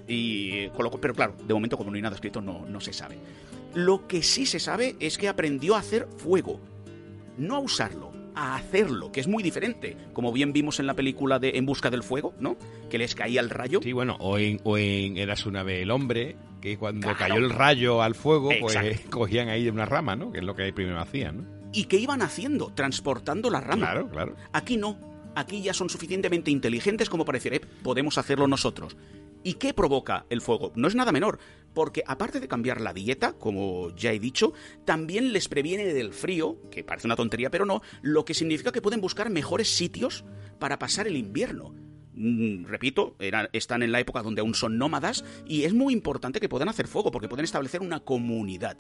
Y, 0.06 0.68
pero 1.00 1.14
claro, 1.14 1.34
de 1.46 1.54
momento 1.54 1.78
como 1.78 1.90
no 1.90 1.96
hay 1.96 2.02
nada 2.02 2.14
escrito 2.16 2.42
no, 2.42 2.66
no 2.66 2.80
se 2.80 2.92
sabe. 2.92 3.16
Lo 3.74 4.06
que 4.06 4.22
sí 4.22 4.44
se 4.44 4.60
sabe 4.60 4.94
es 5.00 5.16
que 5.16 5.28
aprendió 5.28 5.74
a 5.74 5.78
hacer 5.78 6.06
fuego. 6.18 6.60
No 7.38 7.56
a 7.56 7.60
usarlo, 7.60 8.12
a 8.34 8.56
hacerlo, 8.56 9.10
que 9.10 9.20
es 9.20 9.26
muy 9.26 9.42
diferente. 9.42 9.96
Como 10.12 10.30
bien 10.30 10.52
vimos 10.52 10.78
en 10.78 10.86
la 10.86 10.92
película 10.94 11.38
de 11.38 11.52
En 11.56 11.64
busca 11.64 11.88
del 11.88 12.02
fuego, 12.02 12.34
¿no? 12.40 12.58
Que 12.90 12.98
les 12.98 13.14
caía 13.14 13.40
el 13.40 13.48
rayo. 13.48 13.80
Sí, 13.82 13.92
bueno, 13.92 14.16
o 14.20 14.36
en, 14.36 14.60
o 14.64 14.76
en 14.76 15.16
Eras 15.16 15.46
una 15.46 15.62
vez 15.62 15.80
el 15.82 15.90
hombre, 15.90 16.36
que 16.60 16.76
cuando 16.76 17.06
Claro. 17.08 17.18
cayó 17.18 17.36
el 17.36 17.48
rayo 17.50 18.02
al 18.02 18.14
fuego, 18.14 18.50
pues 18.60 18.76
cogían 19.10 19.48
ahí 19.48 19.64
de 19.64 19.70
una 19.70 19.86
rama, 19.86 20.14
¿no? 20.14 20.30
Que 20.30 20.40
es 20.40 20.44
lo 20.44 20.54
que 20.54 20.70
primero 20.74 21.00
hacían, 21.00 21.38
¿no? 21.38 21.61
¿Y 21.72 21.84
qué 21.84 21.96
iban 21.98 22.22
haciendo? 22.22 22.72
Transportando 22.74 23.50
la 23.50 23.60
rama. 23.60 23.86
Claro, 23.92 24.08
claro. 24.10 24.36
Aquí 24.52 24.76
no. 24.76 24.98
Aquí 25.34 25.62
ya 25.62 25.72
son 25.72 25.88
suficientemente 25.88 26.50
inteligentes 26.50 27.08
como 27.08 27.24
para 27.24 27.36
decir, 27.38 27.54
"Eh, 27.54 27.60
podemos 27.82 28.18
hacerlo 28.18 28.46
nosotros. 28.46 28.96
¿Y 29.44 29.54
qué 29.54 29.72
provoca 29.74 30.26
el 30.30 30.40
fuego? 30.40 30.72
No 30.76 30.86
es 30.86 30.94
nada 30.94 31.10
menor, 31.10 31.38
porque 31.74 32.04
aparte 32.06 32.38
de 32.38 32.46
cambiar 32.46 32.80
la 32.80 32.92
dieta, 32.92 33.32
como 33.32 33.90
ya 33.96 34.12
he 34.12 34.20
dicho, 34.20 34.52
también 34.84 35.32
les 35.32 35.48
previene 35.48 35.84
del 35.94 36.12
frío, 36.12 36.58
que 36.70 36.84
parece 36.84 37.08
una 37.08 37.16
tontería, 37.16 37.50
pero 37.50 37.64
no, 37.64 37.80
lo 38.02 38.24
que 38.24 38.34
significa 38.34 38.70
que 38.70 38.82
pueden 38.82 39.00
buscar 39.00 39.30
mejores 39.30 39.68
sitios 39.74 40.24
para 40.60 40.78
pasar 40.78 41.06
el 41.08 41.16
invierno. 41.16 41.74
Mm, 42.14 42.66
repito, 42.66 43.16
era- 43.18 43.48
están 43.54 43.82
en 43.82 43.90
la 43.90 43.98
época 43.98 44.22
donde 44.22 44.42
aún 44.42 44.54
son 44.54 44.76
nómadas 44.78 45.24
y 45.46 45.62
es 45.64 45.72
muy 45.72 45.92
importante 45.94 46.38
que 46.40 46.48
puedan 46.50 46.68
hacer 46.68 46.86
fuego 46.86 47.10
porque 47.10 47.28
pueden 47.28 47.44
establecer 47.44 47.80
una 47.80 48.00
comunidad. 48.00 48.76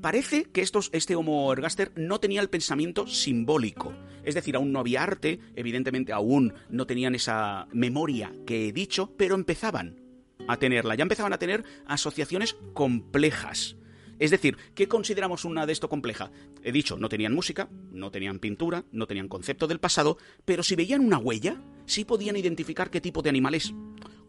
Parece 0.00 0.44
que 0.44 0.60
estos, 0.60 0.90
este 0.92 1.16
Homo 1.16 1.52
ergaster 1.52 1.92
no 1.96 2.20
tenía 2.20 2.40
el 2.40 2.50
pensamiento 2.50 3.06
simbólico. 3.06 3.94
Es 4.24 4.34
decir, 4.34 4.56
aún 4.56 4.72
no 4.72 4.80
había 4.80 5.02
arte, 5.02 5.40
evidentemente 5.54 6.12
aún 6.12 6.54
no 6.68 6.86
tenían 6.86 7.14
esa 7.14 7.68
memoria 7.72 8.32
que 8.46 8.68
he 8.68 8.72
dicho, 8.72 9.12
pero 9.16 9.34
empezaban 9.34 10.00
a 10.48 10.56
tenerla. 10.56 10.94
Ya 10.94 11.02
empezaban 11.02 11.32
a 11.32 11.38
tener 11.38 11.64
asociaciones 11.86 12.56
complejas. 12.72 13.76
Es 14.18 14.30
decir, 14.30 14.56
¿qué 14.74 14.88
consideramos 14.88 15.44
una 15.44 15.66
de 15.66 15.72
esto 15.72 15.88
compleja? 15.88 16.30
He 16.62 16.72
dicho, 16.72 16.96
no 16.96 17.08
tenían 17.08 17.34
música, 17.34 17.68
no 17.90 18.10
tenían 18.10 18.38
pintura, 18.38 18.84
no 18.92 19.06
tenían 19.06 19.28
concepto 19.28 19.66
del 19.66 19.80
pasado, 19.80 20.18
pero 20.44 20.62
si 20.62 20.76
veían 20.76 21.04
una 21.04 21.18
huella, 21.18 21.60
sí 21.86 22.04
podían 22.04 22.36
identificar 22.36 22.90
qué 22.90 23.00
tipo 23.00 23.22
de 23.22 23.30
animal 23.30 23.54
es. 23.54 23.74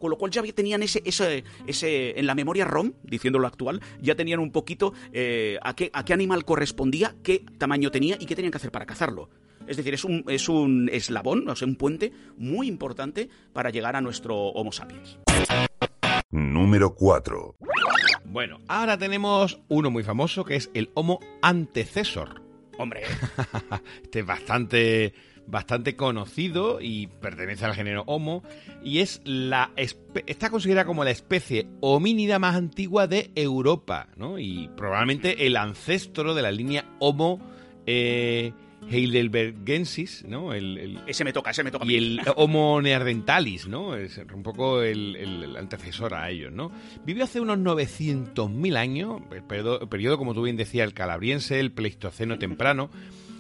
Con 0.05 0.11
lo 0.11 0.19
cual 0.19 0.29
ya 0.29 0.43
tenían 0.53 0.83
ese, 0.83 1.01
ese, 1.03 1.43
ese 1.65 2.19
en 2.19 2.27
la 2.27 2.35
memoria 2.35 2.63
ROM, 2.63 2.91
diciéndolo 3.01 3.47
actual, 3.47 3.81
ya 3.99 4.13
tenían 4.13 4.39
un 4.39 4.51
poquito 4.51 4.93
eh, 5.13 5.57
a, 5.63 5.75
qué, 5.75 5.89
a 5.93 6.05
qué 6.05 6.13
animal 6.13 6.45
correspondía, 6.45 7.15
qué 7.23 7.43
tamaño 7.57 7.89
tenía 7.89 8.15
y 8.19 8.27
qué 8.27 8.35
tenían 8.35 8.51
que 8.51 8.57
hacer 8.57 8.71
para 8.71 8.85
cazarlo. 8.85 9.31
Es 9.65 9.77
decir, 9.77 9.95
es 9.95 10.03
un, 10.03 10.23
es 10.27 10.47
un 10.47 10.91
eslabón, 10.93 11.49
o 11.49 11.55
sea, 11.55 11.67
un 11.67 11.75
puente 11.75 12.11
muy 12.37 12.67
importante 12.67 13.29
para 13.51 13.71
llegar 13.71 13.95
a 13.95 14.01
nuestro 14.01 14.35
Homo 14.35 14.71
sapiens. 14.71 15.17
Número 16.29 16.93
4. 16.93 17.55
Bueno, 18.25 18.59
ahora 18.67 18.99
tenemos 18.99 19.59
uno 19.69 19.89
muy 19.89 20.03
famoso 20.03 20.45
que 20.45 20.55
es 20.55 20.69
el 20.75 20.91
Homo 20.93 21.19
antecesor. 21.41 22.43
Hombre, 22.77 23.01
Este 24.03 24.19
es 24.19 24.25
bastante, 24.27 25.15
bastante 25.47 25.95
conocido 25.95 26.79
y 26.81 27.07
pertenece 27.07 27.65
al 27.65 27.75
género 27.75 28.03
Homo 28.07 28.43
y 28.83 28.99
es 28.99 29.21
la 29.25 29.71
está 30.25 30.49
considerada 30.49 30.85
como 30.85 31.03
la 31.03 31.11
especie 31.11 31.67
homínida 31.81 32.39
más 32.39 32.55
antigua 32.55 33.07
de 33.07 33.31
Europa, 33.35 34.07
¿no? 34.17 34.39
Y 34.39 34.69
probablemente 34.75 35.45
el 35.45 35.55
ancestro 35.57 36.33
de 36.33 36.41
la 36.41 36.51
línea 36.51 36.85
Homo 36.99 37.39
eh, 37.85 38.53
heidelbergensis, 38.89 40.25
¿no? 40.27 40.53
El, 40.53 40.77
el- 40.77 40.99
ese 41.07 41.23
me 41.23 41.33
toca, 41.33 41.51
ese 41.51 41.63
me 41.63 41.71
toca. 41.71 41.85
y 41.85 41.95
el 41.95 42.21
Homo 42.35 42.81
neanderthalis, 42.81 43.67
¿no? 43.67 43.95
Es 43.95 44.19
un 44.33 44.43
poco 44.43 44.81
el, 44.81 45.15
el- 45.15 45.55
antecesor 45.57 46.13
a 46.13 46.29
ellos, 46.29 46.51
¿no? 46.51 46.71
Vivió 47.05 47.23
hace 47.23 47.39
unos 47.39 47.57
900.000 47.59 48.77
años, 48.77 49.21
el 49.31 49.43
periodo, 49.43 49.81
el 49.81 49.87
periodo, 49.87 50.17
como 50.17 50.33
tú 50.33 50.43
bien 50.43 50.57
decías, 50.57 50.87
el 50.87 50.93
calabriense, 50.93 51.59
el 51.59 51.71
pleistoceno 51.71 52.37
temprano, 52.37 52.89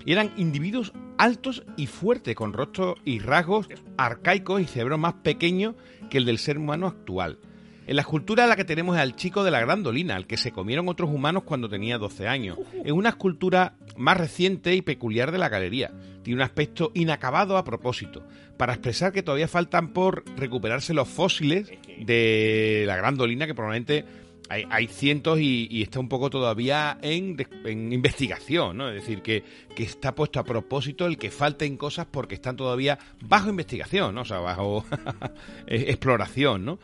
y 0.05 0.11
eran 0.11 0.31
individuos 0.37 0.93
altos 1.17 1.63
y 1.77 1.87
fuertes, 1.87 2.35
con 2.35 2.53
rostros 2.53 2.97
y 3.05 3.19
rasgos 3.19 3.67
arcaicos 3.97 4.61
y 4.61 4.65
cerebros 4.65 4.99
más 4.99 5.15
pequeños 5.15 5.75
que 6.09 6.17
el 6.17 6.25
del 6.25 6.37
ser 6.37 6.57
humano 6.57 6.87
actual. 6.87 7.39
En 7.87 7.97
la 7.97 8.01
escultura 8.01 8.47
la 8.47 8.55
que 8.55 8.65
tenemos 8.65 8.95
es 8.95 9.01
al 9.01 9.15
chico 9.15 9.43
de 9.43 9.51
la 9.51 9.59
grandolina, 9.59 10.15
al 10.15 10.25
que 10.25 10.37
se 10.37 10.51
comieron 10.51 10.89
otros 10.89 11.11
humanos 11.11 11.43
cuando 11.43 11.69
tenía 11.69 11.99
12 11.99 12.27
años. 12.27 12.57
Es 12.83 12.91
una 12.91 13.09
escultura 13.09 13.75
más 13.95 14.17
reciente 14.17 14.73
y 14.75 14.81
peculiar 14.81 15.31
de 15.31 15.37
la 15.37 15.49
galería. 15.49 15.91
Tiene 16.23 16.37
un 16.37 16.41
aspecto 16.41 16.91
inacabado 16.95 17.57
a 17.57 17.63
propósito, 17.63 18.23
para 18.57 18.73
expresar 18.73 19.11
que 19.11 19.21
todavía 19.21 19.47
faltan 19.47 19.89
por 19.89 20.23
recuperarse 20.35 20.95
los 20.95 21.07
fósiles 21.07 21.71
de 21.99 22.85
la 22.87 22.95
grandolina, 22.95 23.45
que 23.45 23.53
probablemente 23.53 24.03
hay, 24.49 24.87
cientos 24.87 25.39
y, 25.39 25.81
está 25.81 25.99
un 25.99 26.09
poco 26.09 26.29
todavía 26.29 26.97
en, 27.01 27.37
investigación, 27.65 28.77
¿no? 28.77 28.89
Es 28.89 28.95
decir, 28.95 29.21
que, 29.21 29.43
que 29.75 29.83
está 29.83 30.13
puesto 30.13 30.39
a 30.39 30.43
propósito 30.43 31.05
el 31.05 31.17
que 31.17 31.31
falten 31.31 31.77
cosas 31.77 32.07
porque 32.09 32.35
están 32.35 32.55
todavía 32.55 32.97
bajo 33.21 33.49
investigación, 33.49 34.15
¿no? 34.15 34.21
O 34.21 34.25
sea, 34.25 34.39
bajo 34.39 34.85
eh, 35.67 35.85
exploración, 35.87 36.65
¿no? 36.65 36.79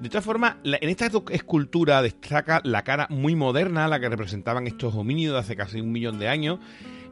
De 0.00 0.08
todas 0.08 0.24
formas, 0.24 0.56
en 0.64 0.88
esta 0.88 1.08
escultura 1.30 2.02
destaca 2.02 2.60
la 2.64 2.82
cara 2.82 3.06
muy 3.10 3.36
moderna, 3.36 3.86
la 3.86 4.00
que 4.00 4.08
representaban 4.08 4.66
estos 4.66 4.94
homínidos 4.94 5.34
de 5.34 5.40
hace 5.40 5.56
casi 5.56 5.80
un 5.80 5.92
millón 5.92 6.18
de 6.18 6.28
años, 6.28 6.58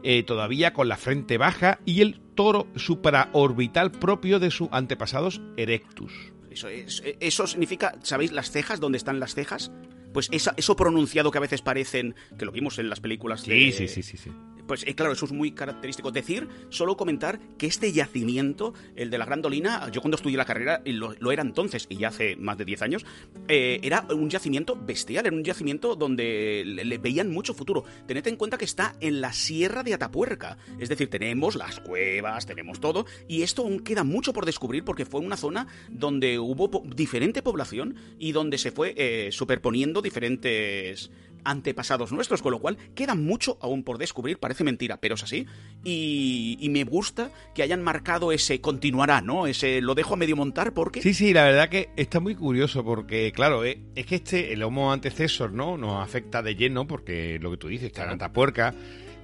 eh, 0.02 0.24
todavía 0.24 0.72
con 0.72 0.88
la 0.88 0.96
frente 0.96 1.38
baja 1.38 1.78
y 1.84 2.00
el 2.00 2.20
toro 2.34 2.66
supraorbital 2.74 3.92
propio 3.92 4.40
de 4.40 4.50
sus 4.50 4.68
antepasados 4.72 5.40
erectus. 5.56 6.31
Eso, 6.52 6.68
es- 6.68 7.02
eso 7.20 7.46
significa, 7.46 7.94
¿sabéis 8.02 8.32
las 8.32 8.50
cejas? 8.50 8.80
¿Dónde 8.80 8.98
están 8.98 9.20
las 9.20 9.34
cejas? 9.34 9.70
Pues 10.12 10.28
esa- 10.30 10.54
eso 10.56 10.76
pronunciado 10.76 11.30
que 11.30 11.38
a 11.38 11.40
veces 11.40 11.62
parecen, 11.62 12.14
que 12.38 12.44
lo 12.44 12.52
vimos 12.52 12.78
en 12.78 12.90
las 12.90 13.00
películas 13.00 13.44
de... 13.46 13.54
sí, 13.72 13.88
sí, 13.88 14.02
sí, 14.02 14.16
sí. 14.18 14.30
Pues 14.66 14.84
eh, 14.86 14.94
claro, 14.94 15.12
eso 15.12 15.26
es 15.26 15.32
muy 15.32 15.52
característico. 15.52 16.10
Decir, 16.10 16.48
solo 16.70 16.96
comentar 16.96 17.40
que 17.58 17.66
este 17.66 17.92
yacimiento, 17.92 18.74
el 18.96 19.10
de 19.10 19.18
la 19.18 19.24
Gran 19.24 19.42
Dolina, 19.42 19.90
yo 19.90 20.00
cuando 20.00 20.16
estudié 20.16 20.36
la 20.36 20.44
carrera, 20.44 20.82
lo, 20.84 21.14
lo 21.18 21.32
era 21.32 21.42
entonces, 21.42 21.86
y 21.88 21.96
ya 21.96 22.08
hace 22.08 22.36
más 22.36 22.58
de 22.58 22.64
10 22.64 22.82
años, 22.82 23.06
eh, 23.48 23.80
era 23.82 24.06
un 24.10 24.30
yacimiento 24.30 24.76
bestial, 24.76 25.26
era 25.26 25.34
un 25.34 25.44
yacimiento 25.44 25.96
donde 25.96 26.62
le, 26.64 26.98
veían 26.98 27.30
mucho 27.30 27.54
futuro. 27.54 27.84
Tened 28.06 28.26
en 28.26 28.36
cuenta 28.36 28.58
que 28.58 28.64
está 28.64 28.94
en 29.00 29.20
la 29.20 29.32
sierra 29.32 29.82
de 29.82 29.94
Atapuerca, 29.94 30.58
es 30.78 30.88
decir, 30.88 31.10
tenemos 31.10 31.56
las 31.56 31.80
cuevas, 31.80 32.46
tenemos 32.46 32.80
todo, 32.80 33.06
y 33.28 33.42
esto 33.42 33.62
aún 33.62 33.80
queda 33.80 34.04
mucho 34.04 34.32
por 34.32 34.46
descubrir 34.46 34.84
porque 34.84 35.06
fue 35.06 35.20
una 35.20 35.36
zona 35.36 35.66
donde 35.90 36.38
hubo 36.38 36.82
diferente 36.94 37.42
población 37.42 37.96
y 38.18 38.32
donde 38.32 38.58
se 38.58 38.70
fue 38.70 38.94
eh, 38.96 39.30
superponiendo 39.32 40.02
diferentes 40.02 41.10
antepasados 41.44 42.12
nuestros, 42.12 42.42
con 42.42 42.52
lo 42.52 42.60
cual 42.60 42.76
queda 42.94 43.14
mucho 43.14 43.58
aún 43.60 43.82
por 43.82 43.98
descubrir, 43.98 44.38
parece 44.38 44.64
mentira, 44.64 44.98
pero 44.98 45.14
es 45.14 45.22
así, 45.22 45.46
y, 45.84 46.56
y 46.60 46.68
me 46.68 46.84
gusta 46.84 47.30
que 47.54 47.62
hayan 47.62 47.82
marcado 47.82 48.32
ese 48.32 48.60
continuará, 48.60 49.20
¿no? 49.20 49.46
Ese 49.46 49.80
lo 49.80 49.94
dejo 49.94 50.14
a 50.14 50.16
medio 50.16 50.36
montar 50.36 50.72
porque... 50.72 51.02
Sí, 51.02 51.14
sí, 51.14 51.32
la 51.32 51.44
verdad 51.44 51.68
que 51.68 51.90
está 51.96 52.20
muy 52.20 52.34
curioso 52.34 52.84
porque, 52.84 53.32
claro, 53.32 53.64
eh, 53.64 53.80
es 53.94 54.06
que 54.06 54.16
este, 54.16 54.52
el 54.52 54.62
Homo 54.62 54.92
antecesor, 54.92 55.52
¿no? 55.52 55.76
Nos 55.76 56.02
afecta 56.02 56.42
de 56.42 56.54
lleno 56.54 56.86
porque 56.86 57.38
lo 57.40 57.50
que 57.50 57.56
tú 57.56 57.68
dices, 57.68 57.86
está 57.86 58.04
en 58.04 58.10
Atapuerca. 58.10 58.74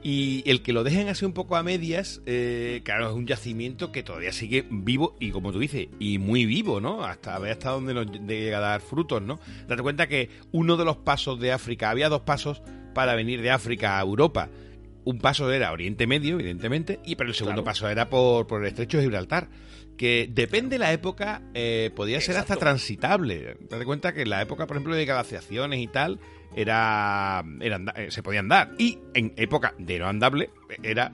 Y 0.02 0.48
el 0.48 0.62
que 0.62 0.72
lo 0.72 0.84
dejen 0.84 1.08
así 1.08 1.24
un 1.24 1.32
poco 1.32 1.56
a 1.56 1.62
medias, 1.62 2.22
eh, 2.24 2.82
claro, 2.84 3.08
es 3.08 3.14
un 3.14 3.26
yacimiento 3.26 3.90
que 3.90 4.04
todavía 4.04 4.32
sigue 4.32 4.64
vivo 4.70 5.16
y, 5.18 5.30
como 5.32 5.52
tú 5.52 5.58
dices, 5.58 5.88
y 5.98 6.18
muy 6.18 6.46
vivo, 6.46 6.80
¿no? 6.80 7.04
Hasta 7.04 7.36
ver 7.40 7.52
hasta 7.52 7.70
dónde 7.70 7.94
nos 7.94 8.06
llega 8.26 8.58
a 8.58 8.60
dar 8.60 8.80
frutos, 8.80 9.20
¿no? 9.22 9.40
Date 9.66 9.82
cuenta 9.82 10.06
que 10.06 10.30
uno 10.52 10.76
de 10.76 10.84
los 10.84 10.98
pasos 10.98 11.40
de 11.40 11.50
África, 11.52 11.90
había 11.90 12.08
dos 12.08 12.20
pasos 12.20 12.62
para 12.94 13.14
venir 13.16 13.42
de 13.42 13.50
África 13.50 13.98
a 13.98 14.02
Europa. 14.02 14.48
Un 15.04 15.18
paso 15.18 15.50
era 15.50 15.72
Oriente 15.72 16.06
Medio, 16.06 16.34
evidentemente, 16.34 17.00
y 17.04 17.16
pero 17.16 17.30
el 17.30 17.34
segundo 17.34 17.62
Claro. 17.62 17.72
paso 17.72 17.88
era 17.88 18.08
por, 18.08 18.46
por 18.46 18.62
el 18.62 18.68
estrecho 18.68 18.98
de 18.98 19.04
Gibraltar. 19.04 19.48
Que 19.96 20.28
depende 20.32 20.76
de 20.76 20.78
la 20.78 20.92
época, 20.92 21.42
eh, 21.54 21.90
podía 21.96 22.20
ser 22.20 22.36
hasta 22.36 22.54
transitable. 22.54 23.56
Date 23.68 23.84
cuenta 23.84 24.14
que 24.14 24.22
en 24.22 24.30
la 24.30 24.40
época, 24.42 24.68
por 24.68 24.76
ejemplo, 24.76 24.94
de 24.94 25.04
glaciaciones 25.06 25.80
y 25.80 25.88
tal, 25.88 26.20
era, 26.54 27.44
era 27.60 27.80
eh, 27.96 28.10
se 28.10 28.22
podía 28.22 28.40
andar. 28.40 28.72
Y 28.78 28.98
en 29.14 29.32
época 29.36 29.74
de 29.78 29.98
no 29.98 30.06
andable, 30.06 30.50
era 30.82 31.12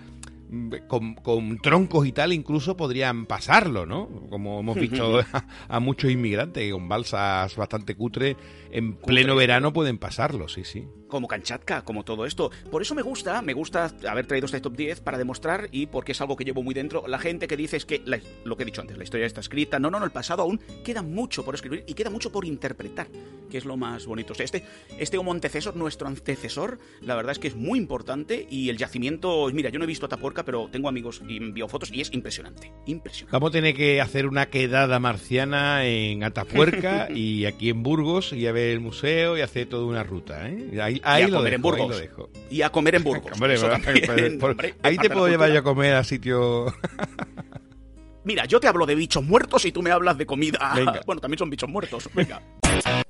mm, 0.51 0.72
con, 0.87 1.14
con 1.14 1.59
troncos 1.59 2.07
y 2.07 2.12
tal, 2.12 2.32
incluso 2.32 2.76
podrían 2.76 3.26
pasarlo, 3.26 3.87
¿no? 3.87 4.09
Como 4.30 4.61
hemos 4.61 4.76
visto 4.76 5.20
a, 5.32 5.45
a 5.68 5.80
muchos 5.80 6.11
inmigrantes 6.11 6.72
con 6.72 6.89
balsas 6.89 7.55
bastante 7.57 7.95
cutre 7.95 8.37
en 8.75 8.97
pleno 8.97 9.35
verano 9.37 9.72
pueden 9.72 9.99
pasarlo, 9.99 10.49
sí, 10.49 10.64
sí. 10.64 10.85
como 11.09 11.29
Kanchatka, 11.29 11.83
como 11.85 12.05
todo 12.05 12.27
esto. 12.27 12.51
Por 12.70 12.83
eso 12.83 12.95
me 12.95 13.03
gusta, 13.03 13.41
me 13.41 13.53
gusta 13.55 13.93
haber 14.09 14.27
traído 14.27 14.47
este 14.47 14.61
top 14.61 14.77
10 14.77 15.01
para 15.01 15.16
demostrar, 15.16 15.68
y 15.70 15.87
porque 15.87 16.12
es 16.12 16.20
algo 16.20 16.35
que 16.37 16.45
llevo 16.45 16.62
muy 16.62 16.75
dentro, 16.75 17.07
la 17.07 17.18
gente 17.18 17.47
que 17.47 17.57
dice 17.57 17.77
es 17.77 17.87
que, 17.87 18.03
la- 18.05 18.18
lo 18.45 18.57
que 18.57 18.64
he 18.64 18.66
dicho 18.66 18.81
antes, 18.81 18.97
la 18.99 19.05
historia 19.05 19.27
está 19.27 19.41
escrita. 19.41 19.79
No, 19.79 19.91
no, 19.91 19.99
no, 20.01 20.05
el 20.05 20.11
pasado 20.11 20.43
aún 20.43 20.61
queda 20.85 21.03
mucho 21.03 21.45
por 21.45 21.55
escribir 21.55 21.85
y 21.87 21.95
queda 21.95 22.11
mucho 22.11 22.33
por 22.33 22.45
interpretar, 22.45 23.07
que 23.49 23.59
es 23.59 23.64
lo 23.64 23.77
más 23.77 24.07
bonito. 24.07 24.33
O 24.33 24.37
sea, 24.37 24.45
este, 24.45 24.64
este 24.99 25.16
homo 25.18 25.31
antecesor, 25.31 25.77
nuestro 25.77 26.09
antecesor, 26.09 26.81
la 27.01 27.14
verdad 27.14 27.31
es 27.33 27.39
que 27.39 27.47
es 27.49 27.55
muy 27.55 27.79
importante 27.79 28.47
y 28.51 28.70
el 28.70 28.77
yacimiento, 28.77 29.49
mira, 29.53 29.70
yo 29.70 29.79
no 29.79 29.85
he 29.85 29.89
visto 29.89 30.07
Atapuerca, 30.07 30.45
pero 30.45 30.68
tengo 30.72 30.89
amigos 30.89 31.22
y 31.29 31.37
envío 31.37 31.68
fotos 31.68 31.93
y 31.93 32.01
es 32.01 32.12
impresionante, 32.12 32.72
impresionante. 32.87 33.33
Vamos 33.33 33.51
a 33.51 33.53
tener 33.53 33.77
que 33.77 34.01
hacer 34.01 34.27
una 34.27 34.47
quedada 34.47 34.99
marciana 34.99 35.85
en 35.87 36.25
Atapuerca 36.25 37.09
y 37.14 37.45
aquí 37.45 37.70
en 37.70 37.85
Burgos 37.85 38.33
y 38.33 38.49
a 38.49 38.53
ver 38.53 38.64
el 38.73 38.81
museo 38.81 39.37
y 39.37 39.41
hacer 39.41 39.69
toda 39.69 39.85
una 39.87 40.03
ruta, 40.03 40.49
¿eh? 40.49 40.81
Ahí, 40.83 41.01
ahí 41.05 41.23
a 41.25 41.29
lo 41.29 41.37
comer 41.39 41.53
dejo, 41.53 41.57
en 41.57 41.62
Burgos. 41.62 41.81
ahí 41.83 41.89
lo 41.89 41.97
dejo. 41.99 42.31
Y 42.51 42.62
a 42.62 42.71
comer 42.71 42.95
en 42.97 43.05
Burgos. 43.05 43.33
Hombre, 43.41 43.59
también, 43.59 44.39
por- 44.39 44.57
ahí 44.83 44.97
te 44.99 45.11
puedo 45.11 45.29
llevar 45.29 45.53
yo 45.53 45.61
a 45.61 45.62
comer 45.62 45.95
a 45.95 46.05
sitio... 46.05 46.67
Mira, 48.25 48.47
yo 48.47 48.59
te 48.59 48.67
hablo 48.67 48.87
de 48.87 48.95
bichos 48.95 49.23
muertos 49.23 49.67
y 49.67 49.73
tú 49.73 49.83
me 49.83 49.91
hablas 49.91 50.17
de 50.17 50.25
comida. 50.25 50.73
Venga. 50.75 51.03
Bueno, 51.05 51.21
también 51.21 51.39
son 51.39 51.51
bichos 51.51 51.69
muertos. 51.69 52.09
Venga. 52.15 52.41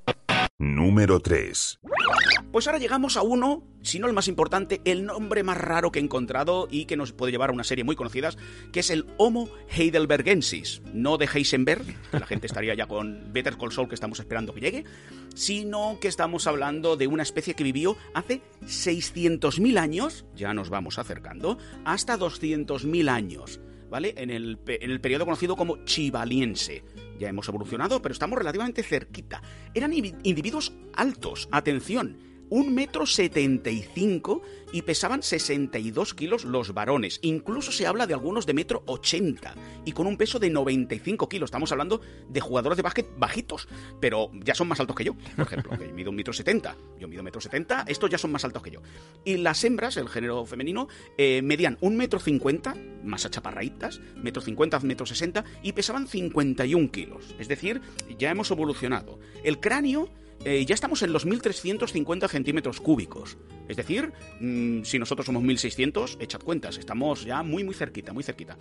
Número 0.59 1.19
3. 1.19 1.81
Pues 2.53 2.69
ahora 2.69 2.79
llegamos 2.79 3.17
a 3.17 3.23
uno, 3.23 3.65
si 3.83 3.99
no 3.99 4.07
el 4.07 4.13
más 4.13 4.29
importante, 4.29 4.81
el 4.85 5.05
nombre 5.05 5.43
más 5.43 5.59
raro 5.59 5.91
que 5.91 5.99
he 5.99 6.03
encontrado 6.03 6.69
y 6.71 6.85
que 6.85 6.97
nos 6.97 7.13
puede 7.13 7.33
llevar 7.33 7.51
a 7.51 7.53
una 7.53 7.65
serie 7.65 7.83
muy 7.83 7.97
conocida, 7.97 8.31
que 8.71 8.79
es 8.79 8.91
el 8.91 9.07
Homo 9.17 9.49
heidelbergensis. 9.69 10.81
No 10.93 11.19
de 11.19 11.27
Heisenberg, 11.27 11.85
que 11.85 12.21
la 12.21 12.27
gente 12.27 12.47
estaría 12.47 12.75
ya 12.75 12.87
con 12.87 13.33
Better 13.33 13.57
Call 13.57 13.73
Saul 13.73 13.89
que 13.89 13.97
estamos 13.97 14.21
esperando 14.21 14.55
que 14.55 14.61
llegue, 14.61 14.85
sino 15.35 15.99
que 16.01 16.07
estamos 16.07 16.47
hablando 16.47 16.97
de 16.97 17.09
una 17.09 17.25
especie 17.25 17.55
que 17.55 17.65
vivió 17.65 17.97
hace 18.15 18.41
600.000 18.63 19.79
años, 19.79 20.25
ya 20.37 20.55
nos 20.55 20.71
vamos 20.71 21.01
acercando, 21.01 21.59
hasta 21.85 22.17
200.000 22.17 23.09
años. 23.09 23.61
En 23.97 24.31
el, 24.31 24.59
en 24.67 24.91
el 24.91 25.01
periodo 25.01 25.25
conocido 25.25 25.55
como 25.55 25.85
chivaliense. 25.85 26.83
Ya 27.19 27.29
hemos 27.29 27.49
evolucionado, 27.49 28.03
pero 28.03 28.13
estamos 28.13 28.37
relativamente 28.37 28.83
cerquita. 28.83 29.41
Eran 29.73 29.93
individuos 29.93 30.73
altos, 30.95 31.49
atención, 31.53 32.19
un 32.51 32.75
metro 32.75 33.07
setenta 33.07 33.71
y 33.71 33.83
cinco 33.83 34.43
y 34.73 34.83
pesaban 34.83 35.23
62 35.23 36.15
kilos 36.15 36.45
los 36.45 36.75
varones. 36.75 37.21
Incluso 37.23 37.71
se 37.71 37.87
habla 37.87 38.07
de 38.07 38.15
algunos 38.15 38.45
de 38.45 38.55
metro 38.55 38.83
ochenta 38.87 39.55
y 39.85 39.93
con 39.93 40.07
un 40.07 40.17
peso 40.17 40.39
de 40.39 40.51
95 40.51 41.29
kilos. 41.29 41.49
Estamos 41.49 41.71
hablando 41.71 42.01
de 42.29 42.41
jugadores 42.41 42.77
de 42.77 42.83
básquet 42.83 43.07
bajitos, 43.17 43.69
pero 44.01 44.31
ya 44.33 44.55
son 44.55 44.69
más 44.69 44.81
altos 44.81 44.97
que 44.97 45.05
yo. 45.05 45.15
Por 45.37 45.47
ejemplo, 45.47 45.79
que 45.79 45.93
mido 45.93 46.11
un 46.11 46.17
metro 46.17 46.33
setenta, 46.33 46.77
yo 46.99 47.07
mido 47.07 47.21
un 47.21 47.27
metro 47.27 47.41
setenta, 47.41 47.85
estos 47.87 48.11
ya 48.11 48.19
son 48.19 48.33
más 48.33 48.45
altos 48.45 48.63
que 48.63 48.73
yo. 48.73 48.83
Y 49.25 49.37
las 49.37 49.63
hembras, 49.63 49.97
el 49.97 50.09
género 50.09 50.45
femenino, 50.45 50.89
eh, 51.19 51.41
medían 51.43 51.79
un 51.81 51.97
metro 51.97 52.19
cincuenta, 52.19 52.75
más 53.05 53.25
achaparraditas, 53.25 54.01
metro 54.17 54.43
cincuenta, 54.43 54.81
metro 54.81 55.07
sesenta, 55.07 55.45
y 55.63 55.73
pesaban 55.73 56.09
51 56.09 56.91
kilos. 56.91 57.35
Es 57.39 57.47
decir, 57.47 57.81
ya 58.19 58.31
hemos 58.31 58.51
evolucionado. 58.51 59.19
El 59.45 59.61
cráneo 59.61 60.09
eh, 60.45 60.65
ya 60.67 60.75
estamos 60.75 61.03
en 61.03 61.13
los 61.13 61.25
1350 61.27 62.29
centímetros 62.29 62.81
cúbicos. 62.81 63.37
Es 63.69 63.77
decir, 63.77 64.13
mm, 64.41 64.83
si 64.83 64.99
nosotros 64.99 65.27
somos 65.27 65.43
1600, 65.43 66.19
echad 66.21 66.41
cuentas, 66.41 66.79
estamos 66.79 67.25
ya 67.25 67.43
muy, 67.43 67.65
muy 67.65 67.75
cerquita, 67.75 68.13
muy 68.13 68.23
cerquita. 68.23 68.57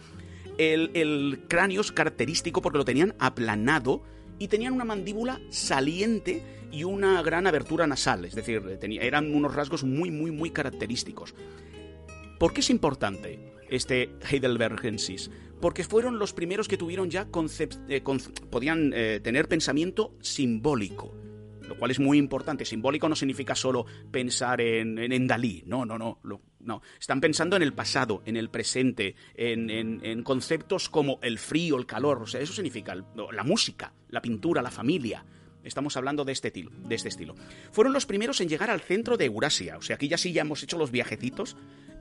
El, 0.57 1.41
cráneo 1.47 1.82
es 1.82 1.91
característico 1.91 2.61
porque 2.61 2.78
lo 2.78 2.86
tenían 2.86 3.15
aplanado 3.19 4.03
y 4.39 4.47
tenían 4.47 4.74
una 4.74 4.86
mandíbula 4.86 5.41
saliente 5.49 6.43
y 6.71 6.84
una 6.84 7.21
gran 7.21 7.47
abertura 7.47 7.88
nasal. 7.88 8.26
Es 8.26 8.36
decir, 8.36 8.61
tenía- 8.80 9.01
eran 9.01 9.34
unos 9.34 9.53
rasgos 9.53 9.84
muy, 9.84 10.11
muy, 10.11 10.32
muy 10.32 10.51
característicos. 10.51 11.34
¿Por 12.39 12.53
qué 12.53 12.61
es 12.61 12.69
importante 12.69 13.39
este 13.69 14.09
Heidelbergensis? 14.30 15.32
Porque 15.59 15.84
fueron 15.84 16.19
los 16.19 16.34
primeros 16.34 16.67
que 16.67 16.78
tuvieron 16.78 17.09
ya 17.09 17.28
eh, 17.88 18.01
podían 18.49 18.91
eh, 18.93 19.19
tener 19.24 19.47
pensamiento 19.47 20.13
simbólico. 20.21 21.15
Lo 21.68 21.78
cual 21.78 21.91
es 21.91 21.99
muy 21.99 22.18
importante. 22.18 22.66
Simbólico 22.66 23.07
no 23.07 23.16
significa 23.16 23.55
solo 23.55 23.86
pensar 24.11 24.59
en, 24.61 24.97
en, 24.99 25.28
Dalí. 25.28 25.64
No, 25.66 25.86
no, 25.86 25.97
no. 25.97 26.20
No. 26.59 26.82
Están 26.99 27.22
pensando 27.22 27.55
en 27.55 27.61
el 27.64 27.74
pasado, 27.74 28.22
en 28.26 28.38
el 28.38 28.49
presente, 28.49 29.16
en, 29.36 29.70
en- 29.70 30.24
conceptos 30.24 30.89
como 30.89 31.20
el 31.22 31.39
frío, 31.39 31.78
el 31.78 31.86
calor. 31.86 32.22
O 32.22 32.28
sea, 32.28 32.41
eso 32.41 32.53
significa 32.53 32.95
la 32.95 33.43
música, 33.43 33.93
la 34.09 34.22
pintura, 34.22 34.61
la 34.61 34.72
familia. 34.72 35.26
Estamos 35.64 35.95
hablando 35.95 36.26
de 36.26 36.34
este, 36.34 36.49
estilo, 36.49 36.72
de 36.76 36.95
este 36.95 37.07
estilo. 37.07 37.36
Fueron 37.72 37.93
los 37.93 38.05
primeros 38.05 38.41
en 38.41 38.49
llegar 38.49 38.70
al 38.70 38.82
centro 38.82 39.16
de 39.16 39.26
Eurasia. 39.26 39.78
O 39.78 39.82
sea, 39.82 39.95
aquí 39.95 40.09
ya 40.09 40.18
sí 40.18 40.34
ya 40.34 40.41
hemos 40.41 40.61
hecho 40.64 40.78
los 40.78 40.91
viajecitos. 40.91 41.55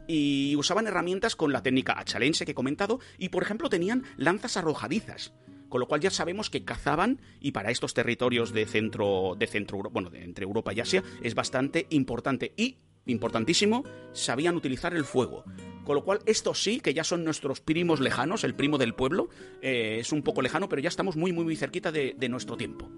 Y 0.09 0.57
usaban 0.57 0.89
herramientas 0.89 1.37
con 1.37 1.53
la 1.53 1.63
técnica 1.63 1.97
achalense 1.99 2.45
que 2.45 2.51
he 2.51 2.55
comentado. 2.57 2.99
Y, 3.19 3.29
por 3.29 3.45
ejemplo, 3.45 3.69
tenían 3.69 4.03
lanzas 4.17 4.57
arrojadizas. 4.57 5.33
Con 5.73 5.81
lo 5.81 5.89
cual 5.89 6.03
ya 6.03 6.11
sabemos 6.11 6.51
que 6.51 6.65
cazaban 6.67 7.19
y 7.41 7.53
para 7.53 7.71
estos 7.71 7.95
territorios 7.95 8.53
de 8.53 8.67
centro, 8.67 9.37
de 9.39 9.47
centro, 9.47 9.79
Euro- 9.79 9.89
bueno, 9.89 10.11
de 10.11 10.23
entre 10.23 10.45
Europa 10.45 10.75
y 10.75 10.81
Asia 10.81 11.03
es 11.23 11.35
bastante 11.35 11.87
importante 11.89 12.53
y 12.59 12.77
importantísimo, 13.07 13.83
sabían 14.13 14.55
utilizar 14.55 14.93
el 14.95 15.07
fuego. 15.07 15.45
Con 15.85 15.95
lo 15.95 16.05
cual 16.05 16.19
estos 16.27 16.63
sí 16.63 16.81
que 16.81 16.93
ya 16.93 17.05
son 17.05 17.25
nuestros 17.25 17.61
primos 17.63 18.01
lejanos, 18.01 18.45
el 18.45 18.55
primo 18.55 18.77
del 18.77 18.93
pueblo, 18.93 19.31
eh, 19.63 19.97
es 19.99 20.13
un 20.13 20.21
poco 20.23 20.43
lejano, 20.43 20.69
pero 20.69 20.83
ya 20.83 20.89
estamos 20.91 21.17
muy 21.17 21.33
muy 21.33 21.43
muy 21.45 21.57
cerquita 21.57 21.91
de, 21.91 22.15
de 22.19 22.29
nuestro 22.29 22.59
tiempo. 22.59 22.91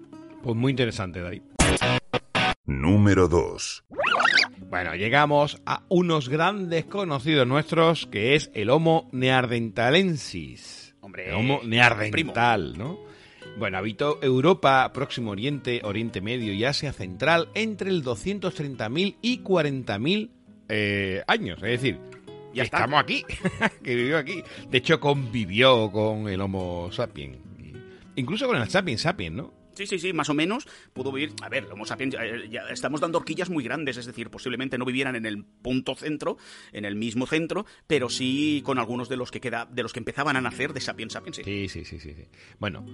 Pues 0.43 0.55
muy 0.57 0.71
interesante, 0.71 1.21
David. 1.21 1.43
Número 2.65 3.29
2. 3.29 3.85
Bueno, 4.69 4.95
llegamos 4.95 5.61
a 5.65 5.83
unos 5.87 6.27
grandes 6.27 6.83
conocidos 6.85 7.47
nuestros, 7.47 8.05
que 8.07 8.35
es 8.35 8.51
el 8.53 8.69
Homo 8.69 9.07
neandertalensis. 9.13 10.84
Hombre, 11.05 11.29
el 11.29 11.35
Homo 11.35 11.61
neandertal, 11.63 12.75
¿no? 12.79 12.97
Bueno, 13.59 13.77
habitó 13.77 14.17
Europa, 14.23 14.91
Próximo 14.91 15.29
Oriente, 15.29 15.81
Oriente 15.83 16.19
Medio 16.19 16.51
y 16.51 16.65
Asia 16.65 16.91
Central 16.93 17.47
entre 17.53 17.91
el 17.91 18.03
230.000 18.03 19.17
y 19.21 19.43
40.000 19.43 20.29
eh, 20.67 21.23
años. 21.27 21.59
Es 21.61 21.81
decir, 21.81 21.99
Ya 22.55 22.63
está. 22.63 22.77
estamos 22.77 22.99
aquí, 22.99 23.23
que 23.83 23.95
vivió 23.95 24.17
aquí. 24.17 24.43
De 24.71 24.79
hecho, 24.79 24.99
convivió 24.99 25.91
con 25.91 26.27
el 26.27 26.41
Homo 26.41 26.89
sapiens. 26.91 27.37
Incluso 28.15 28.47
con 28.47 28.57
el 28.57 28.67
sapiens 28.67 29.01
sapiens, 29.01 29.35
¿no? 29.35 29.53
Sí, 29.75 29.85
sí, 29.85 29.99
sí, 29.99 30.13
más 30.13 30.29
o 30.29 30.33
menos 30.33 30.67
pudo 30.93 31.11
vivir. 31.11 31.33
A 31.41 31.49
ver, 31.49 31.67
Homo 31.71 31.85
sapiens, 31.85 32.15
ya, 32.15 32.25
ya 32.49 32.61
estamos 32.69 33.01
dando 33.01 33.17
horquillas 33.17 33.49
muy 33.49 33.63
grandes, 33.63 33.97
es 33.97 34.05
decir, 34.05 34.29
posiblemente 34.29 34.77
no 34.77 34.85
vivieran 34.85 35.15
en 35.15 35.25
el 35.25 35.43
punto 35.43 35.95
centro, 35.95 36.37
en 36.71 36.85
el 36.85 36.95
mismo 36.95 37.27
centro, 37.27 37.65
pero 37.87 38.09
sí 38.09 38.61
con 38.65 38.79
algunos 38.79 39.09
de 39.09 39.17
los 39.17 39.31
que 39.31 39.41
queda, 39.41 39.67
de 39.71 39.83
los 39.83 39.93
que 39.93 39.99
empezaban 39.99 40.35
a 40.35 40.41
nacer 40.41 40.73
de 40.73 40.81
sapiens 40.81 41.13
sapiens. 41.13 41.37
sí. 41.37 41.43
Sí, 41.43 41.69
sí, 41.69 41.85
sí, 41.85 41.99
sí, 41.99 42.13
sí. 42.15 42.23
Bueno, 42.59 42.85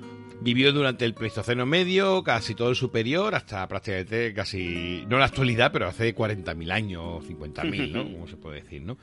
vivió 0.42 0.72
durante 0.72 1.06
el 1.06 1.14
Pleistoceno 1.14 1.66
medio, 1.66 2.24
casi 2.24 2.56
todo 2.56 2.70
el 2.70 2.76
superior, 2.76 3.36
hasta 3.36 3.68
prácticamente 3.68 4.34
casi, 4.34 5.04
no 5.08 5.18
la 5.18 5.26
actualidad, 5.26 5.72
pero 5.72 5.88
hace 5.88 6.16
40.000 6.16 6.72
años, 6.72 7.26
50.000, 7.28 7.92
¿no? 7.92 8.04
Como 8.04 8.28
se 8.28 8.38
puede 8.38 8.62
decir, 8.62 8.82
¿no? 8.82 8.98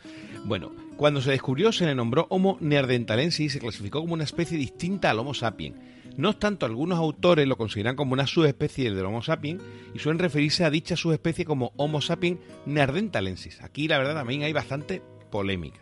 Bueno, 0.44 0.72
cuando 0.96 1.20
se 1.20 1.30
descubrió 1.30 1.72
se 1.72 1.86
le 1.86 1.94
nombró 1.94 2.26
Homo 2.30 2.58
neanderthalensis 2.60 3.46
y 3.46 3.48
se 3.50 3.58
clasificó 3.58 4.00
como 4.00 4.14
una 4.14 4.24
especie 4.24 4.58
distinta 4.58 5.10
al 5.10 5.18
Homo 5.18 5.34
sapiens. 5.34 5.76
No 6.18 6.30
obstante, 6.30 6.66
algunos 6.66 6.98
autores 6.98 7.46
lo 7.46 7.56
consideran 7.56 7.94
como 7.94 8.12
una 8.12 8.26
subespecie 8.26 8.92
del 8.92 9.06
Homo 9.06 9.22
sapiens 9.22 9.62
y 9.94 10.00
suelen 10.00 10.18
referirse 10.18 10.64
a 10.64 10.70
dicha 10.70 10.96
subespecie 10.96 11.44
como 11.44 11.72
Homo 11.76 12.00
sapiens 12.00 12.40
neanderthalensis. 12.66 13.62
Aquí, 13.62 13.86
la 13.86 13.98
verdad, 13.98 14.16
también 14.16 14.42
hay 14.42 14.52
bastante 14.52 15.00
polémica. 15.30 15.78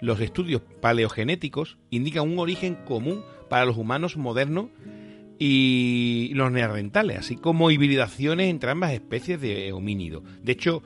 Los 0.00 0.20
estudios 0.20 0.60
paleogenéticos 0.80 1.78
indican 1.90 2.28
un 2.28 2.40
origen 2.40 2.74
común 2.74 3.22
para 3.48 3.64
los 3.64 3.76
humanos 3.76 4.16
modernos 4.16 4.70
y 5.38 6.32
los 6.34 6.50
neandertales, 6.50 7.20
así 7.20 7.36
como 7.36 7.70
hibridaciones 7.70 8.50
entre 8.50 8.72
ambas 8.72 8.92
especies 8.92 9.40
de 9.40 9.72
homínido. 9.72 10.24
De 10.42 10.50
hecho, 10.50 10.82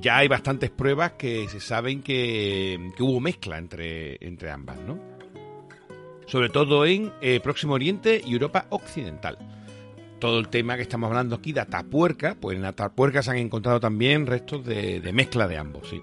ya 0.00 0.16
hay 0.16 0.28
bastantes 0.28 0.70
pruebas 0.70 1.12
que 1.12 1.46
se 1.50 1.60
saben 1.60 2.00
que, 2.00 2.90
que 2.96 3.02
hubo 3.02 3.20
mezcla 3.20 3.58
entre, 3.58 4.16
entre 4.26 4.50
ambas, 4.50 4.78
¿no? 4.78 5.09
Sobre 6.30 6.48
todo 6.48 6.86
en 6.86 7.12
eh, 7.20 7.40
Próximo 7.40 7.74
Oriente 7.74 8.22
y 8.24 8.34
Europa 8.34 8.66
Occidental. 8.70 9.36
Todo 10.20 10.38
el 10.38 10.46
tema 10.46 10.76
que 10.76 10.82
estamos 10.82 11.08
hablando 11.08 11.34
aquí 11.34 11.52
de 11.52 11.58
Atapuerca, 11.58 12.36
pues 12.40 12.56
en 12.56 12.64
Atapuerca 12.64 13.20
se 13.20 13.32
han 13.32 13.38
encontrado 13.38 13.80
también 13.80 14.28
restos 14.28 14.64
de, 14.64 15.00
de 15.00 15.12
mezcla 15.12 15.48
de 15.48 15.58
ambos, 15.58 15.88
sí. 15.88 16.00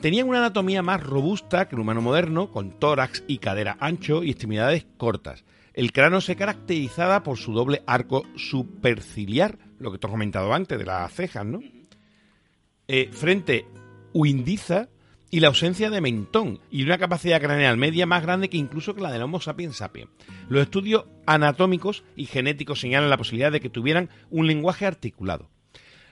Tenían 0.00 0.28
una 0.28 0.38
anatomía 0.38 0.82
más 0.82 1.02
robusta 1.02 1.66
que 1.66 1.74
el 1.74 1.80
humano 1.80 2.00
moderno, 2.00 2.52
con 2.52 2.78
tórax 2.78 3.24
y 3.26 3.38
cadera 3.38 3.76
ancho 3.80 4.22
y 4.22 4.30
extremidades 4.30 4.86
cortas. 4.98 5.44
El 5.72 5.90
cráneo 5.90 6.20
se 6.20 6.36
caracterizaba 6.36 7.24
por 7.24 7.36
su 7.36 7.52
doble 7.52 7.82
arco 7.88 8.22
superciliar, 8.36 9.58
lo 9.80 9.90
que 9.90 9.98
te 9.98 10.06
he 10.06 10.10
comentado 10.10 10.54
antes 10.54 10.78
de 10.78 10.84
las 10.84 11.12
cejas, 11.12 11.44
¿no? 11.44 11.58
Eh, 12.86 13.08
frente 13.10 13.66
huindiza 14.12 14.90
y 15.34 15.40
la 15.40 15.48
ausencia 15.48 15.90
de 15.90 16.00
mentón 16.00 16.60
y 16.70 16.84
una 16.84 16.96
capacidad 16.96 17.40
craneal 17.40 17.76
media 17.76 18.06
más 18.06 18.22
grande 18.22 18.48
que 18.48 18.56
incluso 18.56 18.94
que 18.94 19.00
la 19.00 19.10
del 19.10 19.22
Homo 19.22 19.40
sapiens 19.40 19.78
sapiens. 19.78 20.08
Los 20.48 20.62
estudios 20.62 21.06
anatómicos 21.26 22.04
y 22.14 22.26
genéticos 22.26 22.78
señalan 22.78 23.10
la 23.10 23.16
posibilidad 23.16 23.50
de 23.50 23.58
que 23.58 23.68
tuvieran 23.68 24.10
un 24.30 24.46
lenguaje 24.46 24.86
articulado. 24.86 25.50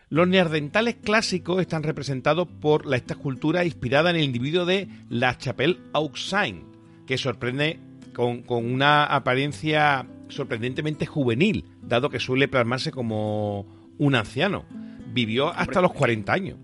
Los 0.09 0.27
neandertales 0.27 0.97
clásicos 0.97 1.61
están 1.61 1.85
representados 1.85 2.49
por 2.49 2.85
la, 2.85 2.97
esta 2.97 3.15
escultura 3.15 3.65
inspirada 3.65 4.11
en 4.11 4.17
el 4.17 4.25
individuo 4.25 4.65
de 4.65 4.89
La 5.09 5.39
Chapelle 5.39 5.79
Auxain, 5.93 6.65
que 7.07 7.17
sorprende 7.17 7.79
con, 8.13 8.43
con 8.43 8.67
una 8.67 9.05
apariencia 9.05 10.05
sorprendentemente 10.31 11.07
juvenil, 11.07 11.65
dado 11.81 12.11
que 12.11 12.19
suele 12.19 12.49
plasmarse 12.49 12.91
como 12.91 13.95
un 13.99 14.17
anciano. 14.17 14.65
Vivió 15.13 15.55
hasta 15.55 15.81
los 15.81 15.93
40 15.93 16.33
años. 16.33 16.59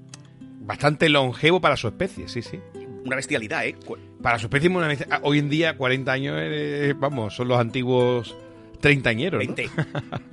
Bastante 0.68 1.08
longevo 1.08 1.60
para 1.62 1.78
su 1.78 1.88
especie, 1.88 2.28
sí, 2.28 2.42
sí. 2.42 2.60
Una 3.04 3.16
bestialidad, 3.16 3.64
¿eh? 3.66 3.74
Para 4.22 4.38
su 4.38 4.46
especie, 4.46 4.68
una 4.68 4.86
vez- 4.86 5.06
ah, 5.10 5.20
hoy 5.22 5.38
en 5.38 5.48
día 5.48 5.78
40 5.78 6.12
años, 6.12 6.36
eh, 6.38 6.94
vamos, 6.94 7.34
son 7.34 7.48
los 7.48 7.58
antiguos 7.58 8.36
treintañeros. 8.78 9.42
¿no? 9.42 9.54
20. 9.54 9.70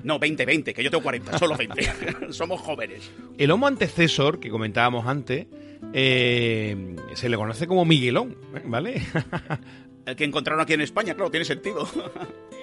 No, 0.03 0.19
20, 0.19 0.45
20, 0.45 0.73
que 0.73 0.83
yo 0.83 0.91
tengo 0.91 1.03
40, 1.03 1.38
solo 1.39 1.55
20. 1.55 2.33
Somos 2.33 2.59
jóvenes. 2.59 3.09
El 3.38 3.49
Homo 3.49 3.65
antecesor, 3.67 4.41
que 4.41 4.49
comentábamos 4.49 5.07
antes, 5.07 5.47
eh, 5.93 6.95
se 7.13 7.29
le 7.29 7.38
conoce 7.38 7.65
como 7.65 7.86
Miguelón, 7.86 8.36
¿eh? 8.55 8.61
¿vale? 8.65 9.01
El 10.05 10.15
que 10.17 10.25
encontraron 10.25 10.61
aquí 10.61 10.73
en 10.73 10.81
España, 10.81 11.15
claro, 11.15 11.31
tiene 11.31 11.45
sentido. 11.45 11.88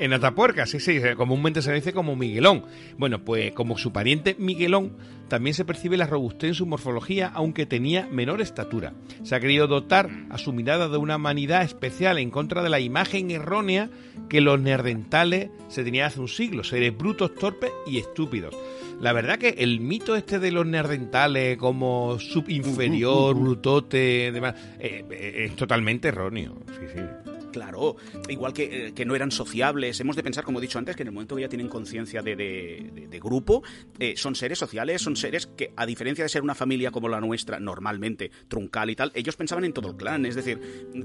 En 0.00 0.12
Atapuerca, 0.12 0.66
sí, 0.66 0.80
sí, 0.80 0.98
comúnmente 1.16 1.62
se 1.62 1.70
le 1.70 1.76
dice 1.76 1.92
como 1.92 2.16
Miguelón. 2.16 2.64
Bueno, 2.98 3.24
pues 3.24 3.52
como 3.52 3.78
su 3.78 3.92
pariente 3.92 4.34
Miguelón, 4.38 4.96
también 5.28 5.54
se 5.54 5.64
percibe 5.64 5.96
la 5.96 6.06
robustez 6.06 6.48
en 6.48 6.54
su 6.54 6.66
morfología, 6.66 7.30
aunque 7.34 7.66
tenía 7.66 8.08
menor 8.10 8.40
estatura. 8.40 8.94
Se 9.22 9.34
ha 9.34 9.40
querido 9.40 9.66
dotar 9.66 10.10
a 10.30 10.38
su 10.38 10.52
mirada 10.52 10.88
de 10.88 10.96
una 10.96 11.16
humanidad 11.16 11.62
especial 11.62 12.18
en 12.18 12.30
contra 12.30 12.62
de 12.62 12.68
la 12.68 12.80
imagen 12.80 13.30
errónea 13.30 13.90
que 14.28 14.40
los 14.40 14.60
neandertales 14.60 15.50
se 15.68 15.84
tenían 15.84 16.06
hace 16.06 16.20
un 16.20 16.28
siglo, 16.28 16.64
seres 16.64 16.96
brutos, 16.96 17.34
torpes 17.34 17.70
y 17.86 17.98
estúpidos. 17.98 18.54
La 19.00 19.12
verdad 19.12 19.38
que 19.38 19.54
el 19.58 19.80
mito 19.80 20.16
este 20.16 20.38
de 20.38 20.52
los 20.52 20.66
neandertales 20.66 21.56
como 21.56 22.18
subinferior, 22.18 23.34
brutote, 23.34 24.32
demás, 24.32 24.54
eh, 24.78 25.04
eh, 25.10 25.44
es 25.46 25.56
totalmente 25.56 26.08
erróneo. 26.08 26.58
Sí, 26.78 26.86
sí. 26.92 27.31
Claro, 27.52 27.96
igual 28.28 28.52
que, 28.52 28.88
eh, 28.88 28.92
que 28.94 29.04
no 29.04 29.14
eran 29.14 29.30
sociables. 29.30 30.00
Hemos 30.00 30.16
de 30.16 30.22
pensar, 30.22 30.42
como 30.42 30.58
he 30.58 30.62
dicho 30.62 30.78
antes, 30.78 30.96
que 30.96 31.02
en 31.02 31.08
el 31.08 31.14
momento 31.14 31.36
que 31.36 31.42
ya 31.42 31.48
tienen 31.48 31.68
conciencia 31.68 32.22
de, 32.22 32.34
de- 32.34 33.20
grupo, 33.20 33.62
eh, 34.00 34.14
son 34.16 34.34
seres 34.34 34.58
sociales, 34.58 35.00
son 35.00 35.14
seres 35.14 35.46
que, 35.46 35.72
a 35.76 35.86
diferencia 35.86 36.24
de 36.24 36.28
ser 36.28 36.42
una 36.42 36.54
familia 36.56 36.90
como 36.90 37.08
la 37.08 37.20
nuestra, 37.20 37.60
normalmente 37.60 38.30
truncal 38.48 38.90
y 38.90 38.96
tal, 38.96 39.12
ellos 39.14 39.36
pensaban 39.36 39.64
en 39.64 39.72
todo 39.72 39.90
el 39.90 39.96
clan. 39.96 40.26
Es 40.26 40.34
decir, 40.34 40.58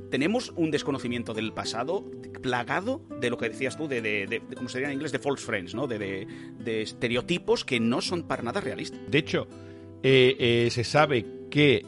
tenemos 0.09 0.51
un 0.55 0.71
desconocimiento 0.71 1.33
del 1.33 1.51
pasado 1.53 2.09
plagado 2.41 3.01
de 3.19 3.29
lo 3.29 3.37
que 3.37 3.49
decías 3.49 3.77
tú, 3.77 3.87
de, 3.87 4.01
de, 4.01 4.41
¿cómo 4.55 4.69
sería 4.69 4.87
en 4.87 4.93
inglés? 4.93 5.11
De 5.11 5.19
false 5.19 5.45
friends, 5.45 5.75
¿no? 5.75 5.85
De, 5.85 6.25
estereotipos 6.81 7.65
que 7.65 7.79
no 7.79 8.01
son 8.01 8.23
para 8.23 8.41
nada 8.41 8.61
realistas. 8.61 8.99
De 9.11 9.17
hecho, 9.19 9.47
eh, 10.01 10.69
se 10.71 10.83
sabe 10.83 11.25
que 11.51 11.85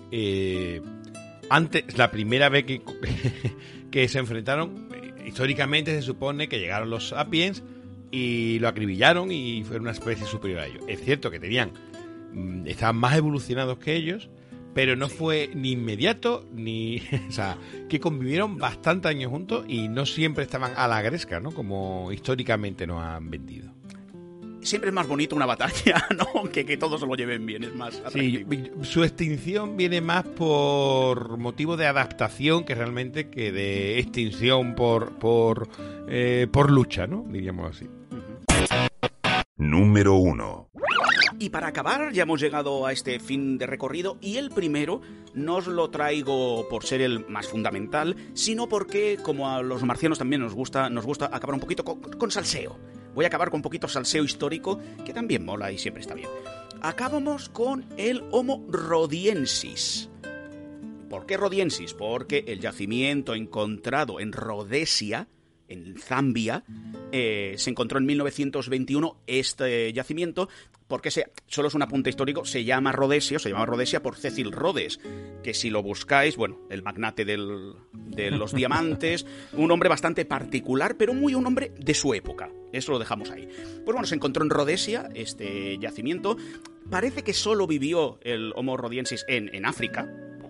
antes, 1.50 1.98
la 1.98 2.12
primera 2.12 2.50
vez 2.50 2.66
que, 2.66 2.82
que 3.92 4.08
se 4.08 4.20
enfrentaron, 4.20 4.90
eh, 4.94 5.28
históricamente 5.28 5.94
se 5.96 6.02
supone 6.02 6.48
que 6.48 6.60
llegaron 6.60 6.90
los 6.90 7.10
sapiens 7.10 7.64
y 8.12 8.60
lo 8.60 8.68
acribillaron 8.68 9.32
y 9.32 9.64
fueron 9.64 9.84
una 9.84 9.92
especie 9.92 10.26
superior 10.26 10.60
a 10.60 10.68
ellos. 10.68 10.84
Es 10.88 11.02
cierto 11.02 11.32
que 11.32 11.40
tenían, 11.40 11.72
mm, 12.34 12.68
estaban 12.68 12.98
más 12.98 13.16
evolucionados 13.16 13.78
que 13.80 13.96
ellos, 13.96 14.30
pero 14.74 14.96
no 14.96 15.10
fue 15.10 15.50
ni 15.54 15.72
inmediato 15.72 16.46
ni, 16.54 17.02
o 17.30 17.32
sea, 17.32 17.58
que 17.88 18.00
convivieron 18.00 18.58
bastantes 18.58 19.10
años 19.10 19.32
juntos 19.32 19.66
y 19.68 19.88
no 19.88 20.06
siempre 20.06 20.44
estaban 20.44 20.74
a 20.76 20.88
la 20.88 21.02
gresca, 21.02 21.40
¿no? 21.40 21.52
Como 21.52 22.12
históricamente 22.12 22.88
nos 22.88 23.02
han 23.04 23.30
vendido. 23.30 23.79
Siempre 24.62 24.90
es 24.90 24.94
más 24.94 25.08
bonito 25.08 25.36
una 25.36 25.46
batalla, 25.46 26.06
¿no? 26.18 26.50
Que 26.50 26.66
que 26.66 26.78
todos 26.78 27.00
se 27.00 27.08
lo 27.08 27.16
lleven 27.16 27.46
bien, 27.46 27.64
es 27.64 27.74
más 27.74 28.02
Sí, 28.12 28.46
su 28.84 29.04
extinción 29.04 29.78
viene 29.78 30.02
más 30.02 30.26
por 30.26 31.38
motivo 31.38 31.78
de 31.78 31.88
adaptación 31.88 32.64
que 32.64 32.76
realmente 32.76 33.30
que 33.30 33.52
de 33.52 34.00
extinción 34.00 34.76
por 34.76 35.18
por, 35.18 35.70
eh, 36.08 36.48
por 36.52 36.72
lucha, 36.72 37.08
¿no? 37.08 37.26
Diríamos 37.28 37.76
así. 37.76 37.88
Número 39.58 40.16
1. 40.16 40.70
Y 41.42 41.50
para 41.50 41.68
acabar, 41.68 42.12
ya 42.12 42.24
hemos 42.24 42.42
llegado 42.42 42.86
a 42.86 42.92
este 42.92 43.20
fin 43.20 43.58
de 43.58 43.66
recorrido 43.66 44.18
y 44.20 44.38
el 44.38 44.50
primero 44.50 45.02
no 45.34 45.56
os 45.56 45.68
lo 45.68 45.90
traigo 45.90 46.68
por 46.68 46.84
ser 46.84 47.02
el 47.02 47.26
más 47.28 47.48
fundamental, 47.48 48.16
sino 48.34 48.68
porque 48.68 49.18
como 49.22 49.50
a 49.50 49.62
los 49.62 49.84
marcianos 49.84 50.18
también 50.18 50.42
nos 50.42 50.54
gusta, 50.54 50.90
nos 50.90 51.06
gusta 51.06 51.30
acabar 51.32 51.54
un 51.54 51.62
poquito 51.62 51.86
con, 51.86 52.02
con 52.02 52.30
salseo. 52.30 52.78
Voy 53.14 53.26
a 53.26 53.28
acabar 53.28 53.50
con 53.50 53.60
un 53.60 53.64
poquito 53.64 53.88
salseo 53.88 54.24
histórico 54.24 54.80
que 55.06 55.14
también 55.14 55.46
mola 55.46 55.72
y 55.72 55.78
siempre 55.78 56.02
está 56.02 56.14
bien. 56.14 56.30
Acabamos 56.82 57.50
con 57.50 57.86
el 57.98 58.24
Homo 58.32 58.66
rhodiensis. 58.70 60.10
¿Por 61.10 61.26
qué 61.26 61.38
rhodiensis? 61.38 61.94
Porque 61.94 62.46
el 62.48 62.60
yacimiento 62.60 63.34
encontrado 63.34 64.20
en 64.20 64.32
Rhodesia, 64.32 65.28
en 65.70 65.98
Zambia, 65.98 66.64
eh, 67.12 67.54
se 67.58 67.70
encontró 67.70 67.98
en 68.00 68.06
1921 68.06 69.18
este 69.28 69.94
yacimiento, 69.94 70.50
porque 70.88 71.12
solo 71.48 71.68
es 71.68 71.74
un 71.76 71.82
apunte 71.84 72.10
histórico, 72.10 72.46
se 72.46 72.64
llama 72.64 72.92
Rhodesia, 72.92 73.38
se 73.40 73.50
llama 73.50 73.66
Rhodesia 73.66 74.02
por 74.02 74.16
Cecil 74.16 74.52
Rhodes, 74.52 75.00
que 75.44 75.54
si 75.54 75.70
lo 75.70 75.84
buscáis, 75.84 76.36
bueno, 76.36 76.60
el 76.70 76.82
magnate 76.84 77.26
del- 77.26 77.74
de 77.94 78.32
los 78.32 78.54
diamantes, 78.54 79.26
un 79.54 79.70
hombre 79.72 79.88
bastante 79.90 80.26
particular, 80.26 80.98
pero 80.98 81.14
muy 81.14 81.36
un 81.36 81.46
hombre 81.46 81.72
de 81.80 81.94
su 81.94 82.14
época. 82.14 82.50
Eso 82.74 82.92
lo 82.92 83.00
dejamos 83.00 83.30
ahí. 83.32 83.48
Pues 83.48 83.86
bueno, 83.86 84.06
se 84.06 84.16
encontró 84.16 84.44
en 84.44 84.50
Rhodesia 84.50 85.10
este 85.14 85.78
yacimiento. 85.80 86.38
Parece 86.90 87.24
que 87.24 87.34
solo 87.34 87.68
vivió 87.68 88.20
el 88.24 88.52
Homo 88.56 88.76
rhodiensis 88.78 89.24
en, 89.28 89.54
en 89.54 89.66
África, 89.66 90.08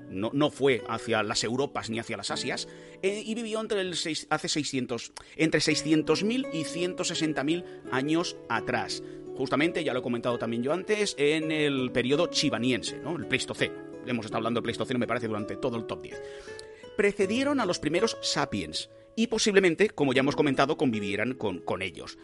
no, 0.09 0.31
no 0.33 0.49
fue 0.51 0.83
hacia 0.87 1.23
las 1.23 1.43
Europas 1.43 1.89
ni 1.89 1.99
hacia 1.99 2.17
las 2.17 2.31
Asias, 2.31 2.67
eh, 3.01 3.21
y 3.25 3.35
vivió 3.35 3.59
entre 3.61 3.81
el 3.81 3.95
seis- 3.95 4.27
hace 4.29 4.47
600, 4.49 5.11
entre 5.37 5.59
600.000 5.61 6.47
y 6.53 6.63
160.000 6.63 7.63
años 7.91 8.37
atrás. 8.49 9.03
Justamente, 9.35 9.83
ya 9.83 9.93
lo 9.93 9.99
he 9.99 10.03
comentado 10.03 10.37
también 10.37 10.63
yo 10.63 10.73
antes, 10.73 11.15
en 11.17 11.51
el 11.51 11.91
periodo 11.91 12.27
chivaniense, 12.27 12.97
¿no? 12.99 13.15
el 13.15 13.25
Pleistoceno. 13.27 13.75
Hemos 14.05 14.25
estado 14.25 14.37
hablando 14.39 14.59
del 14.59 14.63
Pleistoceno, 14.63 14.99
me 14.99 15.07
parece, 15.07 15.27
durante 15.27 15.55
todo 15.55 15.77
el 15.77 15.85
top 15.85 16.01
10. 16.01 16.21
Precedieron 16.97 17.59
a 17.59 17.65
los 17.65 17.79
primeros 17.79 18.17
sapiens 18.21 18.89
y 19.15 19.27
posiblemente, 19.27 19.89
como 19.89 20.13
ya 20.13 20.19
hemos 20.21 20.35
comentado, 20.35 20.77
convivieran 20.77 21.33
con, 21.33 21.59
con 21.59 21.81
ellos. 21.81 22.17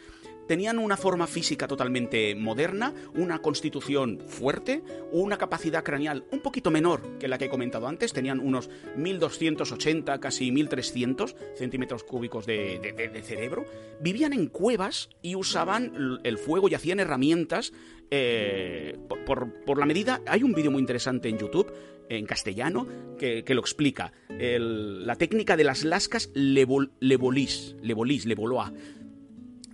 Tenían 0.48 0.78
una 0.80 0.96
forma 0.98 1.26
física 1.28 1.68
totalmente 1.68 2.36
moderna, 2.36 2.94
una 3.16 3.40
constitución 3.40 4.20
fuerte, 4.28 4.84
una 5.12 5.38
capacidad 5.38 5.84
craneal 5.84 6.26
un 6.32 6.40
poquito 6.42 6.70
menor 6.72 7.18
que 7.18 7.28
la 7.28 7.38
que 7.38 7.46
he 7.46 7.50
comentado 7.50 7.88
antes, 7.88 8.14
tenían 8.14 8.40
unos 8.40 8.70
1280, 8.96 10.20
casi 10.20 10.52
1300 10.52 11.36
centímetros 11.56 12.04
cúbicos 12.04 12.46
de, 12.46 13.22
cerebro, 13.24 13.66
vivían 14.02 14.34
en 14.34 14.48
cuevas 14.48 15.10
y 15.22 15.36
usaban 15.36 16.20
el 16.24 16.38
fuego 16.38 16.70
y 16.70 16.76
hacían 16.76 17.00
herramientas 17.00 17.74
eh, 18.12 18.98
por, 19.26 19.52
por- 19.66 19.80
la 19.80 19.86
medida. 19.86 20.22
Hay 20.28 20.44
un 20.44 20.54
vídeo 20.54 20.72
muy 20.72 20.80
interesante 20.80 21.28
en 21.30 21.38
YouTube 21.40 21.74
en 22.08 22.26
castellano 22.28 22.88
que, 23.18 23.44
que 23.44 23.56
lo 23.56 23.62
explica. 23.62 24.14
La 24.30 25.16
técnica 25.16 25.58
de 25.58 25.64
las 25.64 25.84
lascas 25.84 26.32
lebol- 26.34 26.92
lebolís, 27.00 27.76
lebolís, 27.82 28.26
leboloa, 28.26 28.72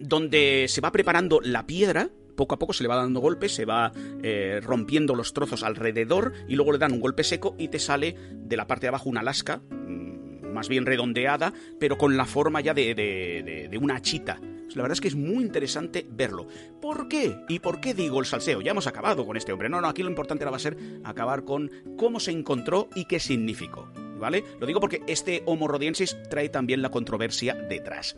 donde 0.01 0.65
se 0.67 0.81
va 0.81 0.91
preparando 0.91 1.39
la 1.41 1.65
piedra. 1.65 2.09
Poco 2.35 2.55
a 2.55 2.59
poco 2.59 2.73
se 2.73 2.81
le 2.83 2.89
va 2.89 2.95
dando 2.95 3.19
golpes, 3.19 3.53
se 3.53 3.65
va 3.65 3.91
eh, 4.23 4.59
rompiendo 4.63 5.15
los 5.15 5.33
trozos 5.33 5.63
alrededor 5.63 6.33
y 6.47 6.55
luego 6.55 6.71
le 6.71 6.77
dan 6.79 6.93
un 6.93 6.99
golpe 7.01 7.23
seco 7.23 7.55
y 7.59 7.67
te 7.67 7.77
sale 7.77 8.15
de 8.31 8.57
la 8.57 8.65
parte 8.67 8.85
de 8.85 8.89
abajo 8.89 9.09
una 9.09 9.21
lasca, 9.21 9.57
mm, 9.69 10.47
más 10.53 10.67
bien 10.69 10.85
redondeada, 10.85 11.53
pero 11.79 11.97
con 11.97 12.17
la 12.17 12.25
forma 12.25 12.61
ya 12.61 12.73
de, 12.73 12.95
de- 12.95 13.67
de- 13.69 13.77
una 13.77 13.95
achita. 13.97 14.39
La 14.73 14.81
verdad 14.83 14.93
es 14.93 15.01
que 15.01 15.09
es 15.09 15.15
muy 15.15 15.43
interesante 15.43 16.07
verlo. 16.09 16.47
¿Por 16.81 17.09
qué? 17.09 17.35
¿Y 17.49 17.59
por 17.59 17.81
qué 17.81 17.93
digo 17.93 18.21
el 18.21 18.25
salseo? 18.25 18.61
Ya 18.61 18.71
hemos 18.71 18.87
acabado 18.87 19.25
con 19.25 19.35
este 19.35 19.51
hombre. 19.51 19.67
No, 19.67 19.81
no, 19.81 19.87
aquí 19.89 20.01
lo 20.01 20.09
importante 20.09 20.45
ahora 20.45 20.51
va 20.51 20.57
a 20.57 20.61
ser 20.61 20.77
acabar 21.03 21.43
con 21.43 21.69
cómo 21.97 22.21
se 22.21 22.31
encontró 22.31 22.87
y 22.95 23.03
qué 23.05 23.19
significó. 23.19 23.91
¿Vale? 24.17 24.43
Lo 24.59 24.67
digo 24.67 24.79
porque 24.79 25.01
este 25.07 25.41
Homo 25.47 25.67
rodiensis 25.67 26.15
trae 26.29 26.47
también 26.47 26.81
la 26.81 26.89
controversia 26.91 27.53
detrás. 27.55 28.15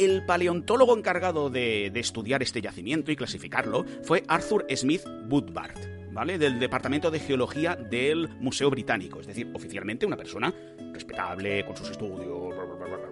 El 0.00 0.24
paleontólogo 0.24 0.96
encargado 0.96 1.50
de, 1.50 1.92
estudiar 1.94 2.42
este 2.42 2.62
yacimiento 2.62 3.12
y 3.12 3.16
clasificarlo 3.16 3.84
fue 4.02 4.24
Arthur 4.28 4.64
Smith 4.74 5.02
Woodward, 5.28 6.10
¿vale? 6.10 6.38
Del 6.38 6.58
Departamento 6.58 7.10
de 7.10 7.20
Geología 7.20 7.76
del 7.76 8.30
Museo 8.40 8.70
Británico, 8.70 9.20
es 9.20 9.26
decir, 9.26 9.50
oficialmente 9.52 10.06
una 10.06 10.16
persona 10.16 10.54
respetable 10.94 11.66
con 11.66 11.76
sus 11.76 11.90
estudios. 11.90 12.56
bla, 12.56 12.64
bla, 12.64 12.96
bla. 12.96 13.10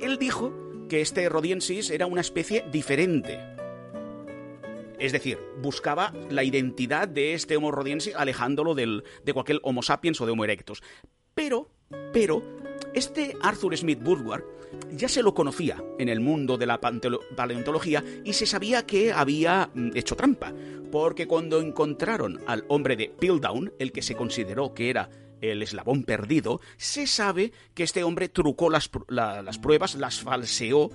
Él 0.00 0.18
dijo 0.18 0.52
que 0.88 1.00
este 1.00 1.28
Rodiensis 1.28 1.90
era 1.90 2.06
una 2.06 2.22
especie 2.22 2.64
diferente. 2.72 3.38
Es 4.98 5.12
decir, 5.12 5.38
buscaba 5.62 6.12
la 6.28 6.42
identidad 6.42 7.06
de 7.06 7.34
este 7.34 7.56
Homo 7.56 7.70
rodiensis 7.70 8.16
alejándolo 8.16 8.74
del, 8.74 9.04
de 9.24 9.32
cualquier 9.32 9.60
Homo 9.62 9.80
sapiens 9.82 10.20
o 10.20 10.26
de 10.26 10.32
Homo 10.32 10.42
erectus. 10.42 10.82
Pero, 11.34 11.70
pero, 12.12 12.42
este 12.94 13.36
Arthur 13.40 13.76
Smith 13.76 14.00
Woodward 14.04 14.44
ya 14.92 15.08
se 15.08 15.22
lo 15.22 15.34
conocía 15.34 15.82
en 15.98 16.08
el 16.08 16.20
mundo 16.20 16.56
de 16.56 16.66
la 16.66 16.80
paleontología 16.80 18.04
y 18.24 18.32
se 18.32 18.46
sabía 18.46 18.86
que 18.86 19.12
había 19.12 19.70
mm, 19.74 19.90
hecho 19.94 20.16
trampa, 20.16 20.52
porque 20.90 21.26
cuando 21.26 21.60
encontraron 21.60 22.40
al 22.46 22.64
hombre 22.68 22.96
de 22.96 23.08
Piltdown, 23.08 23.72
el 23.78 23.92
que 23.92 24.02
se 24.02 24.16
consideró 24.16 24.74
que 24.74 24.90
era 24.90 25.10
el 25.40 25.62
eslabón 25.62 26.02
perdido, 26.02 26.60
se 26.76 27.06
sabe 27.06 27.52
que 27.74 27.84
este 27.84 28.04
hombre 28.04 28.28
trucó 28.28 28.68
las 28.68 28.88
pruebas, 28.88 29.94
las 29.94 30.20
falseó 30.20 30.90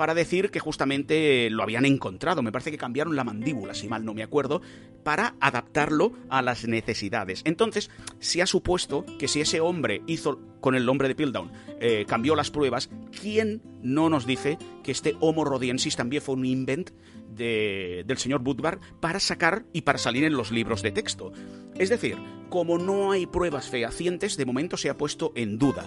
para 0.00 0.14
decir 0.14 0.50
que 0.50 0.60
justamente 0.60 1.50
lo 1.50 1.62
habían 1.62 1.84
encontrado. 1.84 2.40
Me 2.42 2.50
parece 2.50 2.70
que 2.70 2.78
cambiaron 2.78 3.16
la 3.16 3.22
mandíbula, 3.22 3.74
si 3.74 3.86
mal 3.86 4.02
no 4.02 4.14
me 4.14 4.22
acuerdo, 4.22 4.62
para 5.04 5.34
adaptarlo 5.40 6.14
a 6.30 6.40
las 6.40 6.66
necesidades. 6.66 7.42
Entonces, 7.44 7.90
se 8.18 8.40
ha 8.40 8.46
supuesto 8.46 9.04
que 9.18 9.28
si 9.28 9.42
ese 9.42 9.60
hombre 9.60 10.00
hizo 10.06 10.40
con 10.62 10.74
el 10.74 10.88
hombre 10.88 11.06
de 11.06 11.14
Piltdown, 11.14 11.52
eh, 11.80 12.06
cambió 12.08 12.34
las 12.34 12.50
pruebas, 12.50 12.88
¿quién 13.20 13.60
no 13.82 14.08
nos 14.08 14.24
dice 14.24 14.56
que 14.82 14.90
este 14.90 15.16
Homo 15.20 15.44
rodiensis 15.44 15.96
también 15.96 16.22
fue 16.22 16.34
un 16.34 16.46
invent 16.46 16.92
de- 17.28 18.02
del 18.06 18.16
señor 18.16 18.40
Woodward 18.42 18.80
para 19.00 19.20
sacar 19.20 19.66
y 19.74 19.82
para 19.82 19.98
salir 19.98 20.24
en 20.24 20.32
los 20.32 20.50
libros 20.50 20.80
de 20.80 20.92
texto? 20.92 21.30
Es 21.78 21.90
decir, 21.90 22.16
como 22.48 22.78
no 22.78 23.12
hay 23.12 23.26
pruebas 23.26 23.68
fehacientes, 23.68 24.38
de 24.38 24.46
momento 24.46 24.78
se 24.78 24.88
ha 24.88 24.96
puesto 24.96 25.32
en 25.34 25.58
duda. 25.58 25.86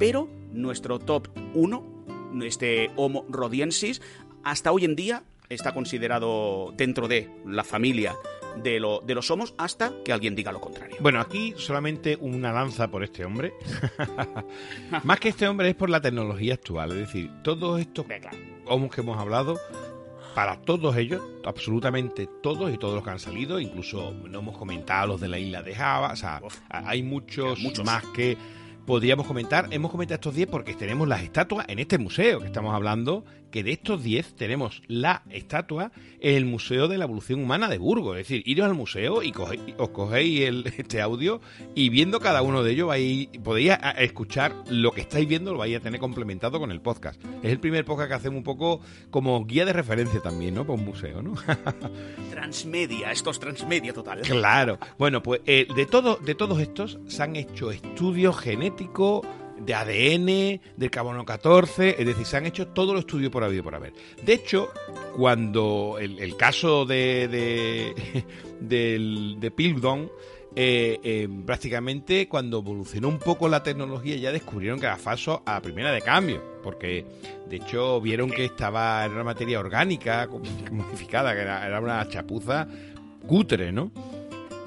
Pero 0.00 0.28
nuestro 0.52 0.98
top 0.98 1.28
1 1.54 2.01
este 2.40 2.90
Homo 2.96 3.24
rodiensis, 3.28 4.00
hasta 4.44 4.72
hoy 4.72 4.84
en 4.84 4.96
día 4.96 5.22
está 5.48 5.74
considerado 5.74 6.72
dentro 6.76 7.08
de 7.08 7.28
la 7.46 7.62
familia 7.64 8.14
de, 8.62 8.80
lo- 8.80 9.00
de 9.00 9.14
los 9.14 9.30
homos 9.30 9.54
hasta 9.58 9.92
que 10.04 10.12
alguien 10.12 10.34
diga 10.34 10.52
lo 10.52 10.60
contrario. 10.60 10.96
Bueno, 11.00 11.20
aquí 11.20 11.54
solamente 11.56 12.16
una 12.20 12.52
lanza 12.52 12.88
por 12.88 13.02
este 13.04 13.24
hombre. 13.24 13.52
Más 15.04 15.20
que 15.20 15.28
este 15.30 15.46
hombre 15.48 15.68
es 15.70 15.74
por 15.74 15.90
la 15.90 16.00
tecnología 16.00 16.54
actual. 16.54 16.92
Es 16.92 16.98
decir, 16.98 17.30
todos 17.42 17.80
estos 17.80 18.06
homos 18.66 18.94
que 18.94 19.00
hemos 19.00 19.18
hablado, 19.18 19.58
para 20.34 20.60
todos 20.62 20.96
ellos, 20.96 21.22
absolutamente 21.44 22.28
todos 22.42 22.72
y 22.72 22.78
todos 22.78 22.94
los 22.94 23.04
que 23.04 23.10
han 23.10 23.18
salido, 23.18 23.60
incluso 23.60 24.12
no 24.12 24.38
hemos 24.38 24.56
comentado 24.56 25.08
los 25.08 25.20
de 25.20 25.28
la 25.28 25.38
isla 25.38 25.62
de 25.62 25.74
Java, 25.74 26.12
o 26.12 26.16
sea, 26.16 26.40
hay 26.70 27.02
muchos, 27.02 27.58
muchos. 27.60 27.84
más 27.84 28.04
que 28.14 28.36
podríamos 28.86 29.26
comentar. 29.26 29.68
Hemos 29.70 29.90
comentado 29.90 30.16
estos 30.16 30.34
10 30.34 30.48
porque 30.48 30.74
tenemos 30.74 31.08
las 31.08 31.22
estatuas 31.22 31.66
en 31.68 31.78
este 31.78 31.98
museo 31.98 32.40
que 32.40 32.46
estamos 32.46 32.74
hablando, 32.74 33.24
que 33.52 33.62
de 33.62 33.70
estos 33.70 34.02
10 34.02 34.34
tenemos 34.34 34.82
la 34.88 35.22
estatua 35.30 35.92
en 36.20 36.34
el 36.34 36.44
Museo 36.44 36.88
de 36.88 36.98
la 36.98 37.04
Evolución 37.04 37.40
Humana 37.44 37.68
de 37.68 37.78
Burgos. 37.78 38.16
Es 38.18 38.26
decir, 38.26 38.42
iros 38.46 38.66
al 38.66 38.74
museo 38.74 39.22
y 39.22 39.30
cogéis- 39.30 39.74
os 39.78 39.90
cogéis 39.90 40.40
el, 40.40 40.66
este 40.76 41.00
audio 41.00 41.40
y 41.76 41.88
viendo 41.90 42.18
cada 42.18 42.42
uno 42.42 42.64
de 42.64 42.72
ellos 42.72 42.88
vais, 42.88 43.28
podéis 43.44 43.70
a 43.70 43.90
escuchar 43.92 44.52
lo 44.68 44.90
que 44.90 45.02
estáis 45.02 45.28
viendo, 45.28 45.52
lo 45.52 45.58
vais 45.58 45.76
a 45.76 45.80
tener 45.80 46.00
complementado 46.00 46.58
con 46.58 46.72
el 46.72 46.80
podcast. 46.80 47.22
Es 47.44 47.52
el 47.52 47.60
primer 47.60 47.84
podcast 47.84 48.08
que 48.08 48.14
hacemos 48.14 48.38
un 48.38 48.44
poco 48.44 48.80
como 49.10 49.44
guía 49.44 49.64
de 49.64 49.72
referencia 49.72 50.20
también, 50.20 50.54
¿no? 50.54 50.66
Para 50.66 50.78
un 50.80 50.84
museo, 50.86 51.22
¿no? 51.22 51.34
Transmedia, 52.30 53.12
esto 53.12 53.30
es 53.30 53.38
transmedia 53.38 53.92
total. 53.92 54.20
Claro. 54.22 54.78
Bueno, 54.98 55.22
pues 55.22 55.40
eh, 55.46 55.66
de, 55.76 55.86
todo, 55.86 56.16
de 56.16 56.34
todos 56.34 56.60
estos 56.60 56.98
se 57.06 57.22
han 57.22 57.36
hecho 57.36 57.70
estudios 57.70 58.36
genéticos 58.38 59.26
de 59.64 59.74
ADN, 59.74 60.60
del 60.76 60.90
carbono 60.90 61.24
14, 61.24 61.96
es 61.98 62.06
decir, 62.06 62.26
se 62.26 62.36
han 62.36 62.46
hecho 62.46 62.68
todos 62.68 62.94
los 62.94 63.00
estudios 63.00 63.30
por 63.30 63.44
habido 63.44 63.62
por 63.62 63.74
haber. 63.74 63.92
De 64.22 64.34
hecho, 64.34 64.70
cuando 65.16 65.96
el, 66.00 66.36
caso 66.36 66.84
de, 66.84 67.28
de, 68.60 69.36
de 69.40 69.50
Piltdown, 69.50 70.10
eh, 70.54 71.00
eh, 71.02 71.28
prácticamente 71.46 72.28
cuando 72.28 72.58
evolucionó 72.58 73.08
un 73.08 73.18
poco 73.18 73.48
la 73.48 73.62
tecnología 73.62 74.16
ya 74.16 74.32
descubrieron 74.32 74.78
que 74.78 74.84
era 74.84 74.98
falso 74.98 75.42
a 75.46 75.62
primera 75.62 75.90
de 75.92 76.02
cambio, 76.02 76.42
porque 76.62 77.06
de 77.48 77.56
hecho 77.56 78.02
vieron 78.02 78.30
que 78.30 78.44
estaba 78.44 79.02
en 79.06 79.12
una 79.12 79.24
materia 79.24 79.58
orgánica 79.58 80.28
modificada, 80.70 81.34
que 81.34 81.40
era, 81.40 81.66
era 81.66 81.80
una 81.80 82.06
chapuza 82.06 82.68
cutre, 83.26 83.72
¿no? 83.72 83.90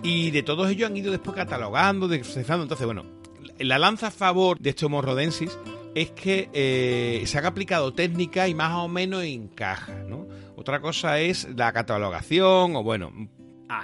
Y 0.02 0.32
de 0.32 0.44
todos 0.44 0.70
ellos 0.70 0.90
han 0.90 0.98
ido 0.98 1.12
después 1.12 1.36
catalogando, 1.36 2.08
descifrando. 2.08 2.64
Entonces, 2.64 2.86
bueno, 2.86 3.15
la 3.60 3.80
lanza 3.80 4.08
a 4.08 4.12
favor 4.12 4.60
de 4.60 4.72
este 4.72 4.86
Homo 4.86 5.02
rhodensis 5.02 5.58
es 5.96 6.12
que 6.12 6.50
eh, 6.54 7.24
se 7.26 7.38
han 7.38 7.46
aplicado 7.46 7.94
técnicas 7.94 8.50
y 8.50 8.54
más 8.54 8.74
o 8.74 8.88
menos 8.88 9.24
encaja, 9.24 10.04
¿no? 10.04 10.28
Otra 10.58 10.82
cosa 10.82 11.20
es 11.20 11.48
la 11.56 11.72
catalogación 11.72 12.76
o 12.76 12.84
bueno, 12.84 13.12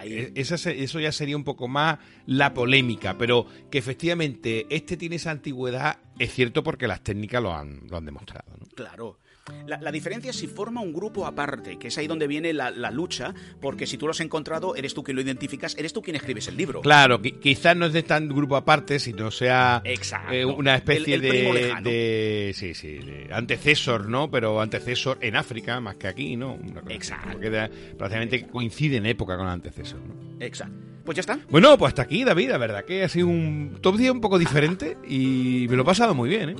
e- 0.03 0.31
esa 0.35 0.55
eso 0.71 0.99
ya 0.99 1.11
sería 1.11 1.37
un 1.37 1.43
poco 1.43 1.67
más 1.67 1.99
la 2.25 2.53
polémica, 2.53 3.17
pero 3.17 3.45
que 3.69 3.77
efectivamente 3.77 4.67
este 4.69 4.97
tiene 4.97 5.15
esa 5.15 5.31
antigüedad 5.31 5.97
es 6.19 6.33
cierto 6.33 6.63
porque 6.63 6.87
las 6.87 7.01
técnicas 7.01 7.41
lo 7.41 7.53
han, 7.53 7.81
lo 7.89 7.97
han 7.97 8.05
demostrado, 8.05 8.51
¿no? 8.59 8.65
Claro. 8.75 9.17
La, 9.65 9.79
la 9.81 9.91
diferencia 9.91 10.29
es 10.29 10.35
si 10.37 10.47
forma 10.47 10.81
un 10.81 10.93
grupo 10.93 11.25
aparte, 11.25 11.77
que 11.79 11.87
es 11.87 11.97
ahí 11.97 12.05
donde 12.07 12.27
viene 12.27 12.53
la, 12.53 12.69
la 12.71 12.91
lucha, 12.91 13.33
porque 13.59 13.87
si 13.87 13.97
tú 13.97 14.05
lo 14.05 14.11
has 14.11 14.19
encontrado, 14.19 14.75
eres 14.75 14.93
tú 14.93 15.03
quien 15.03 15.15
lo 15.15 15.21
identificas, 15.21 15.75
eres 15.77 15.93
tú 15.93 16.01
quien 16.01 16.15
escribes 16.15 16.47
el 16.47 16.57
libro. 16.57 16.81
Claro, 16.81 17.19
qui- 17.21 17.39
quizás 17.39 17.75
no 17.75 17.87
es 17.87 17.93
de 17.93 18.03
tan 18.03 18.27
grupo 18.29 18.55
aparte, 18.55 18.99
sino 18.99 19.31
sea 19.31 19.81
Exacto. 19.83 20.31
eh, 20.33 20.45
una 20.45 20.75
especie 20.75 21.15
El- 21.15 21.25
el 21.25 21.29
primo 21.29 21.53
de, 21.81 22.51
sí, 22.55 22.73
sí, 22.75 22.97
de 22.99 23.29
antecesor, 23.31 24.07
¿no? 24.09 24.29
Pero 24.29 24.61
antecesor 24.61 25.17
en 25.21 25.35
África 25.35 25.79
más 25.79 25.95
que 25.95 26.07
aquí, 26.07 26.35
¿no? 26.35 26.53
Una 26.53 26.81
cosa 26.81 26.93
Exacto. 26.93 27.25
así, 27.29 27.33
porque 27.33 27.49
da- 27.49 27.69
prácticamente 27.97 28.47
coincide 28.47 28.97
en 28.97 29.05
época 29.07 29.37
con 29.37 29.47
el 29.47 29.53
antecesor, 29.53 29.99
¿no? 30.01 30.15
Exacto. 30.39 30.75
Pues 31.03 31.15
ya 31.15 31.21
está. 31.21 31.39
Bueno, 31.49 31.75
pues 31.79 31.89
hasta 31.89 32.03
aquí, 32.03 32.23
David, 32.23 32.49
la 32.51 32.57
verdad 32.59 32.85
que 32.85 33.03
ha 33.03 33.09
sido 33.09 33.25
un 33.27 33.79
top 33.81 33.97
10 33.97 34.11
un 34.11 34.21
poco 34.21 34.37
diferente 34.37 34.97
y 35.07 35.65
me 35.67 35.75
lo 35.75 35.81
he 35.81 35.85
pasado 35.85 36.13
muy 36.13 36.29
bien, 36.29 36.49
¿eh? 36.51 36.55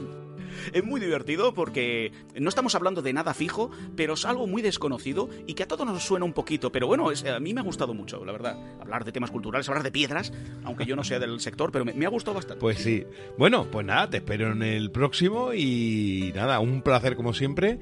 Es 0.74 0.84
muy 0.84 1.00
divertido 1.00 1.54
porque 1.54 2.12
no 2.40 2.50
estamos 2.50 2.76
hablando 2.76 3.02
de 3.02 3.14
nada 3.14 3.34
fijo, 3.34 3.72
pero 3.96 4.14
es 4.14 4.26
algo 4.26 4.48
muy 4.48 4.62
desconocido 4.62 5.30
y 5.48 5.54
que 5.54 5.64
a 5.64 5.68
todos 5.68 5.86
nos 5.86 6.04
suena 6.04 6.26
un 6.26 6.34
poquito. 6.34 6.72
Pero 6.72 6.88
bueno, 6.88 7.12
es- 7.12 7.26
a 7.26 7.40
mí 7.40 7.54
me 7.54 7.62
ha 7.62 7.64
gustado 7.64 7.94
mucho, 7.94 8.24
la 8.26 8.32
verdad. 8.32 8.58
Hablar 8.80 9.06
de 9.06 9.12
temas 9.12 9.32
culturales, 9.32 9.68
hablar 9.70 9.84
de 9.84 9.92
piedras, 9.92 10.32
aunque 10.64 10.86
yo 10.86 10.96
no 10.96 11.04
sea 11.04 11.20
del 11.20 11.40
sector, 11.40 11.72
pero 11.72 11.86
me, 11.86 11.94
me 11.94 12.06
ha 12.06 12.10
gustado 12.10 12.36
bastante. 12.36 12.60
Pues 12.62 12.80
sí. 12.80 13.06
Bueno, 13.38 13.68
pues 13.72 13.86
nada, 13.86 14.10
te 14.10 14.18
espero 14.18 14.52
en 14.52 14.64
el 14.64 14.92
próximo 14.92 15.54
y 15.54 16.32
nada, 16.36 16.60
un 16.60 16.82
placer 16.82 17.16
como 17.16 17.34
siempre 17.34 17.80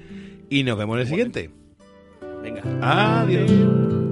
y 0.49 0.63
nos 0.63 0.77
vemos 0.77 0.95
en 0.95 1.01
el 1.01 1.07
siguiente. 1.07 1.49
Venga. 2.41 2.61
Adiós. 3.21 4.09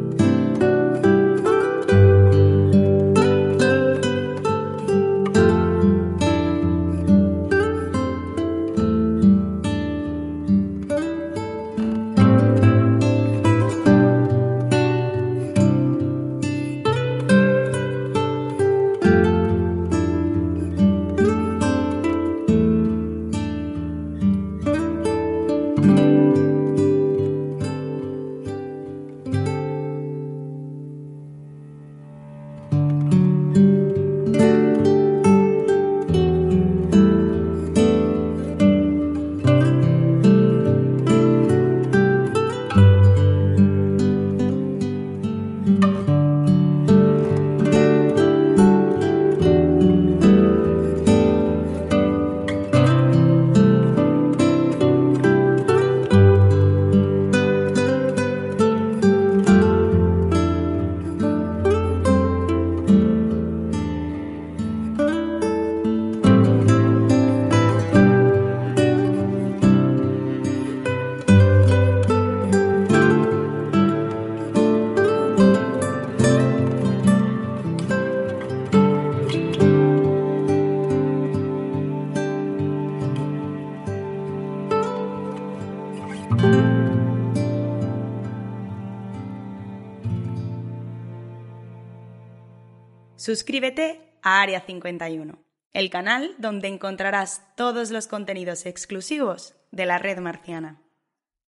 Suscríbete 93.27 93.99
a 94.21 94.39
Área 94.39 94.61
51, 94.61 95.37
el 95.73 95.89
canal 95.89 96.33
donde 96.37 96.69
encontrarás 96.69 97.43
todos 97.57 97.91
los 97.91 98.07
contenidos 98.07 98.65
exclusivos 98.65 99.53
de 99.69 99.85
la 99.85 99.97
red 99.97 100.19
marciana. 100.19 100.81